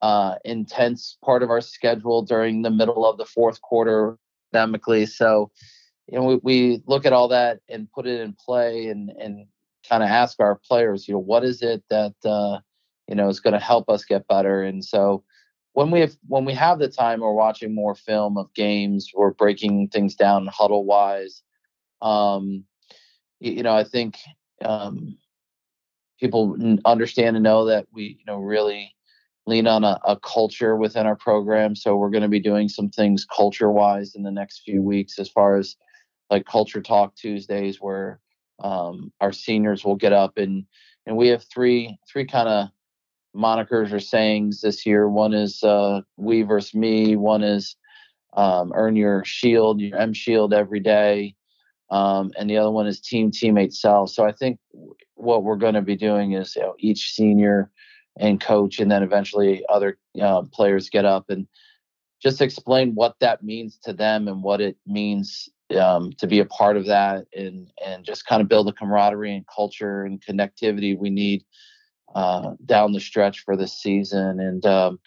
uh, 0.00 0.36
intense 0.44 1.18
part 1.24 1.42
of 1.42 1.50
our 1.50 1.60
schedule 1.60 2.22
during 2.22 2.62
the 2.62 2.70
middle 2.70 3.04
of 3.04 3.18
the 3.18 3.24
fourth 3.24 3.60
quarter 3.60 4.16
academically. 4.52 5.06
So, 5.06 5.50
you 6.06 6.18
know, 6.18 6.24
we, 6.24 6.40
we 6.42 6.82
look 6.86 7.04
at 7.04 7.12
all 7.12 7.28
that 7.28 7.60
and 7.68 7.90
put 7.90 8.06
it 8.06 8.20
in 8.20 8.36
play 8.44 8.88
and 8.88 9.10
and 9.10 9.46
kind 9.88 10.02
of 10.02 10.08
ask 10.08 10.38
our 10.40 10.60
players, 10.68 11.08
you 11.08 11.14
know, 11.14 11.20
what 11.20 11.44
is 11.44 11.62
it 11.62 11.82
that 11.90 12.14
uh, 12.24 12.60
you 13.08 13.16
know 13.16 13.28
is 13.28 13.40
going 13.40 13.54
to 13.54 13.60
help 13.60 13.88
us 13.88 14.04
get 14.04 14.28
better. 14.28 14.62
And 14.62 14.84
so, 14.84 15.24
when 15.78 15.92
we 15.92 16.00
have 16.00 16.16
when 16.26 16.44
we 16.44 16.54
have 16.54 16.80
the 16.80 16.88
time, 16.88 17.20
we're 17.20 17.32
watching 17.32 17.72
more 17.72 17.94
film 17.94 18.36
of 18.36 18.52
games. 18.52 19.12
We're 19.14 19.30
breaking 19.30 19.90
things 19.90 20.16
down 20.16 20.48
huddle 20.48 20.84
wise. 20.84 21.44
Um, 22.02 22.64
you 23.38 23.62
know, 23.62 23.76
I 23.76 23.84
think 23.84 24.18
um, 24.64 25.16
people 26.18 26.56
understand 26.84 27.36
and 27.36 27.44
know 27.44 27.66
that 27.66 27.86
we, 27.92 28.18
you 28.18 28.24
know, 28.26 28.38
really 28.38 28.92
lean 29.46 29.68
on 29.68 29.84
a, 29.84 30.00
a 30.04 30.18
culture 30.18 30.74
within 30.74 31.06
our 31.06 31.14
program. 31.14 31.76
So 31.76 31.94
we're 31.94 32.10
going 32.10 32.24
to 32.24 32.28
be 32.28 32.40
doing 32.40 32.68
some 32.68 32.90
things 32.90 33.24
culture 33.24 33.70
wise 33.70 34.16
in 34.16 34.24
the 34.24 34.32
next 34.32 34.62
few 34.64 34.82
weeks, 34.82 35.16
as 35.20 35.28
far 35.28 35.58
as 35.58 35.76
like 36.28 36.44
culture 36.44 36.82
talk 36.82 37.14
Tuesdays, 37.14 37.80
where 37.80 38.18
um, 38.64 39.12
our 39.20 39.30
seniors 39.30 39.84
will 39.84 39.94
get 39.94 40.12
up 40.12 40.38
and 40.38 40.64
and 41.06 41.16
we 41.16 41.28
have 41.28 41.44
three 41.44 41.96
three 42.12 42.26
kind 42.26 42.48
of 42.48 42.68
monikers 43.34 43.92
or 43.92 44.00
sayings 44.00 44.60
this 44.60 44.84
year. 44.86 45.08
One 45.08 45.34
is 45.34 45.62
uh, 45.62 46.02
we 46.16 46.42
versus 46.42 46.74
me. 46.74 47.16
One 47.16 47.42
is 47.42 47.76
um, 48.34 48.72
earn 48.74 48.96
your 48.96 49.24
shield, 49.24 49.80
your 49.80 49.98
M 49.98 50.12
shield 50.12 50.52
every 50.52 50.80
day 50.80 51.34
um, 51.90 52.32
and 52.36 52.48
the 52.48 52.58
other 52.58 52.70
one 52.70 52.86
is 52.86 53.00
team 53.00 53.30
teammate 53.30 53.72
self. 53.72 54.10
So 54.10 54.24
I 54.24 54.32
think 54.32 54.58
what 55.14 55.42
we're 55.42 55.56
going 55.56 55.74
to 55.74 55.82
be 55.82 55.96
doing 55.96 56.32
is 56.32 56.54
you 56.54 56.62
know, 56.62 56.74
each 56.78 57.12
senior 57.12 57.70
and 58.18 58.40
coach, 58.40 58.78
and 58.78 58.90
then 58.90 59.02
eventually 59.02 59.64
other 59.68 59.98
uh, 60.20 60.42
players 60.52 60.90
get 60.90 61.04
up 61.04 61.30
and 61.30 61.46
just 62.20 62.42
explain 62.42 62.94
what 62.94 63.14
that 63.20 63.42
means 63.42 63.78
to 63.84 63.92
them 63.92 64.28
and 64.28 64.42
what 64.42 64.60
it 64.60 64.76
means 64.86 65.48
um, 65.78 66.12
to 66.18 66.26
be 66.26 66.40
a 66.40 66.44
part 66.46 66.76
of 66.76 66.86
that, 66.86 67.26
and 67.34 67.70
and 67.84 68.04
just 68.04 68.26
kind 68.26 68.42
of 68.42 68.48
build 68.48 68.66
the 68.66 68.72
camaraderie 68.72 69.34
and 69.34 69.46
culture 69.54 70.02
and 70.02 70.22
connectivity 70.24 70.98
we 70.98 71.10
need 71.10 71.44
uh, 72.14 72.52
down 72.64 72.92
the 72.92 73.00
stretch 73.00 73.40
for 73.40 73.56
this 73.56 73.72
season. 73.72 74.40
And 74.40 74.64
um, 74.66 74.98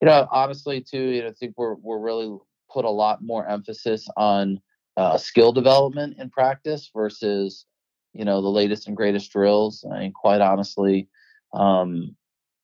you 0.00 0.06
know, 0.06 0.26
honestly, 0.30 0.80
too, 0.80 1.00
you 1.00 1.22
know, 1.22 1.28
I 1.28 1.32
think 1.32 1.54
we're 1.56 1.74
we're 1.74 1.98
really 1.98 2.36
put 2.70 2.84
a 2.84 2.90
lot 2.90 3.22
more 3.22 3.46
emphasis 3.46 4.08
on 4.16 4.60
uh, 4.96 5.16
skill 5.18 5.52
development 5.52 6.16
in 6.18 6.30
practice 6.30 6.90
versus 6.94 7.66
you 8.12 8.24
know 8.24 8.42
the 8.42 8.48
latest 8.48 8.88
and 8.88 8.96
greatest 8.96 9.32
drills. 9.32 9.84
I 9.90 10.00
mean, 10.00 10.12
quite 10.12 10.40
honestly, 10.40 11.08
um, 11.54 12.16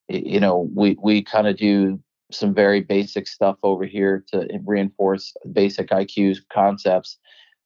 you 0.09 0.41
know, 0.41 0.69
we 0.75 0.97
we 1.03 1.23
kind 1.23 1.47
of 1.47 1.57
do 1.57 2.01
some 2.31 2.55
very 2.55 2.81
basic 2.81 3.27
stuff 3.27 3.57
over 3.63 3.87
here 3.87 4.25
to 4.29 4.47
reinforce 4.65 5.35
basic 5.53 5.89
IQ 5.89 6.39
concepts, 6.53 7.19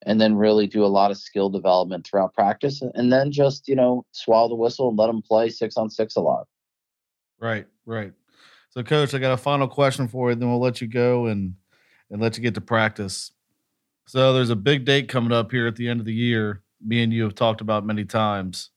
and 0.06 0.20
then 0.20 0.34
really 0.34 0.66
do 0.66 0.84
a 0.84 0.86
lot 0.86 1.10
of 1.10 1.16
skill 1.16 1.50
development 1.50 2.06
throughout 2.06 2.34
practice, 2.34 2.82
and 2.94 3.12
then 3.12 3.32
just 3.32 3.68
you 3.68 3.76
know 3.76 4.04
swallow 4.12 4.48
the 4.48 4.54
whistle 4.54 4.88
and 4.88 4.98
let 4.98 5.06
them 5.06 5.22
play 5.22 5.48
six 5.48 5.76
on 5.76 5.90
six 5.90 6.16
a 6.16 6.20
lot. 6.20 6.46
Right, 7.38 7.66
right. 7.86 8.12
So, 8.70 8.82
coach, 8.82 9.12
I 9.12 9.18
got 9.18 9.32
a 9.32 9.36
final 9.36 9.68
question 9.68 10.08
for 10.08 10.30
you. 10.30 10.36
Then 10.36 10.48
we'll 10.48 10.60
let 10.60 10.80
you 10.80 10.86
go 10.86 11.26
and 11.26 11.54
and 12.10 12.20
let 12.20 12.36
you 12.36 12.42
get 12.42 12.54
to 12.54 12.60
practice. 12.60 13.32
So 14.06 14.32
there's 14.32 14.50
a 14.50 14.56
big 14.56 14.84
date 14.84 15.08
coming 15.08 15.32
up 15.32 15.50
here 15.50 15.66
at 15.66 15.76
the 15.76 15.88
end 15.88 16.00
of 16.00 16.06
the 16.06 16.12
year. 16.12 16.62
Me 16.84 17.02
and 17.02 17.12
you 17.12 17.22
have 17.22 17.34
talked 17.34 17.60
about 17.60 17.86
many 17.86 18.04
times. 18.04 18.70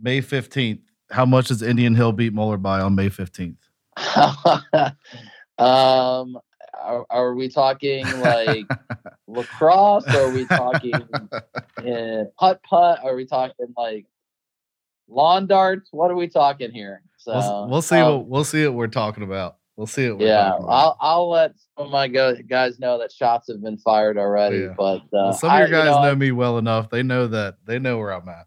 May 0.00 0.20
15th. 0.20 0.80
How 1.10 1.26
much 1.26 1.48
does 1.48 1.62
Indian 1.62 1.94
Hill 1.94 2.12
beat 2.12 2.32
Moeller 2.32 2.56
by 2.56 2.80
on 2.80 2.94
May 2.94 3.08
15th? 3.08 3.56
um, 5.58 6.38
are, 6.84 7.06
are, 7.10 7.34
we 7.34 7.48
talking 7.48 8.04
like 8.20 8.66
lacrosse? 9.26 10.06
Or 10.14 10.28
are 10.28 10.30
we 10.30 10.46
talking 10.46 10.94
uh, 10.94 12.24
putt 12.38 12.62
putt? 12.62 13.00
Are 13.02 13.14
we 13.14 13.26
talking 13.26 13.74
like 13.76 14.06
lawn 15.08 15.46
darts? 15.46 15.88
What 15.92 16.10
are 16.10 16.16
we 16.16 16.28
talking 16.28 16.70
here? 16.70 17.02
So 17.16 17.32
we'll, 17.32 17.68
we'll 17.68 17.82
see 17.82 17.96
um, 17.96 18.12
what 18.12 18.26
we'll 18.26 18.44
see 18.44 18.66
what 18.66 18.74
we're 18.74 18.86
talking 18.88 19.22
about. 19.22 19.56
We'll 19.76 19.86
see 19.88 20.04
it. 20.04 20.20
Yeah, 20.20 20.52
I'll 20.52 20.96
I'll 21.00 21.30
let 21.30 21.54
some 21.76 21.86
of 21.86 21.90
my 21.90 22.06
guys 22.06 22.78
know 22.78 22.98
that 22.98 23.10
shots 23.10 23.48
have 23.48 23.62
been 23.62 23.78
fired 23.78 24.16
already. 24.18 24.58
Yeah. 24.58 24.74
But 24.76 24.98
uh, 24.98 25.02
well, 25.12 25.32
some 25.32 25.50
of 25.50 25.58
your 25.58 25.68
guys 25.68 25.88
I, 25.88 25.90
you 25.90 25.96
know, 25.96 26.02
know, 26.10 26.16
me 26.16 26.32
well 26.32 26.58
enough; 26.58 26.90
they 26.90 27.02
know 27.02 27.26
that 27.26 27.56
they 27.66 27.78
know 27.78 27.98
where 27.98 28.12
I'm 28.12 28.28
at. 28.28 28.46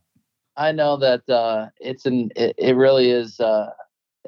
I 0.55 0.71
know 0.71 0.97
that 0.97 1.27
uh, 1.29 1.67
it's 1.79 2.05
an 2.05 2.31
it, 2.35 2.55
it 2.57 2.75
really 2.75 3.11
is 3.11 3.39
uh, 3.39 3.71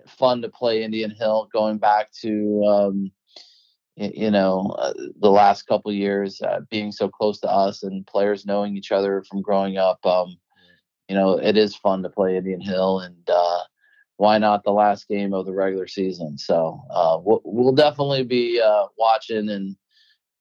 fun 0.08 0.42
to 0.42 0.50
play 0.50 0.84
Indian 0.84 1.12
Hill. 1.12 1.48
Going 1.54 1.78
back 1.78 2.12
to 2.22 2.66
um, 2.66 3.12
you 4.00 4.32
know 4.32 4.76
uh, 4.80 4.94
the 5.20 5.30
last 5.30 5.64
couple 5.64 5.92
years, 5.92 6.42
uh, 6.42 6.62
being 6.70 6.92
so 6.92 7.10
close 7.10 7.40
to 7.42 7.50
us 7.50 7.84
and 7.84 8.08
players 8.08 8.46
knowing 8.46 8.78
each 8.78 8.92
other 8.92 9.24
from 9.30 9.42
growing 9.42 9.78
up. 9.78 10.06
Um, 10.06 10.38
you 11.08 11.16
know, 11.16 11.40
it 11.40 11.58
is 11.58 11.76
fun 11.76 12.04
to 12.04 12.10
play 12.10 12.38
Indian 12.38 12.62
Hill 12.62 13.00
and 13.00 13.30
uh, 13.30 13.62
why 14.18 14.38
not 14.38 14.64
the 14.64 14.72
last 14.72 15.08
game 15.08 15.34
of 15.34 15.46
the 15.46 15.54
regular 15.54 15.88
season? 15.88 16.38
So 16.38 16.82
uh, 16.92 17.18
we'll, 17.22 17.42
we'll 17.44 17.74
definitely 17.74 18.24
be 18.24 18.62
uh, 18.62 18.86
watching 18.98 19.50
and 19.50 19.76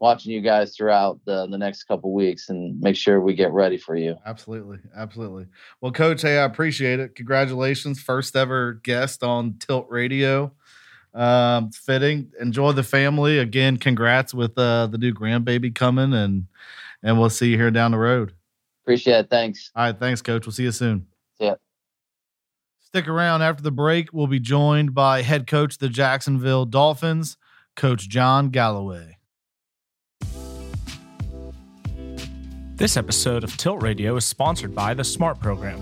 watching 0.00 0.32
you 0.32 0.40
guys 0.40 0.76
throughout 0.76 1.20
the, 1.24 1.46
the 1.46 1.58
next 1.58 1.84
couple 1.84 2.12
weeks 2.12 2.48
and 2.48 2.78
make 2.80 2.96
sure 2.96 3.20
we 3.20 3.34
get 3.34 3.52
ready 3.52 3.78
for 3.78 3.96
you. 3.96 4.16
Absolutely. 4.26 4.78
Absolutely. 4.96 5.46
Well, 5.80 5.92
coach, 5.92 6.22
hey, 6.22 6.38
I 6.38 6.44
appreciate 6.44 7.00
it. 7.00 7.14
Congratulations. 7.14 8.00
First 8.00 8.36
ever 8.36 8.74
guest 8.74 9.22
on 9.22 9.54
Tilt 9.58 9.86
Radio. 9.88 10.52
Um, 11.14 11.70
fitting. 11.70 12.32
Enjoy 12.40 12.72
the 12.72 12.82
family. 12.82 13.38
Again, 13.38 13.76
congrats 13.76 14.32
with 14.32 14.56
uh, 14.58 14.86
the 14.86 14.98
new 14.98 15.12
grandbaby 15.12 15.74
coming 15.74 16.12
and 16.14 16.46
and 17.02 17.18
we'll 17.18 17.30
see 17.30 17.50
you 17.50 17.56
here 17.56 17.70
down 17.70 17.92
the 17.92 17.98
road. 17.98 18.32
Appreciate 18.84 19.18
it. 19.18 19.30
Thanks. 19.30 19.70
All 19.74 19.84
right. 19.84 19.98
Thanks, 19.98 20.22
coach. 20.22 20.46
We'll 20.46 20.52
see 20.52 20.64
you 20.64 20.72
soon. 20.72 21.06
Yeah. 21.38 21.54
Stick 22.80 23.06
around 23.06 23.42
after 23.42 23.62
the 23.62 23.70
break. 23.70 24.12
We'll 24.12 24.26
be 24.26 24.40
joined 24.40 24.94
by 24.94 25.22
head 25.22 25.46
coach 25.46 25.74
of 25.74 25.78
the 25.78 25.88
Jacksonville 25.88 26.64
Dolphins, 26.64 27.36
Coach 27.76 28.08
John 28.08 28.48
Galloway. 28.48 29.18
This 32.76 32.96
episode 32.96 33.44
of 33.44 33.56
Tilt 33.56 33.82
Radio 33.82 34.16
is 34.16 34.24
sponsored 34.24 34.74
by 34.74 34.94
the 34.94 35.04
SMART 35.04 35.40
program. 35.40 35.80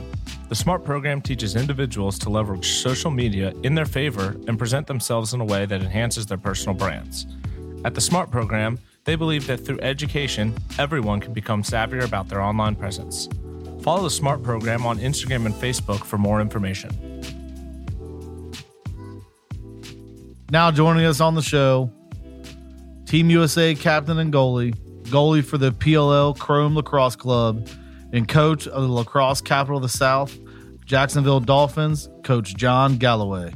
The 0.48 0.54
SMART 0.54 0.84
program 0.84 1.20
teaches 1.20 1.56
individuals 1.56 2.20
to 2.20 2.30
leverage 2.30 2.70
social 2.70 3.10
media 3.10 3.52
in 3.64 3.74
their 3.74 3.84
favor 3.84 4.36
and 4.46 4.56
present 4.56 4.86
themselves 4.86 5.34
in 5.34 5.40
a 5.40 5.44
way 5.44 5.66
that 5.66 5.82
enhances 5.82 6.26
their 6.26 6.38
personal 6.38 6.76
brands. 6.76 7.26
At 7.84 7.96
the 7.96 8.00
SMART 8.00 8.30
program, 8.30 8.78
they 9.02 9.16
believe 9.16 9.48
that 9.48 9.58
through 9.58 9.80
education, 9.80 10.54
everyone 10.78 11.18
can 11.18 11.32
become 11.32 11.64
savvier 11.64 12.04
about 12.04 12.28
their 12.28 12.40
online 12.40 12.76
presence. 12.76 13.28
Follow 13.82 14.04
the 14.04 14.10
SMART 14.10 14.44
program 14.44 14.86
on 14.86 14.98
Instagram 14.98 15.46
and 15.46 15.54
Facebook 15.56 16.04
for 16.04 16.16
more 16.16 16.40
information. 16.40 16.90
Now 20.52 20.70
joining 20.70 21.06
us 21.06 21.20
on 21.20 21.34
the 21.34 21.42
show, 21.42 21.90
Team 23.04 23.30
USA 23.30 23.74
captain 23.74 24.20
and 24.20 24.32
goalie, 24.32 24.76
goalie 25.08 25.44
for 25.44 25.58
the 25.58 25.72
PLL 25.72 26.38
Chrome 26.38 26.76
Lacrosse 26.76 27.16
Club, 27.16 27.68
and 28.12 28.26
coach 28.28 28.66
of 28.66 28.82
the 28.82 28.88
Lacrosse 28.88 29.40
Capital 29.40 29.76
of 29.76 29.82
the 29.82 29.88
South, 29.88 30.38
Jacksonville 30.86 31.40
Dolphins, 31.40 32.08
Coach 32.22 32.54
John 32.54 32.96
Galloway. 32.96 33.52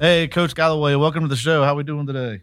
Hey, 0.00 0.28
Coach 0.28 0.54
Galloway, 0.54 0.94
welcome 0.94 1.20
to 1.20 1.28
the 1.28 1.36
show. 1.36 1.62
How 1.62 1.74
are 1.74 1.76
we 1.76 1.82
doing 1.82 2.06
today? 2.06 2.40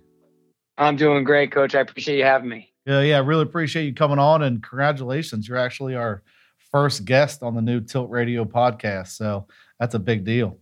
I'm 0.78 0.96
doing 0.96 1.24
great, 1.24 1.52
Coach. 1.52 1.74
I 1.74 1.80
appreciate 1.80 2.20
you 2.20 2.24
having 2.24 2.50
me. 2.50 2.72
Yeah, 2.86 3.02
yeah, 3.02 3.18
really 3.26 3.42
appreciate 3.42 3.86
you 3.86 3.96
coming 3.96 4.20
on 4.20 4.44
and 4.44 4.62
congratulations. 4.62 5.48
You're 5.48 5.58
actually 5.58 5.96
our 5.96 6.22
first 6.72 7.04
guest 7.04 7.42
on 7.42 7.56
the 7.56 7.64
new 7.64 7.82
Tilt 7.82 8.12
Radio 8.12 8.46
podcast. 8.46 9.08
So 9.08 9.48
that's 9.80 9.96
a 9.96 10.00
big 10.00 10.24
deal. 10.24 10.60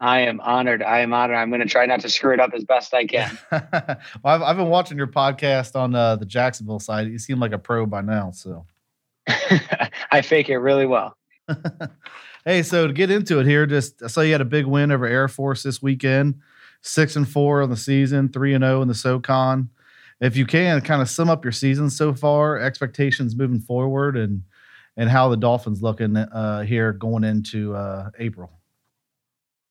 I 0.00 0.20
am 0.20 0.40
honored. 0.40 0.82
I 0.82 1.00
am 1.00 1.12
honored. 1.12 1.36
I'm 1.36 1.50
going 1.50 1.60
to 1.60 1.68
try 1.68 1.84
not 1.84 2.00
to 2.00 2.08
screw 2.08 2.32
it 2.32 2.40
up 2.40 2.52
as 2.54 2.64
best 2.64 2.94
I 2.94 3.04
can. 3.04 3.38
well, 3.52 3.98
I've, 4.24 4.40
I've 4.40 4.56
been 4.56 4.70
watching 4.70 4.96
your 4.96 5.08
podcast 5.08 5.76
on 5.76 5.94
uh, 5.94 6.16
the 6.16 6.24
Jacksonville 6.24 6.80
side. 6.80 7.08
You 7.08 7.18
seem 7.18 7.38
like 7.38 7.52
a 7.52 7.58
pro 7.58 7.84
by 7.84 8.00
now. 8.00 8.30
So, 8.30 8.64
I 10.10 10.22
fake 10.22 10.48
it 10.48 10.58
really 10.58 10.86
well. 10.86 11.16
hey, 12.44 12.62
so 12.62 12.86
to 12.86 12.92
get 12.92 13.10
into 13.10 13.40
it 13.40 13.46
here, 13.46 13.66
just 13.66 14.02
I 14.02 14.06
saw 14.06 14.20
you 14.20 14.32
had 14.32 14.40
a 14.40 14.46
big 14.46 14.66
win 14.66 14.90
over 14.90 15.06
Air 15.06 15.28
Force 15.28 15.62
this 15.62 15.82
weekend, 15.82 16.40
six 16.82 17.16
and 17.16 17.28
four 17.28 17.62
on 17.62 17.70
the 17.70 17.76
season, 17.76 18.28
three 18.28 18.54
and 18.54 18.64
zero 18.64 18.82
in 18.82 18.88
the 18.88 18.94
SoCon. 18.94 19.70
If 20.20 20.36
you 20.36 20.46
can, 20.46 20.80
kind 20.80 21.02
of 21.02 21.08
sum 21.08 21.28
up 21.28 21.44
your 21.44 21.52
season 21.52 21.90
so 21.90 22.14
far, 22.14 22.58
expectations 22.58 23.36
moving 23.36 23.60
forward, 23.60 24.16
and 24.16 24.42
and 24.96 25.10
how 25.10 25.28
the 25.28 25.36
Dolphins 25.36 25.82
looking 25.82 26.16
uh, 26.16 26.62
here 26.62 26.92
going 26.92 27.24
into 27.24 27.74
uh, 27.74 28.10
April. 28.18 28.50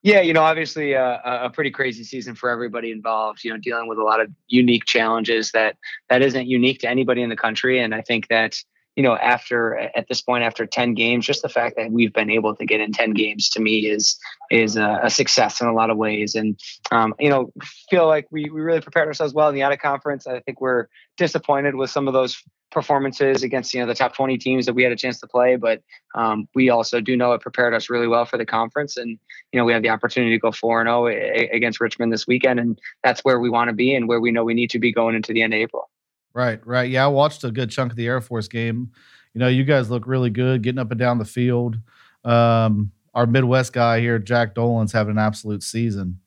Yeah, 0.03 0.19
you 0.19 0.33
know, 0.33 0.41
obviously 0.41 0.97
uh, 0.97 1.19
a 1.23 1.49
pretty 1.49 1.71
crazy 1.71 2.03
season 2.03 2.35
for 2.35 2.49
everybody 2.49 2.91
involved. 2.91 3.43
You 3.45 3.51
know, 3.51 3.57
dealing 3.57 3.87
with 3.87 3.97
a 3.97 4.03
lot 4.03 4.19
of 4.19 4.29
unique 4.47 4.83
challenges 4.83 5.51
that 5.51 5.77
that 6.09 6.21
isn't 6.21 6.45
unique 6.45 6.79
to 6.79 6.89
anybody 6.89 7.21
in 7.21 7.29
the 7.29 7.37
country, 7.37 7.79
and 7.79 7.95
I 7.95 8.01
think 8.01 8.27
that 8.27 8.61
you 8.95 9.03
know, 9.03 9.15
after 9.15 9.75
at 9.95 10.07
this 10.07 10.21
point, 10.21 10.43
after 10.43 10.65
10 10.65 10.93
games, 10.93 11.25
just 11.25 11.41
the 11.41 11.49
fact 11.49 11.75
that 11.77 11.91
we've 11.91 12.13
been 12.13 12.29
able 12.29 12.55
to 12.55 12.65
get 12.65 12.79
in 12.79 12.91
10 12.91 13.13
games 13.13 13.49
to 13.49 13.59
me 13.59 13.87
is 13.87 14.17
is 14.51 14.77
a, 14.77 14.99
a 15.03 15.09
success 15.09 15.61
in 15.61 15.67
a 15.67 15.73
lot 15.73 15.89
of 15.89 15.97
ways. 15.97 16.35
And 16.35 16.59
um, 16.91 17.13
you 17.19 17.29
know, 17.29 17.51
feel 17.89 18.07
like 18.07 18.27
we 18.31 18.49
we 18.49 18.61
really 18.61 18.81
prepared 18.81 19.07
ourselves 19.07 19.33
well 19.33 19.49
in 19.49 19.55
the 19.55 19.63
out 19.63 19.73
of 19.73 19.79
conference. 19.79 20.27
I 20.27 20.39
think 20.41 20.61
we're 20.61 20.87
disappointed 21.17 21.75
with 21.75 21.89
some 21.89 22.07
of 22.07 22.13
those 22.13 22.41
performances 22.73 23.43
against 23.43 23.71
you 23.73 23.79
know 23.79 23.85
the 23.85 23.93
top 23.93 24.15
20 24.15 24.37
teams 24.39 24.65
that 24.65 24.73
we 24.73 24.81
had 24.81 24.91
a 24.91 24.95
chance 24.95 25.19
to 25.19 25.27
play 25.27 25.55
but 25.55 25.83
um, 26.15 26.47
we 26.55 26.71
also 26.71 26.99
do 26.99 27.15
know 27.15 27.33
it 27.33 27.39
prepared 27.39 27.71
us 27.71 27.87
really 27.87 28.07
well 28.07 28.25
for 28.25 28.37
the 28.37 28.45
conference 28.47 28.97
and 28.97 29.19
you 29.51 29.59
know 29.59 29.63
we 29.63 29.71
have 29.71 29.83
the 29.83 29.89
opportunity 29.89 30.35
to 30.35 30.39
go 30.39 30.49
4-0 30.49 31.53
against 31.53 31.79
richmond 31.79 32.11
this 32.11 32.25
weekend 32.25 32.59
and 32.59 32.81
that's 33.03 33.21
where 33.21 33.39
we 33.39 33.47
want 33.47 33.69
to 33.69 33.75
be 33.75 33.93
and 33.93 34.07
where 34.07 34.19
we 34.19 34.31
know 34.31 34.43
we 34.43 34.55
need 34.55 34.71
to 34.71 34.79
be 34.79 34.91
going 34.91 35.15
into 35.15 35.33
the 35.33 35.43
end 35.43 35.53
of 35.53 35.59
april 35.59 35.87
Right, 36.33 36.65
right. 36.65 36.89
Yeah, 36.89 37.05
I 37.05 37.07
watched 37.07 37.43
a 37.43 37.51
good 37.51 37.69
chunk 37.69 37.91
of 37.91 37.97
the 37.97 38.07
Air 38.07 38.21
Force 38.21 38.47
game. 38.47 38.91
You 39.33 39.39
know, 39.39 39.47
you 39.47 39.63
guys 39.63 39.89
look 39.89 40.07
really 40.07 40.29
good 40.29 40.63
getting 40.63 40.79
up 40.79 40.91
and 40.91 40.99
down 40.99 41.19
the 41.19 41.25
field. 41.25 41.77
Um, 42.23 42.91
our 43.13 43.27
Midwest 43.27 43.73
guy 43.73 43.99
here, 43.99 44.17
Jack 44.17 44.55
Dolan's 44.55 44.91
having 44.91 45.11
an 45.11 45.19
absolute 45.19 45.61
season. 45.61 46.19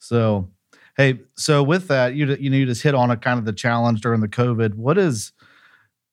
So, 0.00 0.50
hey, 0.96 1.20
so 1.36 1.62
with 1.62 1.88
that, 1.88 2.14
you 2.14 2.26
you 2.34 2.50
know 2.50 2.56
you 2.56 2.66
just 2.66 2.82
hit 2.82 2.94
on 2.94 3.10
a 3.10 3.16
kind 3.16 3.38
of 3.38 3.44
the 3.44 3.52
challenge 3.52 4.00
during 4.00 4.20
the 4.20 4.28
COVID. 4.28 4.74
What 4.74 4.98
is, 4.98 5.32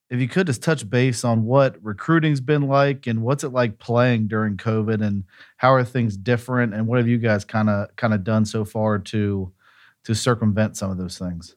if 0.10 0.20
you 0.20 0.28
could 0.28 0.48
just 0.48 0.62
touch 0.64 0.88
base 0.89 1.24
on 1.24 1.46
what 1.46 1.78
recruiting's 1.84 2.42
been 2.42 2.64
like 2.68 3.08
and 3.08 3.24
what's 3.24 3.44
it 3.44 3.50
like 3.54 3.80
playing 3.80 4.28
during 4.28 4.58
COVID 4.58 5.02
and 5.02 5.24
how 5.58 5.74
are 5.74 5.84
things 5.84 6.18
different 6.18 6.74
and 6.74 6.88
what 6.88 7.00
have 7.00 7.08
you 7.08 7.18
guys 7.18 7.46
kind 7.46 7.70
of 7.70 7.96
kind 7.96 8.14
of 8.14 8.24
done 8.24 8.46
so 8.46 8.66
far 8.66 9.00
to 9.00 9.52
to 10.04 10.16
circumvent 10.16 10.78
some 10.78 10.92
of 10.92 10.98
those 10.98 11.18
things? 11.18 11.56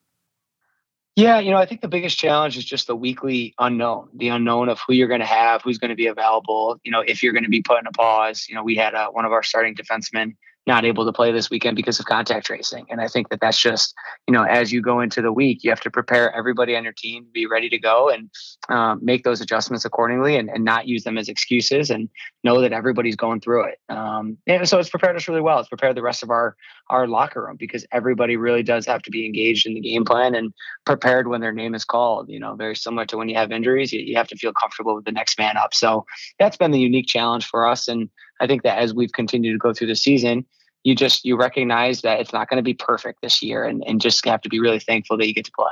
Yeah, 1.17 1.39
you 1.39 1.53
know, 1.53 1.59
I 1.59 1.67
think 1.67 1.81
the 1.81 1.89
biggest 1.89 2.19
challenge 2.19 2.57
is 2.57 2.65
just 2.65 2.89
the 2.89 2.97
weekly 2.97 3.55
unknown, 3.61 4.09
the 4.15 4.29
unknown 4.29 4.69
of 4.69 4.81
who 4.85 4.95
you're 4.95 5.07
going 5.07 5.21
to 5.21 5.27
have, 5.27 5.63
who's 5.63 5.79
going 5.79 5.91
to 5.91 5.95
be 5.95 6.09
available. 6.09 6.81
You 6.83 6.91
know, 6.91 7.05
if 7.07 7.23
you're 7.23 7.33
going 7.33 7.45
to 7.45 7.51
be 7.51 7.63
put 7.63 7.79
in 7.79 7.87
a 7.87 7.93
pause. 7.93 8.47
You 8.49 8.57
know, 8.57 8.65
we 8.65 8.75
had 8.75 8.95
uh, 8.95 9.11
one 9.11 9.25
of 9.25 9.31
our 9.31 9.45
starting 9.45 9.77
defensemen 9.77 10.35
not 10.67 10.85
able 10.85 11.05
to 11.05 11.13
play 11.13 11.31
this 11.31 11.51
weekend 11.51 11.77
because 11.77 12.01
of 12.01 12.07
contact 12.07 12.47
tracing. 12.47 12.87
And 12.89 13.01
I 13.01 13.09
think 13.09 13.29
that 13.29 13.41
that's 13.41 13.61
just, 13.61 13.95
you 14.27 14.33
know, 14.33 14.45
as 14.45 14.73
you 14.73 14.81
go 14.81 15.01
into 15.01 15.21
the 15.21 15.33
week, 15.33 15.63
you 15.63 15.71
have 15.71 15.81
to 15.81 15.91
prepare 15.91 16.35
everybody 16.35 16.75
on 16.75 16.85
your 16.85 16.95
team 16.95 17.25
to 17.25 17.31
be 17.31 17.47
ready 17.47 17.69
to 17.69 17.79
go 17.79 18.09
and 18.09 18.31
um, 18.71 19.01
make 19.03 19.25
those 19.25 19.41
adjustments 19.41 19.85
accordingly 19.85 20.37
and, 20.37 20.49
and 20.49 20.65
not 20.65 20.89
use 20.89 21.05
them 21.05 21.19
as 21.19 21.29
excuses 21.29 21.91
and 21.91 22.09
know 22.45 22.61
that 22.63 22.73
everybody's 22.73 23.17
going 23.17 23.41
through 23.41 23.65
it. 23.65 23.79
Um, 23.91 24.39
and 24.47 24.67
so 24.67 24.79
it's 24.79 24.89
prepared 24.89 25.17
us 25.17 25.29
really 25.29 25.43
well. 25.43 25.59
It's 25.61 25.69
prepared 25.69 25.97
the 25.97 26.03
rest 26.03 26.23
of 26.23 26.31
our, 26.31 26.57
our 26.89 27.07
locker 27.07 27.45
room 27.45 27.57
because 27.59 27.87
everybody 27.93 28.37
really 28.37 28.63
does 28.63 28.87
have 28.87 29.03
to 29.03 29.11
be 29.11 29.27
engaged 29.27 29.67
in 29.67 29.75
the 29.75 29.81
game 29.81 30.05
plan 30.05 30.35
and 30.35 30.55
prepared 30.87 31.29
when 31.29 31.43
their 31.43 31.53
name 31.53 31.75
is 31.75 31.85
called, 31.85 32.31
you 32.31 32.41
know, 32.41 32.55
very 32.55 32.77
similar 32.77 33.05
to 33.07 33.19
when 33.19 33.29
you 33.29 33.37
have 33.37 33.53
injuries, 33.53 33.93
you, 33.93 34.01
you 34.01 34.17
have 34.17 34.29
to 34.29 34.37
feel 34.37 34.53
comfortable 34.53 34.95
with 34.95 35.05
the 35.05 35.13
next 35.13 35.39
man 35.39 35.59
up. 35.59 35.75
So 35.75 36.07
that's 36.39 36.57
been 36.57 36.71
the 36.71 36.81
unique 36.81 37.07
challenge 37.07 37.47
for 37.47 37.67
us. 37.67 37.87
And 37.87 38.09
I 38.41 38.47
think 38.47 38.63
that 38.63 38.79
as 38.79 38.95
we've 38.95 39.13
continued 39.13 39.53
to 39.53 39.59
go 39.59 39.73
through 39.73 39.89
the 39.89 39.97
season, 39.97 40.45
you 40.83 40.95
just 40.95 41.25
you 41.25 41.37
recognize 41.37 42.03
that 42.03 42.21
it's 42.21 42.33
not 42.33 42.49
going 42.49 42.59
to 42.59 42.63
be 42.63 42.75
perfect 42.75 43.23
this 43.23 43.43
year 43.43 43.65
and, 43.65 43.83
and 43.87 44.01
just 44.01 44.25
have 44.27 44.43
to 44.43 44.49
be 44.49 44.61
really 44.61 44.81
thankful 44.81 45.17
that 45.17 45.27
you 45.27 45.35
get 45.35 45.47
to 45.47 45.53
play. 45.57 45.67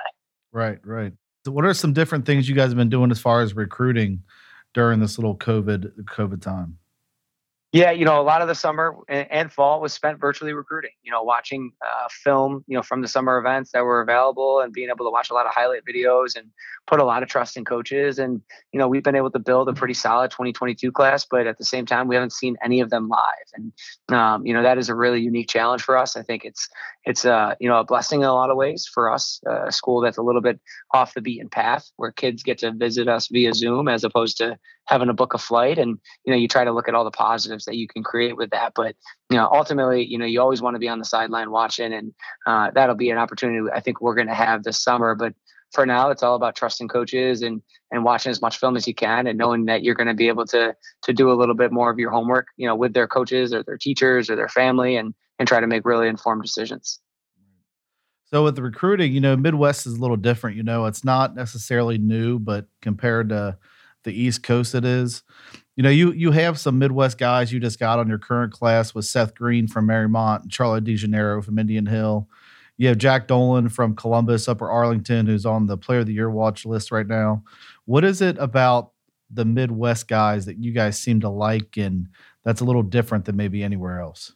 Right, 0.52 0.78
right. 0.84 1.12
So 1.44 1.52
what 1.52 1.64
are 1.64 1.74
some 1.74 1.92
different 1.92 2.24
things 2.24 2.48
you 2.48 2.54
guys 2.54 2.68
have 2.68 2.76
been 2.76 2.88
doing 2.88 3.10
as 3.10 3.18
far 3.18 3.40
as 3.42 3.54
recruiting 3.54 4.22
during 4.74 5.00
this 5.00 5.18
little 5.18 5.36
COVID 5.36 6.04
COVID 6.04 6.40
time? 6.40 6.78
Yeah, 7.72 7.90
you 7.90 8.04
know, 8.04 8.20
a 8.20 8.22
lot 8.22 8.42
of 8.42 8.48
the 8.48 8.54
summer 8.54 8.94
and 9.08 9.50
fall 9.50 9.80
was 9.80 9.94
spent 9.94 10.20
virtually 10.20 10.52
recruiting. 10.52 10.90
You 11.02 11.10
know, 11.10 11.22
watching 11.22 11.72
uh, 11.80 12.06
film, 12.10 12.62
you 12.66 12.76
know, 12.76 12.82
from 12.82 13.00
the 13.00 13.08
summer 13.08 13.38
events 13.38 13.72
that 13.72 13.82
were 13.82 14.02
available, 14.02 14.60
and 14.60 14.74
being 14.74 14.90
able 14.90 15.06
to 15.06 15.10
watch 15.10 15.30
a 15.30 15.34
lot 15.34 15.46
of 15.46 15.52
highlight 15.54 15.80
videos 15.86 16.36
and 16.36 16.50
put 16.86 17.00
a 17.00 17.04
lot 17.04 17.22
of 17.22 17.30
trust 17.30 17.56
in 17.56 17.64
coaches. 17.64 18.18
And 18.18 18.42
you 18.72 18.78
know, 18.78 18.88
we've 18.88 19.02
been 19.02 19.16
able 19.16 19.30
to 19.30 19.38
build 19.38 19.70
a 19.70 19.72
pretty 19.72 19.94
solid 19.94 20.30
2022 20.30 20.92
class, 20.92 21.24
but 21.24 21.46
at 21.46 21.56
the 21.56 21.64
same 21.64 21.86
time, 21.86 22.08
we 22.08 22.14
haven't 22.14 22.34
seen 22.34 22.58
any 22.62 22.80
of 22.80 22.90
them 22.90 23.08
live. 23.08 23.48
And 23.54 23.72
um, 24.14 24.44
you 24.44 24.52
know, 24.52 24.62
that 24.62 24.76
is 24.76 24.90
a 24.90 24.94
really 24.94 25.22
unique 25.22 25.48
challenge 25.48 25.80
for 25.80 25.96
us. 25.96 26.14
I 26.14 26.22
think 26.22 26.44
it's 26.44 26.68
it's 27.06 27.24
uh, 27.24 27.54
you 27.58 27.70
know 27.70 27.80
a 27.80 27.84
blessing 27.84 28.20
in 28.20 28.26
a 28.26 28.34
lot 28.34 28.50
of 28.50 28.58
ways 28.58 28.86
for 28.92 29.10
us, 29.10 29.40
uh, 29.48 29.68
a 29.68 29.72
school 29.72 30.02
that's 30.02 30.18
a 30.18 30.22
little 30.22 30.42
bit 30.42 30.60
off 30.92 31.14
the 31.14 31.22
beaten 31.22 31.48
path, 31.48 31.90
where 31.96 32.12
kids 32.12 32.42
get 32.42 32.58
to 32.58 32.72
visit 32.72 33.08
us 33.08 33.28
via 33.28 33.54
Zoom 33.54 33.88
as 33.88 34.04
opposed 34.04 34.36
to 34.36 34.58
having 34.86 35.08
to 35.08 35.14
book 35.14 35.34
a 35.34 35.38
flight 35.38 35.78
and 35.78 35.98
you 36.24 36.32
know 36.32 36.38
you 36.38 36.48
try 36.48 36.64
to 36.64 36.72
look 36.72 36.88
at 36.88 36.94
all 36.94 37.04
the 37.04 37.10
positives 37.10 37.64
that 37.64 37.76
you 37.76 37.86
can 37.86 38.02
create 38.02 38.36
with 38.36 38.50
that 38.50 38.72
but 38.74 38.96
you 39.30 39.36
know 39.36 39.48
ultimately 39.52 40.04
you 40.04 40.18
know 40.18 40.26
you 40.26 40.40
always 40.40 40.60
want 40.60 40.74
to 40.74 40.80
be 40.80 40.88
on 40.88 40.98
the 40.98 41.04
sideline 41.04 41.50
watching 41.50 41.92
and 41.92 42.12
uh, 42.46 42.70
that'll 42.74 42.94
be 42.94 43.10
an 43.10 43.18
opportunity 43.18 43.60
i 43.74 43.80
think 43.80 44.00
we're 44.00 44.14
going 44.14 44.28
to 44.28 44.34
have 44.34 44.62
this 44.64 44.82
summer 44.82 45.14
but 45.14 45.34
for 45.72 45.86
now 45.86 46.10
it's 46.10 46.22
all 46.22 46.36
about 46.36 46.54
trusting 46.54 46.88
coaches 46.88 47.42
and 47.42 47.62
and 47.90 48.04
watching 48.04 48.30
as 48.30 48.42
much 48.42 48.58
film 48.58 48.76
as 48.76 48.86
you 48.86 48.94
can 48.94 49.26
and 49.26 49.38
knowing 49.38 49.66
that 49.66 49.82
you're 49.82 49.94
going 49.94 50.08
to 50.08 50.14
be 50.14 50.28
able 50.28 50.44
to 50.44 50.74
to 51.02 51.12
do 51.12 51.30
a 51.30 51.34
little 51.34 51.54
bit 51.54 51.72
more 51.72 51.90
of 51.90 51.98
your 51.98 52.10
homework 52.10 52.46
you 52.56 52.66
know 52.66 52.76
with 52.76 52.92
their 52.92 53.08
coaches 53.08 53.52
or 53.52 53.62
their 53.62 53.78
teachers 53.78 54.28
or 54.28 54.36
their 54.36 54.48
family 54.48 54.96
and 54.96 55.14
and 55.38 55.48
try 55.48 55.60
to 55.60 55.66
make 55.66 55.84
really 55.84 56.06
informed 56.06 56.42
decisions. 56.42 57.00
So 58.26 58.44
with 58.44 58.56
the 58.56 58.62
recruiting 58.62 59.12
you 59.12 59.20
know 59.20 59.36
midwest 59.36 59.86
is 59.86 59.94
a 59.94 60.00
little 60.00 60.16
different 60.16 60.56
you 60.56 60.62
know 60.62 60.86
it's 60.86 61.04
not 61.04 61.34
necessarily 61.34 61.98
new 61.98 62.38
but 62.38 62.66
compared 62.80 63.28
to 63.30 63.58
the 64.04 64.12
East 64.12 64.42
Coast 64.42 64.74
it 64.74 64.84
is. 64.84 65.22
You 65.76 65.82
know, 65.82 65.90
you 65.90 66.12
you 66.12 66.32
have 66.32 66.58
some 66.58 66.78
Midwest 66.78 67.18
guys 67.18 67.52
you 67.52 67.60
just 67.60 67.78
got 67.78 67.98
on 67.98 68.08
your 68.08 68.18
current 68.18 68.52
class 68.52 68.94
with 68.94 69.06
Seth 69.06 69.34
Green 69.34 69.66
from 69.66 69.86
Mariemont 69.86 70.42
and 70.42 70.50
Charlie 70.50 70.80
DeGaneiro 70.80 71.42
from 71.42 71.58
Indian 71.58 71.86
Hill. 71.86 72.28
You 72.76 72.88
have 72.88 72.98
Jack 72.98 73.28
Dolan 73.28 73.68
from 73.68 73.94
Columbus, 73.94 74.48
Upper 74.48 74.68
Arlington, 74.68 75.26
who's 75.26 75.46
on 75.46 75.66
the 75.66 75.76
Player 75.76 76.00
of 76.00 76.06
the 76.06 76.12
Year 76.12 76.30
watch 76.30 76.66
list 76.66 76.90
right 76.90 77.06
now. 77.06 77.44
What 77.84 78.04
is 78.04 78.20
it 78.20 78.36
about 78.38 78.92
the 79.30 79.44
Midwest 79.44 80.08
guys 80.08 80.46
that 80.46 80.62
you 80.62 80.72
guys 80.72 80.98
seem 80.98 81.20
to 81.20 81.28
like, 81.28 81.76
and 81.76 82.08
that's 82.44 82.60
a 82.60 82.64
little 82.64 82.82
different 82.82 83.24
than 83.24 83.36
maybe 83.36 83.62
anywhere 83.62 84.00
else? 84.00 84.32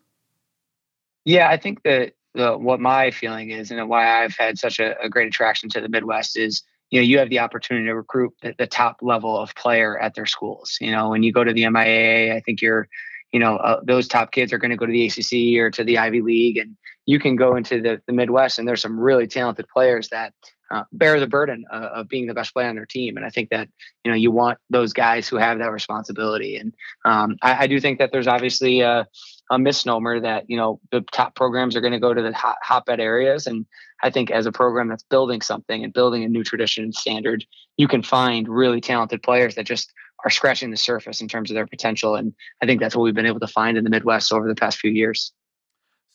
Yeah, 1.25 1.49
I 1.49 1.57
think 1.57 1.83
that 1.83 2.13
the, 2.35 2.57
what 2.57 2.81
my 2.81 3.11
feeling 3.11 3.51
is, 3.51 3.71
and 3.71 3.89
why 3.89 4.23
I've 4.23 4.37
had 4.37 4.59
such 4.59 4.79
a, 4.79 4.99
a 5.03 5.09
great 5.09 5.27
attraction 5.27 5.69
to 5.71 5.81
the 5.81 5.89
Midwest 5.89 6.39
is 6.39 6.63
you 6.91 7.01
know 7.01 7.05
you 7.05 7.19
have 7.19 7.31
the 7.31 7.39
opportunity 7.39 7.87
to 7.87 7.95
recruit 7.95 8.33
the, 8.43 8.55
the 8.59 8.67
top 8.67 8.99
level 9.03 9.37
of 9.39 9.55
player 9.55 9.99
at 9.99 10.15
their 10.15 10.27
schools. 10.27 10.79
You 10.81 10.91
know 10.91 11.11
when 11.11 11.23
you 11.23 11.33
go 11.33 11.45
to 11.45 11.53
the 11.53 11.65
MIAA 11.65 12.35
I 12.35 12.41
think 12.41 12.63
you're 12.63 12.89
you 13.33 13.41
know 13.41 13.57
uh, 13.57 13.81
those 13.85 14.09
top 14.09 14.33
kids 14.33 14.53
are 14.53 14.59
going 14.59 14.71
to 14.71 14.77
go 14.77 14.87
to 14.87 14.93
the 14.93 15.07
ACC 15.07 15.61
or 15.61 15.71
to 15.71 15.85
the 15.85 15.99
Ivy 15.99 16.23
League 16.23 16.59
and 16.59 16.77
you 17.07 17.21
can 17.21 17.37
go 17.37 17.57
into 17.57 17.81
the, 17.81 18.01
the 18.07 18.13
Midwest 18.13 18.59
and 18.59 18.67
there's 18.67 18.83
some 18.83 18.99
really 18.99 19.27
talented 19.27 19.67
players 19.69 20.09
that 20.09 20.33
uh, 20.71 20.85
bear 20.93 21.21
the 21.21 21.27
burden 21.27 21.65
uh, 21.71 21.91
of 21.95 22.09
being 22.09 22.27
the 22.27 22.35
best 22.35 22.53
player 22.53 22.69
on 22.69 22.75
their 22.75 22.87
team. 22.87 23.17
And 23.17 23.25
I 23.25 23.31
think 23.31 23.51
that 23.51 23.69
you 24.05 24.11
know 24.11 24.17
you 24.17 24.31
want 24.31 24.59
those 24.71 24.93
guys 24.93 25.29
who 25.29 25.37
have 25.37 25.59
that 25.59 25.73
responsibility. 25.73 26.57
And 26.57 26.75
um, 27.05 27.37
I, 27.43 27.65
I, 27.65 27.67
do 27.67 27.81
think 27.81 27.99
that 27.99 28.13
there's 28.13 28.27
obviously 28.27 28.81
a, 28.81 29.07
a, 29.51 29.59
misnomer 29.59 30.21
that 30.21 30.45
you 30.49 30.57
know 30.57 30.81
the 30.91 31.03
top 31.13 31.35
programs 31.35 31.77
are 31.77 31.81
going 31.81 31.93
to 31.93 32.01
go 32.01 32.13
to 32.13 32.23
the 32.23 32.33
hot, 32.33 32.57
hotbed 32.63 33.01
areas. 33.01 33.47
And 33.47 33.67
I 34.03 34.11
think 34.11 34.31
as 34.31 34.47
a 34.47 34.53
program 34.53 34.89
that's 34.89 35.05
building 35.05 35.41
something 35.41 35.85
and 35.85 35.93
building 35.93 36.25
a 36.25 36.29
new 36.29 36.43
tradition 36.45 36.85
and 36.85 36.95
standard, 36.95 37.45
you 37.77 37.89
can 37.89 38.03
find 38.03 38.49
really 38.49 38.81
talented 38.81 39.23
players 39.23 39.55
that 39.55 39.67
just 39.67 39.93
are 40.25 40.31
scratching 40.31 40.71
the 40.71 40.77
surface 40.77 41.21
in 41.21 41.29
terms 41.29 41.51
of 41.51 41.55
their 41.55 41.67
potential. 41.67 42.17
And 42.17 42.35
I 42.63 42.67
think 42.67 42.81
that's 42.81 42.97
what 42.97 43.03
we've 43.03 43.15
been 43.15 43.27
able 43.27 43.41
to 43.41 43.47
find 43.47 43.77
in 43.77 43.85
the 43.85 43.91
Midwest 43.91 44.33
over 44.33 44.49
the 44.49 44.55
past 44.55 44.79
few 44.79 44.91
years. 44.91 45.33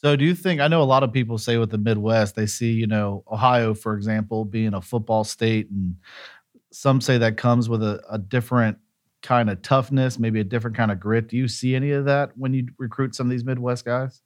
So, 0.03 0.15
do 0.15 0.25
you 0.25 0.33
think? 0.33 0.61
I 0.61 0.67
know 0.67 0.81
a 0.81 0.83
lot 0.83 1.03
of 1.03 1.13
people 1.13 1.37
say 1.37 1.57
with 1.57 1.69
the 1.69 1.77
Midwest, 1.77 2.35
they 2.35 2.47
see, 2.47 2.71
you 2.71 2.87
know, 2.87 3.23
Ohio, 3.31 3.73
for 3.75 3.95
example, 3.95 4.45
being 4.45 4.73
a 4.73 4.81
football 4.81 5.23
state, 5.23 5.69
and 5.69 5.95
some 6.71 7.01
say 7.01 7.19
that 7.19 7.37
comes 7.37 7.69
with 7.69 7.83
a, 7.83 8.01
a 8.09 8.17
different 8.17 8.77
kind 9.21 9.49
of 9.49 9.61
toughness, 9.61 10.17
maybe 10.17 10.39
a 10.39 10.43
different 10.43 10.75
kind 10.75 10.91
of 10.91 10.99
grit. 10.99 11.27
Do 11.27 11.37
you 11.37 11.47
see 11.47 11.75
any 11.75 11.91
of 11.91 12.05
that 12.05 12.31
when 12.35 12.53
you 12.53 12.67
recruit 12.79 13.13
some 13.13 13.27
of 13.27 13.31
these 13.31 13.45
Midwest 13.45 13.85
guys? 13.85 14.21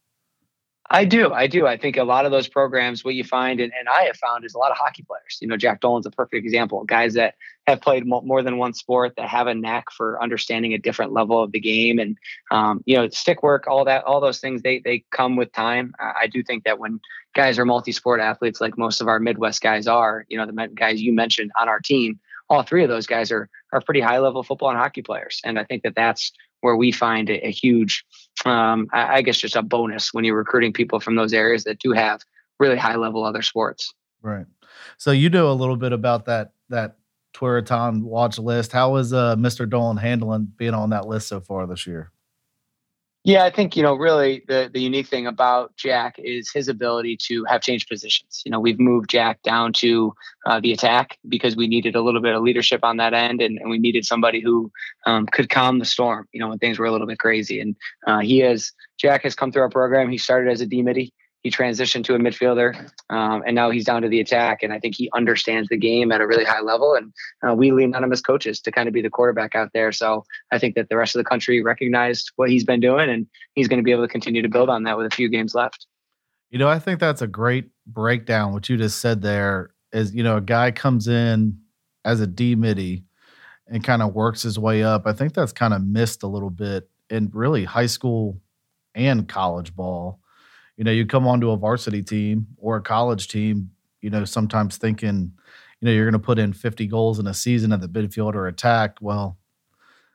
I 0.91 1.03
do. 1.03 1.33
I 1.33 1.47
do. 1.47 1.65
I 1.65 1.77
think 1.77 1.97
a 1.97 2.03
lot 2.03 2.25
of 2.25 2.31
those 2.31 2.47
programs, 2.47 3.03
what 3.03 3.15
you 3.15 3.23
find, 3.23 3.59
and, 3.59 3.73
and 3.77 3.89
I 3.89 4.03
have 4.03 4.17
found, 4.17 4.45
is 4.45 4.53
a 4.53 4.59
lot 4.59 4.69
of 4.69 4.77
hockey 4.77 5.03
players. 5.03 5.39
You 5.41 5.47
know, 5.47 5.57
Jack 5.57 5.81
Dolan's 5.81 6.05
a 6.05 6.11
perfect 6.11 6.45
example. 6.45 6.83
Guys 6.83 7.15
that 7.15 7.35
have 7.65 7.81
played 7.81 8.05
more 8.05 8.43
than 8.43 8.57
one 8.59 8.73
sport, 8.73 9.13
that 9.17 9.27
have 9.27 9.47
a 9.47 9.55
knack 9.55 9.91
for 9.91 10.21
understanding 10.21 10.73
a 10.73 10.77
different 10.77 11.11
level 11.11 11.41
of 11.41 11.51
the 11.51 11.59
game, 11.59 11.97
and 11.97 12.17
um, 12.51 12.83
you 12.85 12.95
know, 12.95 13.09
stick 13.09 13.41
work, 13.41 13.65
all 13.67 13.83
that, 13.85 14.03
all 14.03 14.21
those 14.21 14.39
things, 14.39 14.61
they 14.61 14.79
they 14.79 15.03
come 15.11 15.35
with 15.35 15.51
time. 15.53 15.95
I 15.99 16.27
do 16.27 16.43
think 16.43 16.65
that 16.65 16.77
when 16.77 16.99
guys 17.33 17.57
are 17.57 17.65
multi-sport 17.65 18.19
athletes, 18.19 18.61
like 18.61 18.77
most 18.77 19.01
of 19.01 19.07
our 19.07 19.19
Midwest 19.19 19.61
guys 19.61 19.87
are, 19.87 20.25
you 20.29 20.37
know, 20.37 20.45
the 20.45 20.67
guys 20.75 21.01
you 21.01 21.13
mentioned 21.13 21.51
on 21.59 21.67
our 21.67 21.79
team, 21.79 22.19
all 22.47 22.61
three 22.61 22.83
of 22.83 22.89
those 22.89 23.07
guys 23.07 23.31
are 23.31 23.49
are 23.73 23.81
pretty 23.81 24.01
high 24.01 24.19
level 24.19 24.43
football 24.43 24.69
and 24.69 24.77
hockey 24.77 25.01
players. 25.01 25.41
And 25.43 25.57
I 25.57 25.63
think 25.63 25.81
that 25.81 25.95
that's 25.95 26.31
where 26.61 26.75
we 26.75 26.91
find 26.91 27.29
a, 27.29 27.47
a 27.47 27.51
huge, 27.51 28.05
um, 28.45 28.87
I, 28.93 29.17
I 29.17 29.21
guess, 29.21 29.37
just 29.37 29.55
a 29.55 29.61
bonus 29.61 30.13
when 30.13 30.23
you're 30.23 30.37
recruiting 30.37 30.73
people 30.73 30.99
from 30.99 31.15
those 31.15 31.33
areas 31.33 31.63
that 31.65 31.79
do 31.79 31.91
have 31.91 32.21
really 32.59 32.77
high 32.77 32.95
level 32.95 33.23
other 33.23 33.41
sports. 33.41 33.93
Right. 34.21 34.45
So 34.97 35.11
you 35.11 35.29
know 35.29 35.51
a 35.51 35.53
little 35.53 35.77
bit 35.77 35.93
about 35.93 36.25
that 36.25 36.53
that 36.69 36.97
Tewaaraton 37.33 38.01
watch 38.01 38.39
list. 38.39 38.71
How 38.71 38.95
is 38.95 39.13
uh, 39.13 39.35
Mr. 39.35 39.69
Dolan 39.69 39.97
handling 39.97 40.51
being 40.57 40.73
on 40.73 40.89
that 40.91 41.07
list 41.07 41.27
so 41.27 41.41
far 41.41 41.67
this 41.67 41.85
year? 41.85 42.11
Yeah, 43.25 43.43
I 43.43 43.49
think 43.49 43.75
you 43.75 43.81
know 43.81 43.95
really 43.95 44.43
the 44.47 44.69
the 44.71 44.79
unique 44.79 45.07
thing 45.07 45.25
about 45.25 45.75
Jack 45.77 46.19
is 46.19 46.51
his 46.51 46.67
ability 46.67 47.17
to 47.23 47.43
have 47.45 47.59
changed 47.59 47.89
positions. 47.89 48.43
You 48.45 48.51
know, 48.51 48.59
we've 48.59 48.79
moved 48.79 49.09
Jack 49.09 49.41
down 49.41 49.73
to 49.73 50.13
uh, 50.45 50.59
the 50.59 50.71
attack 50.71 51.17
because 51.27 51.55
we 51.55 51.67
needed 51.67 51.95
a 51.95 52.03
little 52.03 52.21
bit 52.21 52.35
of 52.35 52.43
leadership 52.43 52.81
on 52.83 52.97
that 52.97 53.15
end, 53.15 53.41
and, 53.41 53.57
and 53.57 53.71
we 53.71 53.79
needed 53.79 54.05
somebody 54.05 54.41
who 54.41 54.71
um, 55.07 55.25
could 55.25 55.49
calm 55.49 55.79
the 55.79 55.85
storm. 55.85 56.27
You 56.33 56.39
know, 56.39 56.49
when 56.49 56.59
things 56.59 56.77
were 56.77 56.85
a 56.85 56.91
little 56.91 57.07
bit 57.07 57.17
crazy, 57.17 57.59
and 57.59 57.75
uh, 58.05 58.19
he 58.19 58.37
has 58.39 58.71
Jack 58.99 59.23
has 59.23 59.33
come 59.33 59.51
through 59.51 59.63
our 59.63 59.69
program. 59.71 60.11
He 60.11 60.19
started 60.19 60.51
as 60.51 60.61
a 60.61 60.67
D 60.67 60.83
midi 60.83 61.11
he 61.45 61.51
transitioned 61.51 62.03
to 62.03 62.15
a 62.15 62.17
midfielder, 62.17 62.89
um, 63.11 63.43
and 63.45 63.53
now 63.53 63.69
he's 63.69 63.85
down 63.85 64.01
to 64.01 64.09
the 64.09 64.19
attack. 64.19 64.63
And 64.63 64.73
I 64.73 64.79
think 64.79 64.95
he 64.95 65.11
understands 65.13 65.69
the 65.69 65.77
game 65.77 66.11
at 66.11 66.19
a 66.19 66.25
really 66.25 66.43
high 66.43 66.61
level. 66.61 66.95
And 66.95 67.13
uh, 67.47 67.53
we 67.53 67.71
lean 67.71 67.93
on 67.93 68.03
him 68.03 68.11
as 68.11 68.19
coaches 68.19 68.59
to 68.61 68.71
kind 68.71 68.87
of 68.87 68.95
be 68.95 69.01
the 69.03 69.11
quarterback 69.11 69.53
out 69.53 69.69
there. 69.71 69.91
So 69.91 70.25
I 70.51 70.57
think 70.57 70.73
that 70.73 70.89
the 70.89 70.97
rest 70.97 71.13
of 71.13 71.19
the 71.19 71.29
country 71.29 71.61
recognized 71.61 72.31
what 72.35 72.49
he's 72.49 72.63
been 72.63 72.79
doing, 72.79 73.11
and 73.11 73.27
he's 73.53 73.67
going 73.67 73.77
to 73.77 73.83
be 73.83 73.91
able 73.91 74.01
to 74.01 74.11
continue 74.11 74.41
to 74.41 74.49
build 74.49 74.71
on 74.71 74.81
that 74.85 74.97
with 74.97 75.05
a 75.05 75.15
few 75.15 75.29
games 75.29 75.53
left. 75.53 75.85
You 76.49 76.57
know, 76.57 76.67
I 76.67 76.79
think 76.79 76.99
that's 76.99 77.21
a 77.21 77.27
great 77.27 77.69
breakdown. 77.85 78.51
What 78.51 78.67
you 78.67 78.75
just 78.75 78.99
said 78.99 79.21
there 79.21 79.69
is, 79.93 80.15
you 80.15 80.23
know, 80.23 80.37
a 80.37 80.41
guy 80.41 80.71
comes 80.71 81.07
in 81.07 81.59
as 82.03 82.21
a 82.21 82.27
D 82.27 82.55
midi 82.55 83.05
and 83.67 83.83
kind 83.83 84.01
of 84.01 84.15
works 84.15 84.41
his 84.41 84.57
way 84.57 84.81
up. 84.81 85.05
I 85.05 85.13
think 85.13 85.35
that's 85.35 85.53
kind 85.53 85.75
of 85.75 85.85
missed 85.85 86.23
a 86.23 86.27
little 86.27 86.49
bit 86.49 86.89
in 87.11 87.29
really 87.31 87.65
high 87.65 87.85
school 87.85 88.41
and 88.95 89.27
college 89.27 89.75
ball 89.75 90.21
you 90.77 90.83
know, 90.83 90.91
you 90.91 91.05
come 91.05 91.27
onto 91.27 91.51
a 91.51 91.57
varsity 91.57 92.03
team 92.03 92.47
or 92.57 92.77
a 92.77 92.81
college 92.81 93.27
team, 93.27 93.71
you 94.01 94.09
know, 94.09 94.25
sometimes 94.25 94.77
thinking, 94.77 95.31
you 95.79 95.85
know, 95.85 95.91
you're 95.91 96.05
going 96.05 96.13
to 96.13 96.25
put 96.25 96.39
in 96.39 96.53
50 96.53 96.87
goals 96.87 97.19
in 97.19 97.27
a 97.27 97.33
season 97.33 97.71
at 97.71 97.81
the 97.81 97.87
midfield 97.87 98.35
or 98.35 98.47
attack. 98.47 98.97
Well, 99.01 99.37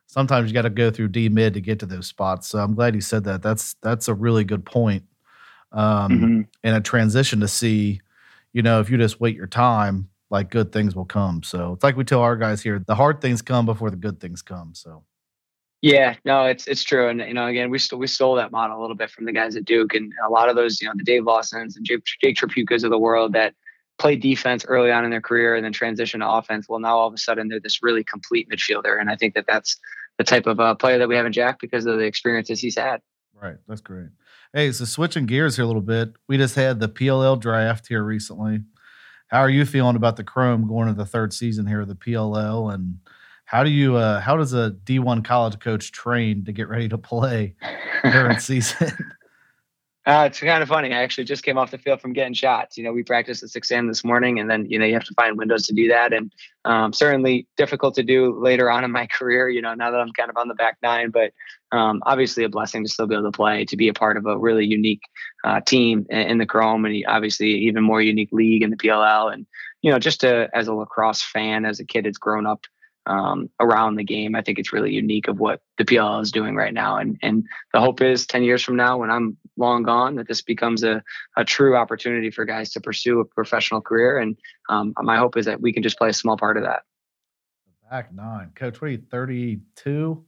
sometimes 0.06 0.48
you 0.48 0.54
got 0.54 0.62
to 0.62 0.70
go 0.70 0.90
through 0.90 1.08
D 1.08 1.28
mid 1.28 1.54
to 1.54 1.60
get 1.60 1.78
to 1.80 1.86
those 1.86 2.06
spots. 2.06 2.48
So 2.48 2.58
I'm 2.58 2.74
glad 2.74 2.94
you 2.94 3.00
said 3.00 3.24
that. 3.24 3.42
That's 3.42 3.74
that's 3.82 4.08
a 4.08 4.14
really 4.14 4.44
good 4.44 4.64
point. 4.64 5.04
Um, 5.72 6.10
mm-hmm. 6.10 6.40
And 6.64 6.76
a 6.76 6.80
transition 6.80 7.40
to 7.40 7.48
see, 7.48 8.00
you 8.52 8.62
know, 8.62 8.80
if 8.80 8.90
you 8.90 8.98
just 8.98 9.20
wait 9.20 9.36
your 9.36 9.46
time, 9.46 10.08
like 10.28 10.50
good 10.50 10.72
things 10.72 10.96
will 10.96 11.04
come. 11.04 11.42
So 11.42 11.72
it's 11.72 11.84
like 11.84 11.96
we 11.96 12.04
tell 12.04 12.20
our 12.20 12.36
guys 12.36 12.62
here: 12.62 12.82
the 12.84 12.94
hard 12.94 13.20
things 13.20 13.40
come 13.42 13.66
before 13.66 13.90
the 13.90 13.96
good 13.96 14.20
things 14.20 14.42
come. 14.42 14.74
So 14.74 15.04
yeah, 15.82 16.16
no, 16.24 16.44
it's 16.44 16.66
it's 16.66 16.84
true, 16.84 17.08
and 17.08 17.20
you 17.20 17.32
know, 17.32 17.46
again, 17.46 17.70
we 17.70 17.78
still 17.78 17.98
we 17.98 18.06
stole 18.06 18.34
that 18.34 18.52
model 18.52 18.78
a 18.78 18.80
little 18.80 18.96
bit 18.96 19.10
from 19.10 19.24
the 19.24 19.32
guys 19.32 19.56
at 19.56 19.64
Duke, 19.64 19.94
and 19.94 20.12
a 20.24 20.30
lot 20.30 20.50
of 20.50 20.56
those, 20.56 20.80
you 20.80 20.86
know, 20.86 20.94
the 20.94 21.04
Dave 21.04 21.24
Lawsons 21.24 21.76
and 21.76 21.86
Jake, 21.86 22.04
Jake 22.22 22.36
Tripuckas 22.36 22.84
of 22.84 22.90
the 22.90 22.98
world 22.98 23.32
that 23.32 23.54
played 23.98 24.20
defense 24.20 24.64
early 24.66 24.90
on 24.90 25.04
in 25.04 25.10
their 25.10 25.20
career 25.20 25.54
and 25.54 25.64
then 25.64 25.72
transition 25.72 26.20
to 26.20 26.30
offense. 26.30 26.66
Well, 26.68 26.80
now 26.80 26.98
all 26.98 27.08
of 27.08 27.14
a 27.14 27.18
sudden 27.18 27.48
they're 27.48 27.60
this 27.60 27.82
really 27.82 28.04
complete 28.04 28.48
midfielder, 28.50 29.00
and 29.00 29.10
I 29.10 29.16
think 29.16 29.34
that 29.34 29.46
that's 29.46 29.78
the 30.18 30.24
type 30.24 30.46
of 30.46 30.60
uh, 30.60 30.74
player 30.74 30.98
that 30.98 31.08
we 31.08 31.16
have 31.16 31.24
in 31.24 31.32
Jack 31.32 31.60
because 31.60 31.86
of 31.86 31.96
the 31.96 32.04
experiences 32.04 32.60
he's 32.60 32.76
had. 32.76 33.00
Right, 33.40 33.56
that's 33.66 33.80
great. 33.80 34.08
Hey, 34.52 34.72
so 34.72 34.84
switching 34.84 35.24
gears 35.24 35.56
here 35.56 35.64
a 35.64 35.66
little 35.66 35.80
bit, 35.80 36.10
we 36.28 36.36
just 36.36 36.56
had 36.56 36.78
the 36.78 36.90
PLL 36.90 37.40
draft 37.40 37.88
here 37.88 38.02
recently. 38.02 38.60
How 39.28 39.40
are 39.40 39.48
you 39.48 39.64
feeling 39.64 39.96
about 39.96 40.16
the 40.16 40.24
Chrome 40.24 40.68
going 40.68 40.88
to 40.88 40.94
the 40.94 41.06
third 41.06 41.32
season 41.32 41.66
here 41.66 41.80
of 41.80 41.88
the 41.88 41.94
PLL 41.94 42.74
and 42.74 42.98
how 43.50 43.64
do 43.64 43.70
you 43.70 43.96
uh, 43.96 44.20
how 44.20 44.36
does 44.36 44.54
a 44.54 44.76
D1 44.84 45.24
college 45.24 45.58
coach 45.58 45.90
train 45.90 46.44
to 46.44 46.52
get 46.52 46.68
ready 46.68 46.88
to 46.88 46.96
play 46.96 47.56
during 48.04 48.38
season? 48.38 48.92
Uh, 50.06 50.22
it's 50.28 50.38
kind 50.38 50.62
of 50.62 50.68
funny. 50.68 50.94
I 50.94 51.02
actually 51.02 51.24
just 51.24 51.42
came 51.42 51.58
off 51.58 51.72
the 51.72 51.78
field 51.78 52.00
from 52.00 52.12
getting 52.12 52.32
shots. 52.32 52.78
You 52.78 52.84
know, 52.84 52.92
we 52.92 53.02
practiced 53.02 53.42
at 53.42 53.48
6 53.50 53.70
a.m. 53.72 53.88
this 53.88 54.04
morning, 54.04 54.38
and 54.38 54.48
then 54.48 54.66
you 54.70 54.78
know 54.78 54.86
you 54.86 54.94
have 54.94 55.02
to 55.04 55.14
find 55.14 55.36
windows 55.36 55.66
to 55.66 55.74
do 55.74 55.88
that, 55.88 56.12
and 56.12 56.32
um, 56.64 56.92
certainly 56.92 57.48
difficult 57.56 57.96
to 57.96 58.04
do 58.04 58.40
later 58.40 58.70
on 58.70 58.84
in 58.84 58.92
my 58.92 59.06
career. 59.18 59.48
You 59.48 59.62
know, 59.62 59.74
now 59.74 59.90
that 59.90 59.98
I'm 59.98 60.12
kind 60.12 60.30
of 60.30 60.36
on 60.36 60.46
the 60.46 60.54
back 60.54 60.76
nine, 60.80 61.10
but 61.10 61.32
um, 61.76 62.04
obviously 62.06 62.44
a 62.44 62.48
blessing 62.48 62.84
to 62.84 62.88
still 62.88 63.08
be 63.08 63.16
able 63.16 63.32
to 63.32 63.36
play, 63.36 63.64
to 63.64 63.76
be 63.76 63.88
a 63.88 63.94
part 63.94 64.16
of 64.16 64.26
a 64.26 64.38
really 64.38 64.64
unique 64.64 65.02
uh, 65.42 65.60
team 65.60 66.06
in 66.08 66.38
the 66.38 66.46
Chrome, 66.46 66.84
and 66.84 67.04
obviously 67.08 67.48
even 67.48 67.82
more 67.82 68.00
unique 68.00 68.30
league 68.30 68.62
in 68.62 68.70
the 68.70 68.76
PLL, 68.76 69.34
and 69.34 69.44
you 69.82 69.90
know, 69.90 69.98
just 69.98 70.20
to, 70.20 70.48
as 70.54 70.68
a 70.68 70.72
lacrosse 70.72 71.22
fan, 71.22 71.64
as 71.64 71.80
a 71.80 71.84
kid, 71.84 72.04
that's 72.04 72.16
grown 72.16 72.46
up 72.46 72.64
um, 73.06 73.50
around 73.58 73.96
the 73.96 74.04
game. 74.04 74.34
I 74.34 74.42
think 74.42 74.58
it's 74.58 74.72
really 74.72 74.92
unique 74.92 75.28
of 75.28 75.38
what 75.38 75.60
the 75.78 75.84
PLL 75.84 76.22
is 76.22 76.32
doing 76.32 76.54
right 76.54 76.74
now. 76.74 76.96
And 76.96 77.18
and 77.22 77.44
the 77.72 77.80
hope 77.80 78.00
is 78.00 78.26
10 78.26 78.42
years 78.42 78.62
from 78.62 78.76
now, 78.76 78.98
when 78.98 79.10
I'm 79.10 79.36
long 79.56 79.82
gone, 79.82 80.16
that 80.16 80.28
this 80.28 80.42
becomes 80.42 80.82
a, 80.82 81.02
a 81.36 81.44
true 81.44 81.76
opportunity 81.76 82.30
for 82.30 82.44
guys 82.44 82.70
to 82.70 82.80
pursue 82.80 83.20
a 83.20 83.24
professional 83.24 83.80
career. 83.80 84.18
And 84.18 84.36
um, 84.68 84.94
my 84.98 85.16
hope 85.16 85.36
is 85.36 85.46
that 85.46 85.60
we 85.60 85.72
can 85.72 85.82
just 85.82 85.98
play 85.98 86.10
a 86.10 86.14
small 86.14 86.36
part 86.36 86.56
of 86.56 86.64
that. 86.64 86.82
Back 87.90 88.12
nine. 88.14 88.52
Coach, 88.54 88.80
what 88.80 88.88
are 88.88 88.92
you, 88.92 89.02
32? 89.10 90.24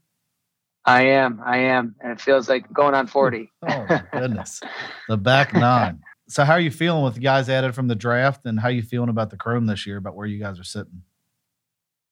I 0.84 1.02
am. 1.02 1.40
I 1.44 1.58
am. 1.58 1.94
And 2.00 2.10
it 2.10 2.20
feels 2.20 2.48
like 2.48 2.72
going 2.72 2.94
on 2.94 3.06
40. 3.06 3.52
oh, 3.62 3.86
my 3.88 4.02
goodness. 4.12 4.60
the 5.08 5.16
back 5.16 5.54
nine. 5.54 6.00
So, 6.28 6.44
how 6.44 6.54
are 6.54 6.60
you 6.60 6.70
feeling 6.70 7.04
with 7.04 7.14
the 7.14 7.20
guys 7.20 7.48
added 7.48 7.74
from 7.74 7.88
the 7.88 7.94
draft 7.94 8.44
and 8.46 8.58
how 8.58 8.68
are 8.68 8.72
you 8.72 8.82
feeling 8.82 9.10
about 9.10 9.30
the 9.30 9.36
Chrome 9.36 9.66
this 9.66 9.86
year, 9.86 9.98
about 9.98 10.16
where 10.16 10.26
you 10.26 10.40
guys 10.40 10.58
are 10.58 10.64
sitting? 10.64 11.02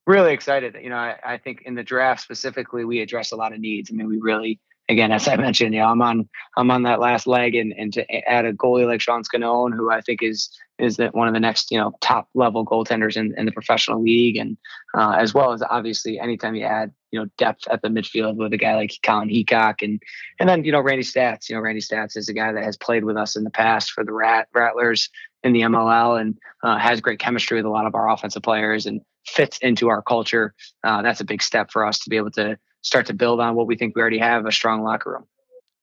Really 0.06 0.32
excited. 0.32 0.76
You 0.80 0.90
know, 0.90 0.96
I, 0.96 1.16
I, 1.24 1.38
think 1.38 1.62
in 1.66 1.74
the 1.74 1.82
draft 1.82 2.22
specifically, 2.22 2.84
we 2.84 3.00
address 3.00 3.32
a 3.32 3.36
lot 3.36 3.52
of 3.52 3.60
needs. 3.60 3.90
I 3.90 3.94
mean, 3.94 4.08
we 4.08 4.18
really, 4.18 4.58
again, 4.88 5.12
as 5.12 5.28
I 5.28 5.36
mentioned, 5.36 5.74
you 5.74 5.80
know, 5.80 5.86
I'm 5.86 6.00
on 6.00 6.28
I'm 6.56 6.70
on 6.70 6.82
that 6.84 7.00
last 7.00 7.26
leg, 7.26 7.54
and 7.54 7.72
and 7.76 7.92
to 7.92 8.28
add 8.28 8.46
a 8.46 8.52
goalie 8.52 8.86
like 8.86 9.02
Sean 9.02 9.22
Sconone, 9.22 9.76
who 9.76 9.90
I 9.90 10.00
think 10.00 10.22
is 10.22 10.50
is 10.78 10.96
that 10.96 11.14
one 11.14 11.28
of 11.28 11.34
the 11.34 11.40
next 11.40 11.70
you 11.70 11.78
know 11.78 11.92
top 12.00 12.28
level 12.34 12.64
goaltenders 12.64 13.16
in, 13.16 13.34
in 13.36 13.44
the 13.44 13.52
professional 13.52 14.02
league, 14.02 14.36
and 14.36 14.56
uh, 14.96 15.10
as 15.18 15.34
well 15.34 15.52
as 15.52 15.62
obviously 15.62 16.18
anytime 16.18 16.54
you 16.54 16.64
add 16.64 16.92
you 17.10 17.20
know 17.20 17.26
depth 17.36 17.68
at 17.70 17.82
the 17.82 17.88
midfield 17.88 18.36
with 18.36 18.54
a 18.54 18.58
guy 18.58 18.74
like 18.76 18.92
Colin 19.04 19.28
Heacock, 19.28 19.82
and 19.82 20.02
and 20.40 20.48
then 20.48 20.64
you 20.64 20.72
know 20.72 20.80
Randy 20.80 21.04
Staats. 21.04 21.50
You 21.50 21.56
know, 21.56 21.60
Randy 21.60 21.82
Staats 21.82 22.16
is 22.16 22.28
a 22.30 22.34
guy 22.34 22.52
that 22.52 22.64
has 22.64 22.78
played 22.78 23.04
with 23.04 23.18
us 23.18 23.36
in 23.36 23.44
the 23.44 23.50
past 23.50 23.90
for 23.90 24.02
the 24.02 24.12
Rat 24.12 24.48
Rattlers 24.54 25.10
in 25.42 25.52
the 25.52 25.60
MLL 25.60 26.20
and 26.20 26.38
uh, 26.62 26.78
has 26.78 27.00
great 27.00 27.18
chemistry 27.18 27.58
with 27.58 27.66
a 27.66 27.70
lot 27.70 27.86
of 27.86 27.94
our 27.94 28.10
offensive 28.10 28.42
players 28.42 28.86
and 28.86 29.00
fits 29.26 29.58
into 29.58 29.88
our 29.88 30.02
culture. 30.02 30.54
Uh, 30.84 31.02
that's 31.02 31.20
a 31.20 31.24
big 31.24 31.42
step 31.42 31.70
for 31.70 31.84
us 31.84 31.98
to 32.00 32.10
be 32.10 32.16
able 32.16 32.30
to 32.32 32.58
start 32.82 33.06
to 33.06 33.14
build 33.14 33.40
on 33.40 33.54
what 33.54 33.66
we 33.66 33.76
think 33.76 33.94
we 33.94 34.00
already 34.00 34.18
have 34.18 34.46
a 34.46 34.52
strong 34.52 34.82
locker 34.82 35.12
room. 35.12 35.26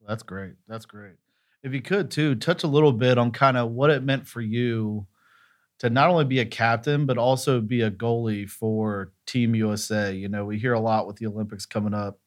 That's 0.08 0.24
great. 0.24 0.54
That's 0.68 0.86
great. 0.86 1.16
If 1.64 1.74
you 1.74 1.82
could 1.82 2.12
too 2.12 2.36
touch 2.36 2.64
a 2.64 2.68
little 2.68 2.94
bit 2.94 3.18
on 3.18 3.32
kind 3.32 3.58
of 3.58 3.72
what 3.72 3.90
it 3.90 4.04
meant 4.04 4.28
for 4.28 4.42
you 4.42 5.06
to 5.80 5.90
not 5.90 6.10
only 6.10 6.26
be 6.26 6.40
a 6.40 6.46
captain 6.46 7.06
but 7.06 7.18
also 7.18 7.62
be 7.62 7.82
a 7.82 7.92
goalie 7.92 8.50
for 8.50 9.12
Team 9.26 9.54
USA. 9.54 10.14
You 10.14 10.30
know, 10.30 10.46
we 10.46 10.58
hear 10.58 10.74
a 10.74 10.80
lot 10.80 11.08
with 11.08 11.18
the 11.18 11.28
Olympics 11.28 11.66
coming 11.66 11.94
up 11.94 12.20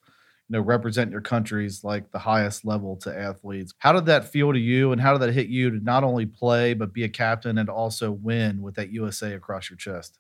you 0.51 0.59
know 0.59 0.65
represent 0.65 1.13
your 1.13 1.21
countries 1.21 1.85
like 1.85 2.11
the 2.11 2.19
highest 2.19 2.65
level 2.65 2.97
to 2.97 3.17
athletes 3.17 3.73
how 3.79 3.93
did 3.93 4.07
that 4.07 4.25
feel 4.25 4.53
to 4.53 4.59
you 4.59 4.93
and 4.93 5.01
how 5.01 5.13
did 5.13 5.23
that 5.23 5.33
hit 5.33 5.47
you 5.47 5.71
to 5.71 5.85
not 5.85 6.05
only 6.05 6.27
play 6.27 6.75
but 6.75 6.93
be 6.93 7.05
a 7.05 7.09
captain 7.09 7.59
and 7.59 7.69
also 7.69 8.11
win 8.11 8.61
with 8.61 8.75
that 8.75 8.91
usa 8.91 9.35
across 9.35 9.71
your 9.71 9.77
chest 9.77 10.19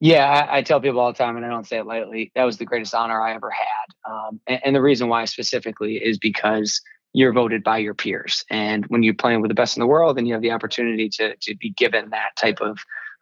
yeah 0.00 0.46
I, 0.50 0.58
I 0.58 0.62
tell 0.62 0.80
people 0.80 1.00
all 1.00 1.12
the 1.12 1.18
time 1.18 1.36
and 1.36 1.44
i 1.44 1.48
don't 1.48 1.66
say 1.66 1.78
it 1.78 1.86
lightly 1.86 2.32
that 2.34 2.44
was 2.44 2.58
the 2.58 2.64
greatest 2.64 2.94
honor 2.94 3.20
i 3.20 3.34
ever 3.34 3.50
had 3.50 4.12
um, 4.12 4.40
and, 4.46 4.60
and 4.64 4.76
the 4.76 4.82
reason 4.82 5.08
why 5.08 5.24
specifically 5.24 5.96
is 5.96 6.18
because 6.18 6.80
you're 7.12 7.32
voted 7.32 7.62
by 7.62 7.78
your 7.78 7.94
peers 7.94 8.44
and 8.50 8.84
when 8.86 9.02
you're 9.02 9.14
playing 9.14 9.40
with 9.40 9.48
the 9.48 9.54
best 9.54 9.76
in 9.76 9.80
the 9.80 9.86
world 9.86 10.18
and 10.18 10.26
you 10.26 10.34
have 10.34 10.42
the 10.42 10.50
opportunity 10.50 11.08
to, 11.08 11.36
to 11.36 11.54
be 11.56 11.70
given 11.70 12.10
that 12.10 12.30
type 12.36 12.60
of 12.60 12.78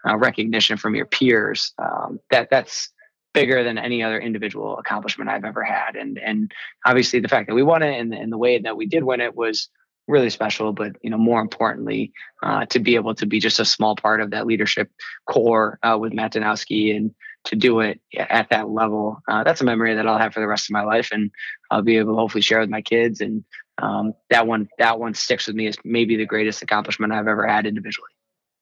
uh, 0.09 0.17
recognition 0.17 0.77
from 0.77 0.95
your 0.95 1.07
peers 1.07 1.73
um, 1.79 2.19
that 2.31 2.49
that's 2.51 2.91
bigger 3.33 3.65
than 3.65 3.79
any 3.79 4.03
other 4.03 4.21
individual 4.21 4.77
accomplishment 4.79 5.31
I've 5.31 5.45
ever 5.45 5.63
had. 5.63 5.97
And 5.97 6.19
and 6.19 6.53
obviously 6.85 7.21
the 7.21 7.29
fact 7.29 7.49
that 7.49 7.55
we 7.55 7.63
won 7.63 7.83
it 7.83 7.99
and, 7.99 8.13
and 8.13 8.33
the 8.33 8.39
way 8.39 8.59
that 8.59 8.77
we 8.77 8.87
did 8.87 9.05
win 9.05 9.21
it 9.21 9.35
was 9.35 9.69
really 10.09 10.31
special. 10.31 10.73
But 10.73 10.93
you 11.03 11.11
know, 11.11 11.19
more 11.19 11.41
importantly, 11.41 12.13
uh, 12.43 12.67
to 12.67 12.79
be 12.79 12.95
able 12.95 13.15
to 13.17 13.27
be 13.27 13.41
just 13.41 13.61
a 13.61 13.65
small 13.65 13.97
part 13.97 14.21
of 14.21 14.31
that 14.31 14.47
leadership 14.47 14.91
core 15.27 15.79
uh, 15.83 15.97
with 16.01 16.13
Matt 16.13 16.35
Danowski 16.35 16.95
and 16.95 17.15
to 17.45 17.57
do 17.57 17.81
it 17.81 18.01
at 18.17 18.49
that 18.51 18.69
level, 18.69 19.21
uh, 19.29 19.43
that's 19.43 19.61
a 19.61 19.65
memory 19.65 19.95
that 19.95 20.07
I'll 20.07 20.19
have 20.19 20.33
for 20.33 20.41
the 20.41 20.47
rest 20.47 20.69
of 20.69 20.73
my 20.73 20.85
life, 20.85 21.11
and 21.13 21.31
I'll 21.71 21.83
be 21.83 21.97
able 21.97 22.13
to 22.13 22.19
hopefully 22.19 22.43
share 22.43 22.61
with 22.61 22.71
my 22.71 22.83
kids. 22.83 23.21
And 23.21 23.45
um, 23.79 24.13
that 24.31 24.47
one, 24.47 24.69
that 24.79 25.01
one 25.01 25.15
sticks 25.15 25.47
with 25.47 25.57
me 25.57 25.67
as 25.67 25.77
maybe 25.85 26.17
the 26.17 26.27
greatest 26.27 26.63
accomplishment 26.63 27.13
I've 27.13 27.27
ever 27.27 27.47
had 27.47 27.67
individually. 27.67 28.11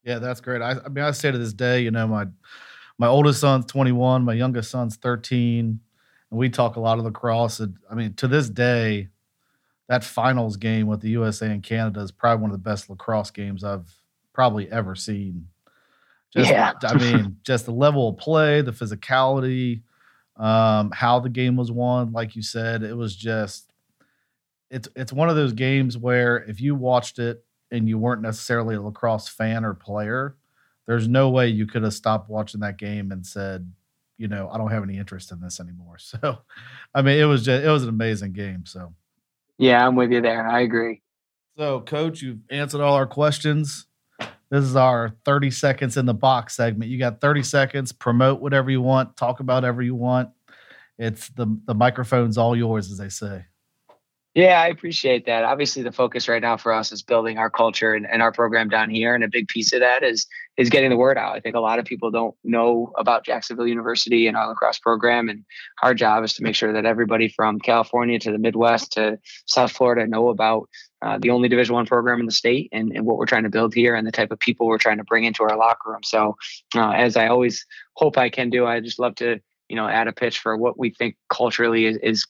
Yeah, 0.03 0.19
that's 0.19 0.41
great. 0.41 0.63
I, 0.63 0.77
I 0.85 0.89
mean, 0.89 1.05
I 1.05 1.11
say 1.11 1.31
to 1.31 1.37
this 1.37 1.53
day, 1.53 1.81
you 1.81 1.91
know, 1.91 2.07
my 2.07 2.27
my 2.99 3.07
oldest 3.07 3.41
son's 3.41 3.65
21, 3.67 4.25
my 4.25 4.35
youngest 4.35 4.71
son's 4.71 4.97
13, 4.97 5.81
and 6.31 6.39
we 6.39 6.51
talk 6.51 6.77
a 6.77 6.81
lot 6.81 6.99
of 6.99 7.05
lacrosse. 7.05 7.61
And, 7.61 7.77
I 7.91 7.95
mean, 7.95 8.13
to 8.15 8.29
this 8.29 8.51
day, 8.51 9.09
that 9.91 10.05
finals 10.05 10.57
game 10.57 10.87
with 10.87 11.01
the 11.01 11.11
USA 11.11 11.51
and 11.51 11.65
Canada 11.65 11.99
is 11.99 12.13
probably 12.13 12.41
one 12.43 12.53
of 12.53 12.57
the 12.57 12.71
best 12.71 12.89
lacrosse 12.89 13.33
games 13.33 13.65
I've 13.65 13.93
probably 14.33 14.71
ever 14.71 14.95
seen. 14.95 15.49
Just, 16.33 16.49
Yeah. 16.49 16.75
I 16.85 16.95
mean, 16.95 17.39
just 17.43 17.67
the 17.67 17.73
level 17.73 18.09
of 18.09 18.17
play, 18.17 18.63
the 18.63 18.71
physicality, 18.71 19.83
um, 20.37 20.93
how 20.93 21.19
the 21.19 21.29
game 21.29 21.57
was 21.57 21.73
won. 21.73 22.13
Like 22.13 22.37
you 22.37 22.43
said, 22.43 22.85
it 22.85 22.97
was 22.97 23.17
just 23.17 23.73
it's 24.71 24.89
it's 24.95 25.13
one 25.13 25.29
of 25.29 25.35
those 25.35 25.53
games 25.53 25.99
where 25.99 26.37
if 26.45 26.61
you 26.61 26.77
watched 26.77 27.19
it 27.19 27.45
and 27.73 27.89
you 27.89 27.99
weren't 27.99 28.23
necessarily 28.23 28.77
a 28.77 28.81
lacrosse 28.81 29.27
fan 29.27 29.65
or 29.65 29.75
player, 29.75 30.37
there's 30.87 31.09
no 31.09 31.31
way 31.31 31.49
you 31.49 31.67
could 31.67 31.83
have 31.83 31.95
stopped 31.95 32.31
watching 32.31 32.61
that 32.61 32.77
game 32.77 33.11
and 33.11 33.27
said, 33.27 33.69
you 34.19 34.29
know, 34.29 34.49
I 34.53 34.57
don't 34.57 34.71
have 34.71 34.85
any 34.85 34.99
interest 34.99 35.33
in 35.33 35.41
this 35.41 35.59
anymore. 35.59 35.97
So, 35.99 36.39
I 36.95 37.03
mean, 37.03 37.19
it 37.19 37.25
was 37.25 37.45
just 37.45 37.65
it 37.65 37.69
was 37.69 37.83
an 37.83 37.89
amazing 37.89 38.35
game. 38.35 38.67
So. 38.67 38.95
Yeah, 39.61 39.87
I'm 39.87 39.95
with 39.95 40.11
you 40.11 40.23
there. 40.23 40.49
I 40.49 40.61
agree. 40.61 41.03
So, 41.59 41.81
coach, 41.83 42.23
you've 42.23 42.39
answered 42.51 42.81
all 42.81 42.95
our 42.95 43.07
questions. 43.07 43.87
This 44.51 44.65
is 44.65 44.75
our 44.75 45.15
30 45.27 45.51
seconds 45.51 45.99
in 45.99 46.07
the 46.07 46.15
box 46.15 46.57
segment. 46.57 46.91
You 46.91 46.99
got 46.99 47.21
30 47.21 47.43
seconds, 47.43 47.93
promote 47.93 48.41
whatever 48.41 48.71
you 48.71 48.81
want, 48.81 49.19
talk 49.19 49.41
about 49.41 49.57
whatever 49.57 49.83
you 49.83 49.95
want. 49.95 50.31
It's 50.99 51.29
the 51.29 51.59
the 51.67 51.75
microphone's 51.75 52.39
all 52.39 52.57
yours, 52.57 52.91
as 52.91 52.97
they 52.97 53.11
say. 53.11 53.45
Yeah, 54.35 54.61
I 54.61 54.69
appreciate 54.69 55.27
that. 55.27 55.43
Obviously, 55.43 55.83
the 55.83 55.91
focus 55.91 56.29
right 56.29 56.41
now 56.41 56.57
for 56.57 56.73
us 56.73 56.93
is 56.93 57.03
building 57.03 57.39
our 57.39 57.51
culture 57.51 57.95
and, 57.95 58.07
and 58.07 58.23
our 58.23 58.31
program 58.31 58.69
down 58.69 58.89
here, 58.89 59.13
and 59.13 59.25
a 59.25 59.29
big 59.29 59.49
piece 59.49 59.73
of 59.73 59.81
that 59.81 60.05
is 60.05 60.27
is 60.57 60.71
getting 60.71 60.91
the 60.91 60.97
word 60.97 61.19
out. 61.19 61.35
I 61.35 61.41
think 61.41 61.57
a 61.57 61.61
lot 61.61 61.81
of 61.81 61.85
people 61.85 62.13
don't 62.13 62.37
know 62.45 62.93
about 62.97 63.25
Jacksonville 63.25 63.67
University 63.67 64.29
and 64.29 64.37
our 64.37 64.47
lacrosse 64.47 64.79
program, 64.79 65.29
and 65.29 65.45
our 65.83 65.95
job 65.95 66.23
is 66.23 66.35
to 66.35 66.45
make 66.45 66.55
sure 66.55 66.73
that 66.73 66.87
everybody 66.87 67.29
from 67.29 67.59
California 67.59 68.21
to 68.21 68.31
the 68.31 68.39
Midwest 68.39 68.93
to 68.93 69.19
South 69.47 69.73
Florida 69.73 70.07
know 70.07 70.29
about 70.29 70.69
uh, 71.03 71.19
the 71.19 71.31
only 71.31 71.49
Division 71.49 71.75
One 71.75 71.87
program 71.87 72.21
in 72.21 72.27
the 72.27 72.33
state 72.33 72.69
and, 72.71 72.93
and 72.93 73.07
what 73.07 73.17
we're 73.17 73.27
trying 73.27 73.45
to 73.45 73.51
build 73.51 73.75
here 73.75 73.97
and 73.97 74.07
the 74.07 74.13
type 74.13 74.31
of 74.31 74.39
people 74.39 74.69
we're 74.69 74.79
trying 74.79 74.99
to 74.99 75.05
bring 75.05 75.25
into 75.25 75.43
our 75.43 75.57
locker 75.57 75.91
room. 75.91 76.05
So, 76.05 76.37
uh, 76.77 76.91
as 76.91 77.17
I 77.17 77.27
always 77.27 77.67
hope 77.95 78.17
I 78.17 78.29
can 78.29 78.49
do, 78.49 78.65
I 78.65 78.79
just 78.79 79.01
love 79.01 79.17
to 79.17 79.41
you 79.69 79.75
know 79.75 79.89
add 79.89 80.07
a 80.07 80.13
pitch 80.13 80.39
for 80.39 80.57
what 80.57 80.79
we 80.79 80.91
think 80.91 81.17
culturally 81.29 81.87
is, 81.87 81.97
is 81.97 82.27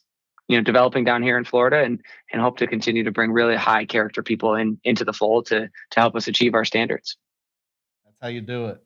you 0.51 0.57
know 0.57 0.63
developing 0.63 1.05
down 1.05 1.23
here 1.23 1.37
in 1.37 1.45
Florida 1.45 1.81
and 1.81 2.01
and 2.33 2.41
hope 2.41 2.57
to 2.57 2.67
continue 2.67 3.05
to 3.05 3.11
bring 3.11 3.31
really 3.31 3.55
high 3.55 3.85
character 3.85 4.21
people 4.21 4.53
in 4.55 4.77
into 4.83 5.05
the 5.05 5.13
fold 5.13 5.45
to 5.45 5.69
to 5.91 5.99
help 5.99 6.13
us 6.13 6.27
achieve 6.27 6.53
our 6.53 6.65
standards. 6.65 7.15
That's 8.03 8.17
how 8.21 8.27
you 8.27 8.41
do 8.41 8.67
it. 8.67 8.83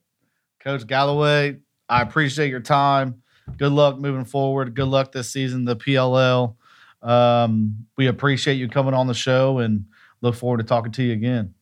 Coach 0.60 0.86
Galloway, 0.86 1.56
I 1.88 2.02
appreciate 2.02 2.50
your 2.50 2.60
time. 2.60 3.22
Good 3.56 3.72
luck 3.72 3.98
moving 3.98 4.24
forward. 4.24 4.74
Good 4.74 4.86
luck 4.86 5.10
this 5.10 5.32
season, 5.32 5.64
the 5.64 5.74
PLL. 5.74 6.54
Um, 7.02 7.86
we 7.96 8.06
appreciate 8.06 8.54
you 8.54 8.68
coming 8.68 8.94
on 8.94 9.08
the 9.08 9.14
show 9.14 9.58
and 9.58 9.86
look 10.20 10.36
forward 10.36 10.58
to 10.58 10.64
talking 10.64 10.92
to 10.92 11.02
you 11.02 11.12
again. 11.14 11.52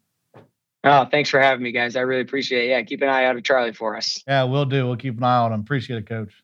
Oh, 0.85 1.07
thanks 1.11 1.31
for 1.31 1.41
having 1.41 1.63
me, 1.63 1.73
guys. 1.73 1.97
I 1.97 2.01
really 2.01 2.21
appreciate 2.21 2.67
it. 2.67 2.69
Yeah, 2.69 2.83
keep 2.83 3.01
an 3.01 3.09
eye 3.09 3.25
out 3.25 3.37
of 3.37 3.43
Charlie 3.43 3.73
for 3.73 3.97
us. 3.97 4.23
Yeah, 4.29 4.45
we'll 4.45 4.67
do. 4.67 4.87
We'll 4.87 4.97
keep 4.97 5.17
an 5.17 5.25
eye 5.25 5.39
on 5.39 5.53
him. 5.53 5.61
Appreciate 5.61 5.99
it, 5.99 6.07
Coach. 6.07 6.44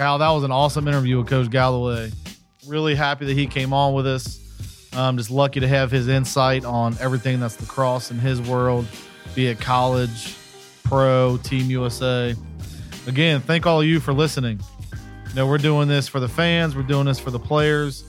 Cal, 0.00 0.16
that 0.16 0.30
was 0.30 0.44
an 0.44 0.50
awesome 0.50 0.88
interview 0.88 1.18
with 1.18 1.26
Coach 1.26 1.50
Galloway. 1.50 2.10
Really 2.66 2.94
happy 2.94 3.26
that 3.26 3.36
he 3.36 3.46
came 3.46 3.74
on 3.74 3.92
with 3.92 4.06
us. 4.06 4.40
Um, 4.96 5.18
just 5.18 5.30
lucky 5.30 5.60
to 5.60 5.68
have 5.68 5.90
his 5.90 6.08
insight 6.08 6.64
on 6.64 6.96
everything 7.00 7.38
that's 7.38 7.60
lacrosse 7.60 8.10
in 8.10 8.18
his 8.18 8.40
world, 8.40 8.86
be 9.34 9.48
it 9.48 9.60
college, 9.60 10.38
pro, 10.84 11.36
Team 11.42 11.68
USA. 11.68 12.34
Again, 13.06 13.42
thank 13.42 13.66
all 13.66 13.82
of 13.82 13.86
you 13.86 14.00
for 14.00 14.14
listening. 14.14 14.58
You 15.28 15.34
know, 15.34 15.46
we're 15.46 15.58
doing 15.58 15.86
this 15.86 16.08
for 16.08 16.18
the 16.18 16.30
fans, 16.30 16.74
we're 16.74 16.82
doing 16.82 17.04
this 17.04 17.20
for 17.20 17.30
the 17.30 17.38
players. 17.38 18.02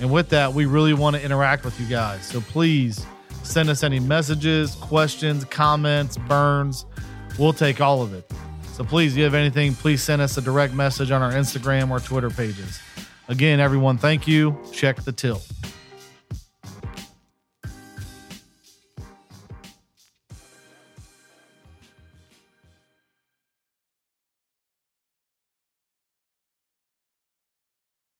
And 0.00 0.10
with 0.10 0.30
that, 0.30 0.52
we 0.52 0.66
really 0.66 0.92
want 0.92 1.14
to 1.14 1.24
interact 1.24 1.64
with 1.64 1.78
you 1.78 1.86
guys. 1.86 2.26
So 2.26 2.40
please 2.40 3.06
send 3.44 3.70
us 3.70 3.84
any 3.84 4.00
messages, 4.00 4.74
questions, 4.74 5.44
comments, 5.44 6.16
burns. 6.16 6.84
We'll 7.38 7.52
take 7.52 7.80
all 7.80 8.02
of 8.02 8.12
it. 8.12 8.28
So 8.78 8.84
please, 8.84 9.14
if 9.14 9.18
you 9.18 9.24
have 9.24 9.34
anything, 9.34 9.74
please 9.74 10.04
send 10.04 10.22
us 10.22 10.36
a 10.36 10.40
direct 10.40 10.72
message 10.72 11.10
on 11.10 11.20
our 11.20 11.32
Instagram 11.32 11.90
or 11.90 11.98
Twitter 11.98 12.30
pages. 12.30 12.80
Again, 13.26 13.58
everyone, 13.58 13.98
thank 13.98 14.28
you. 14.28 14.56
Check 14.72 15.02
the 15.02 15.10
tilt. 15.10 15.44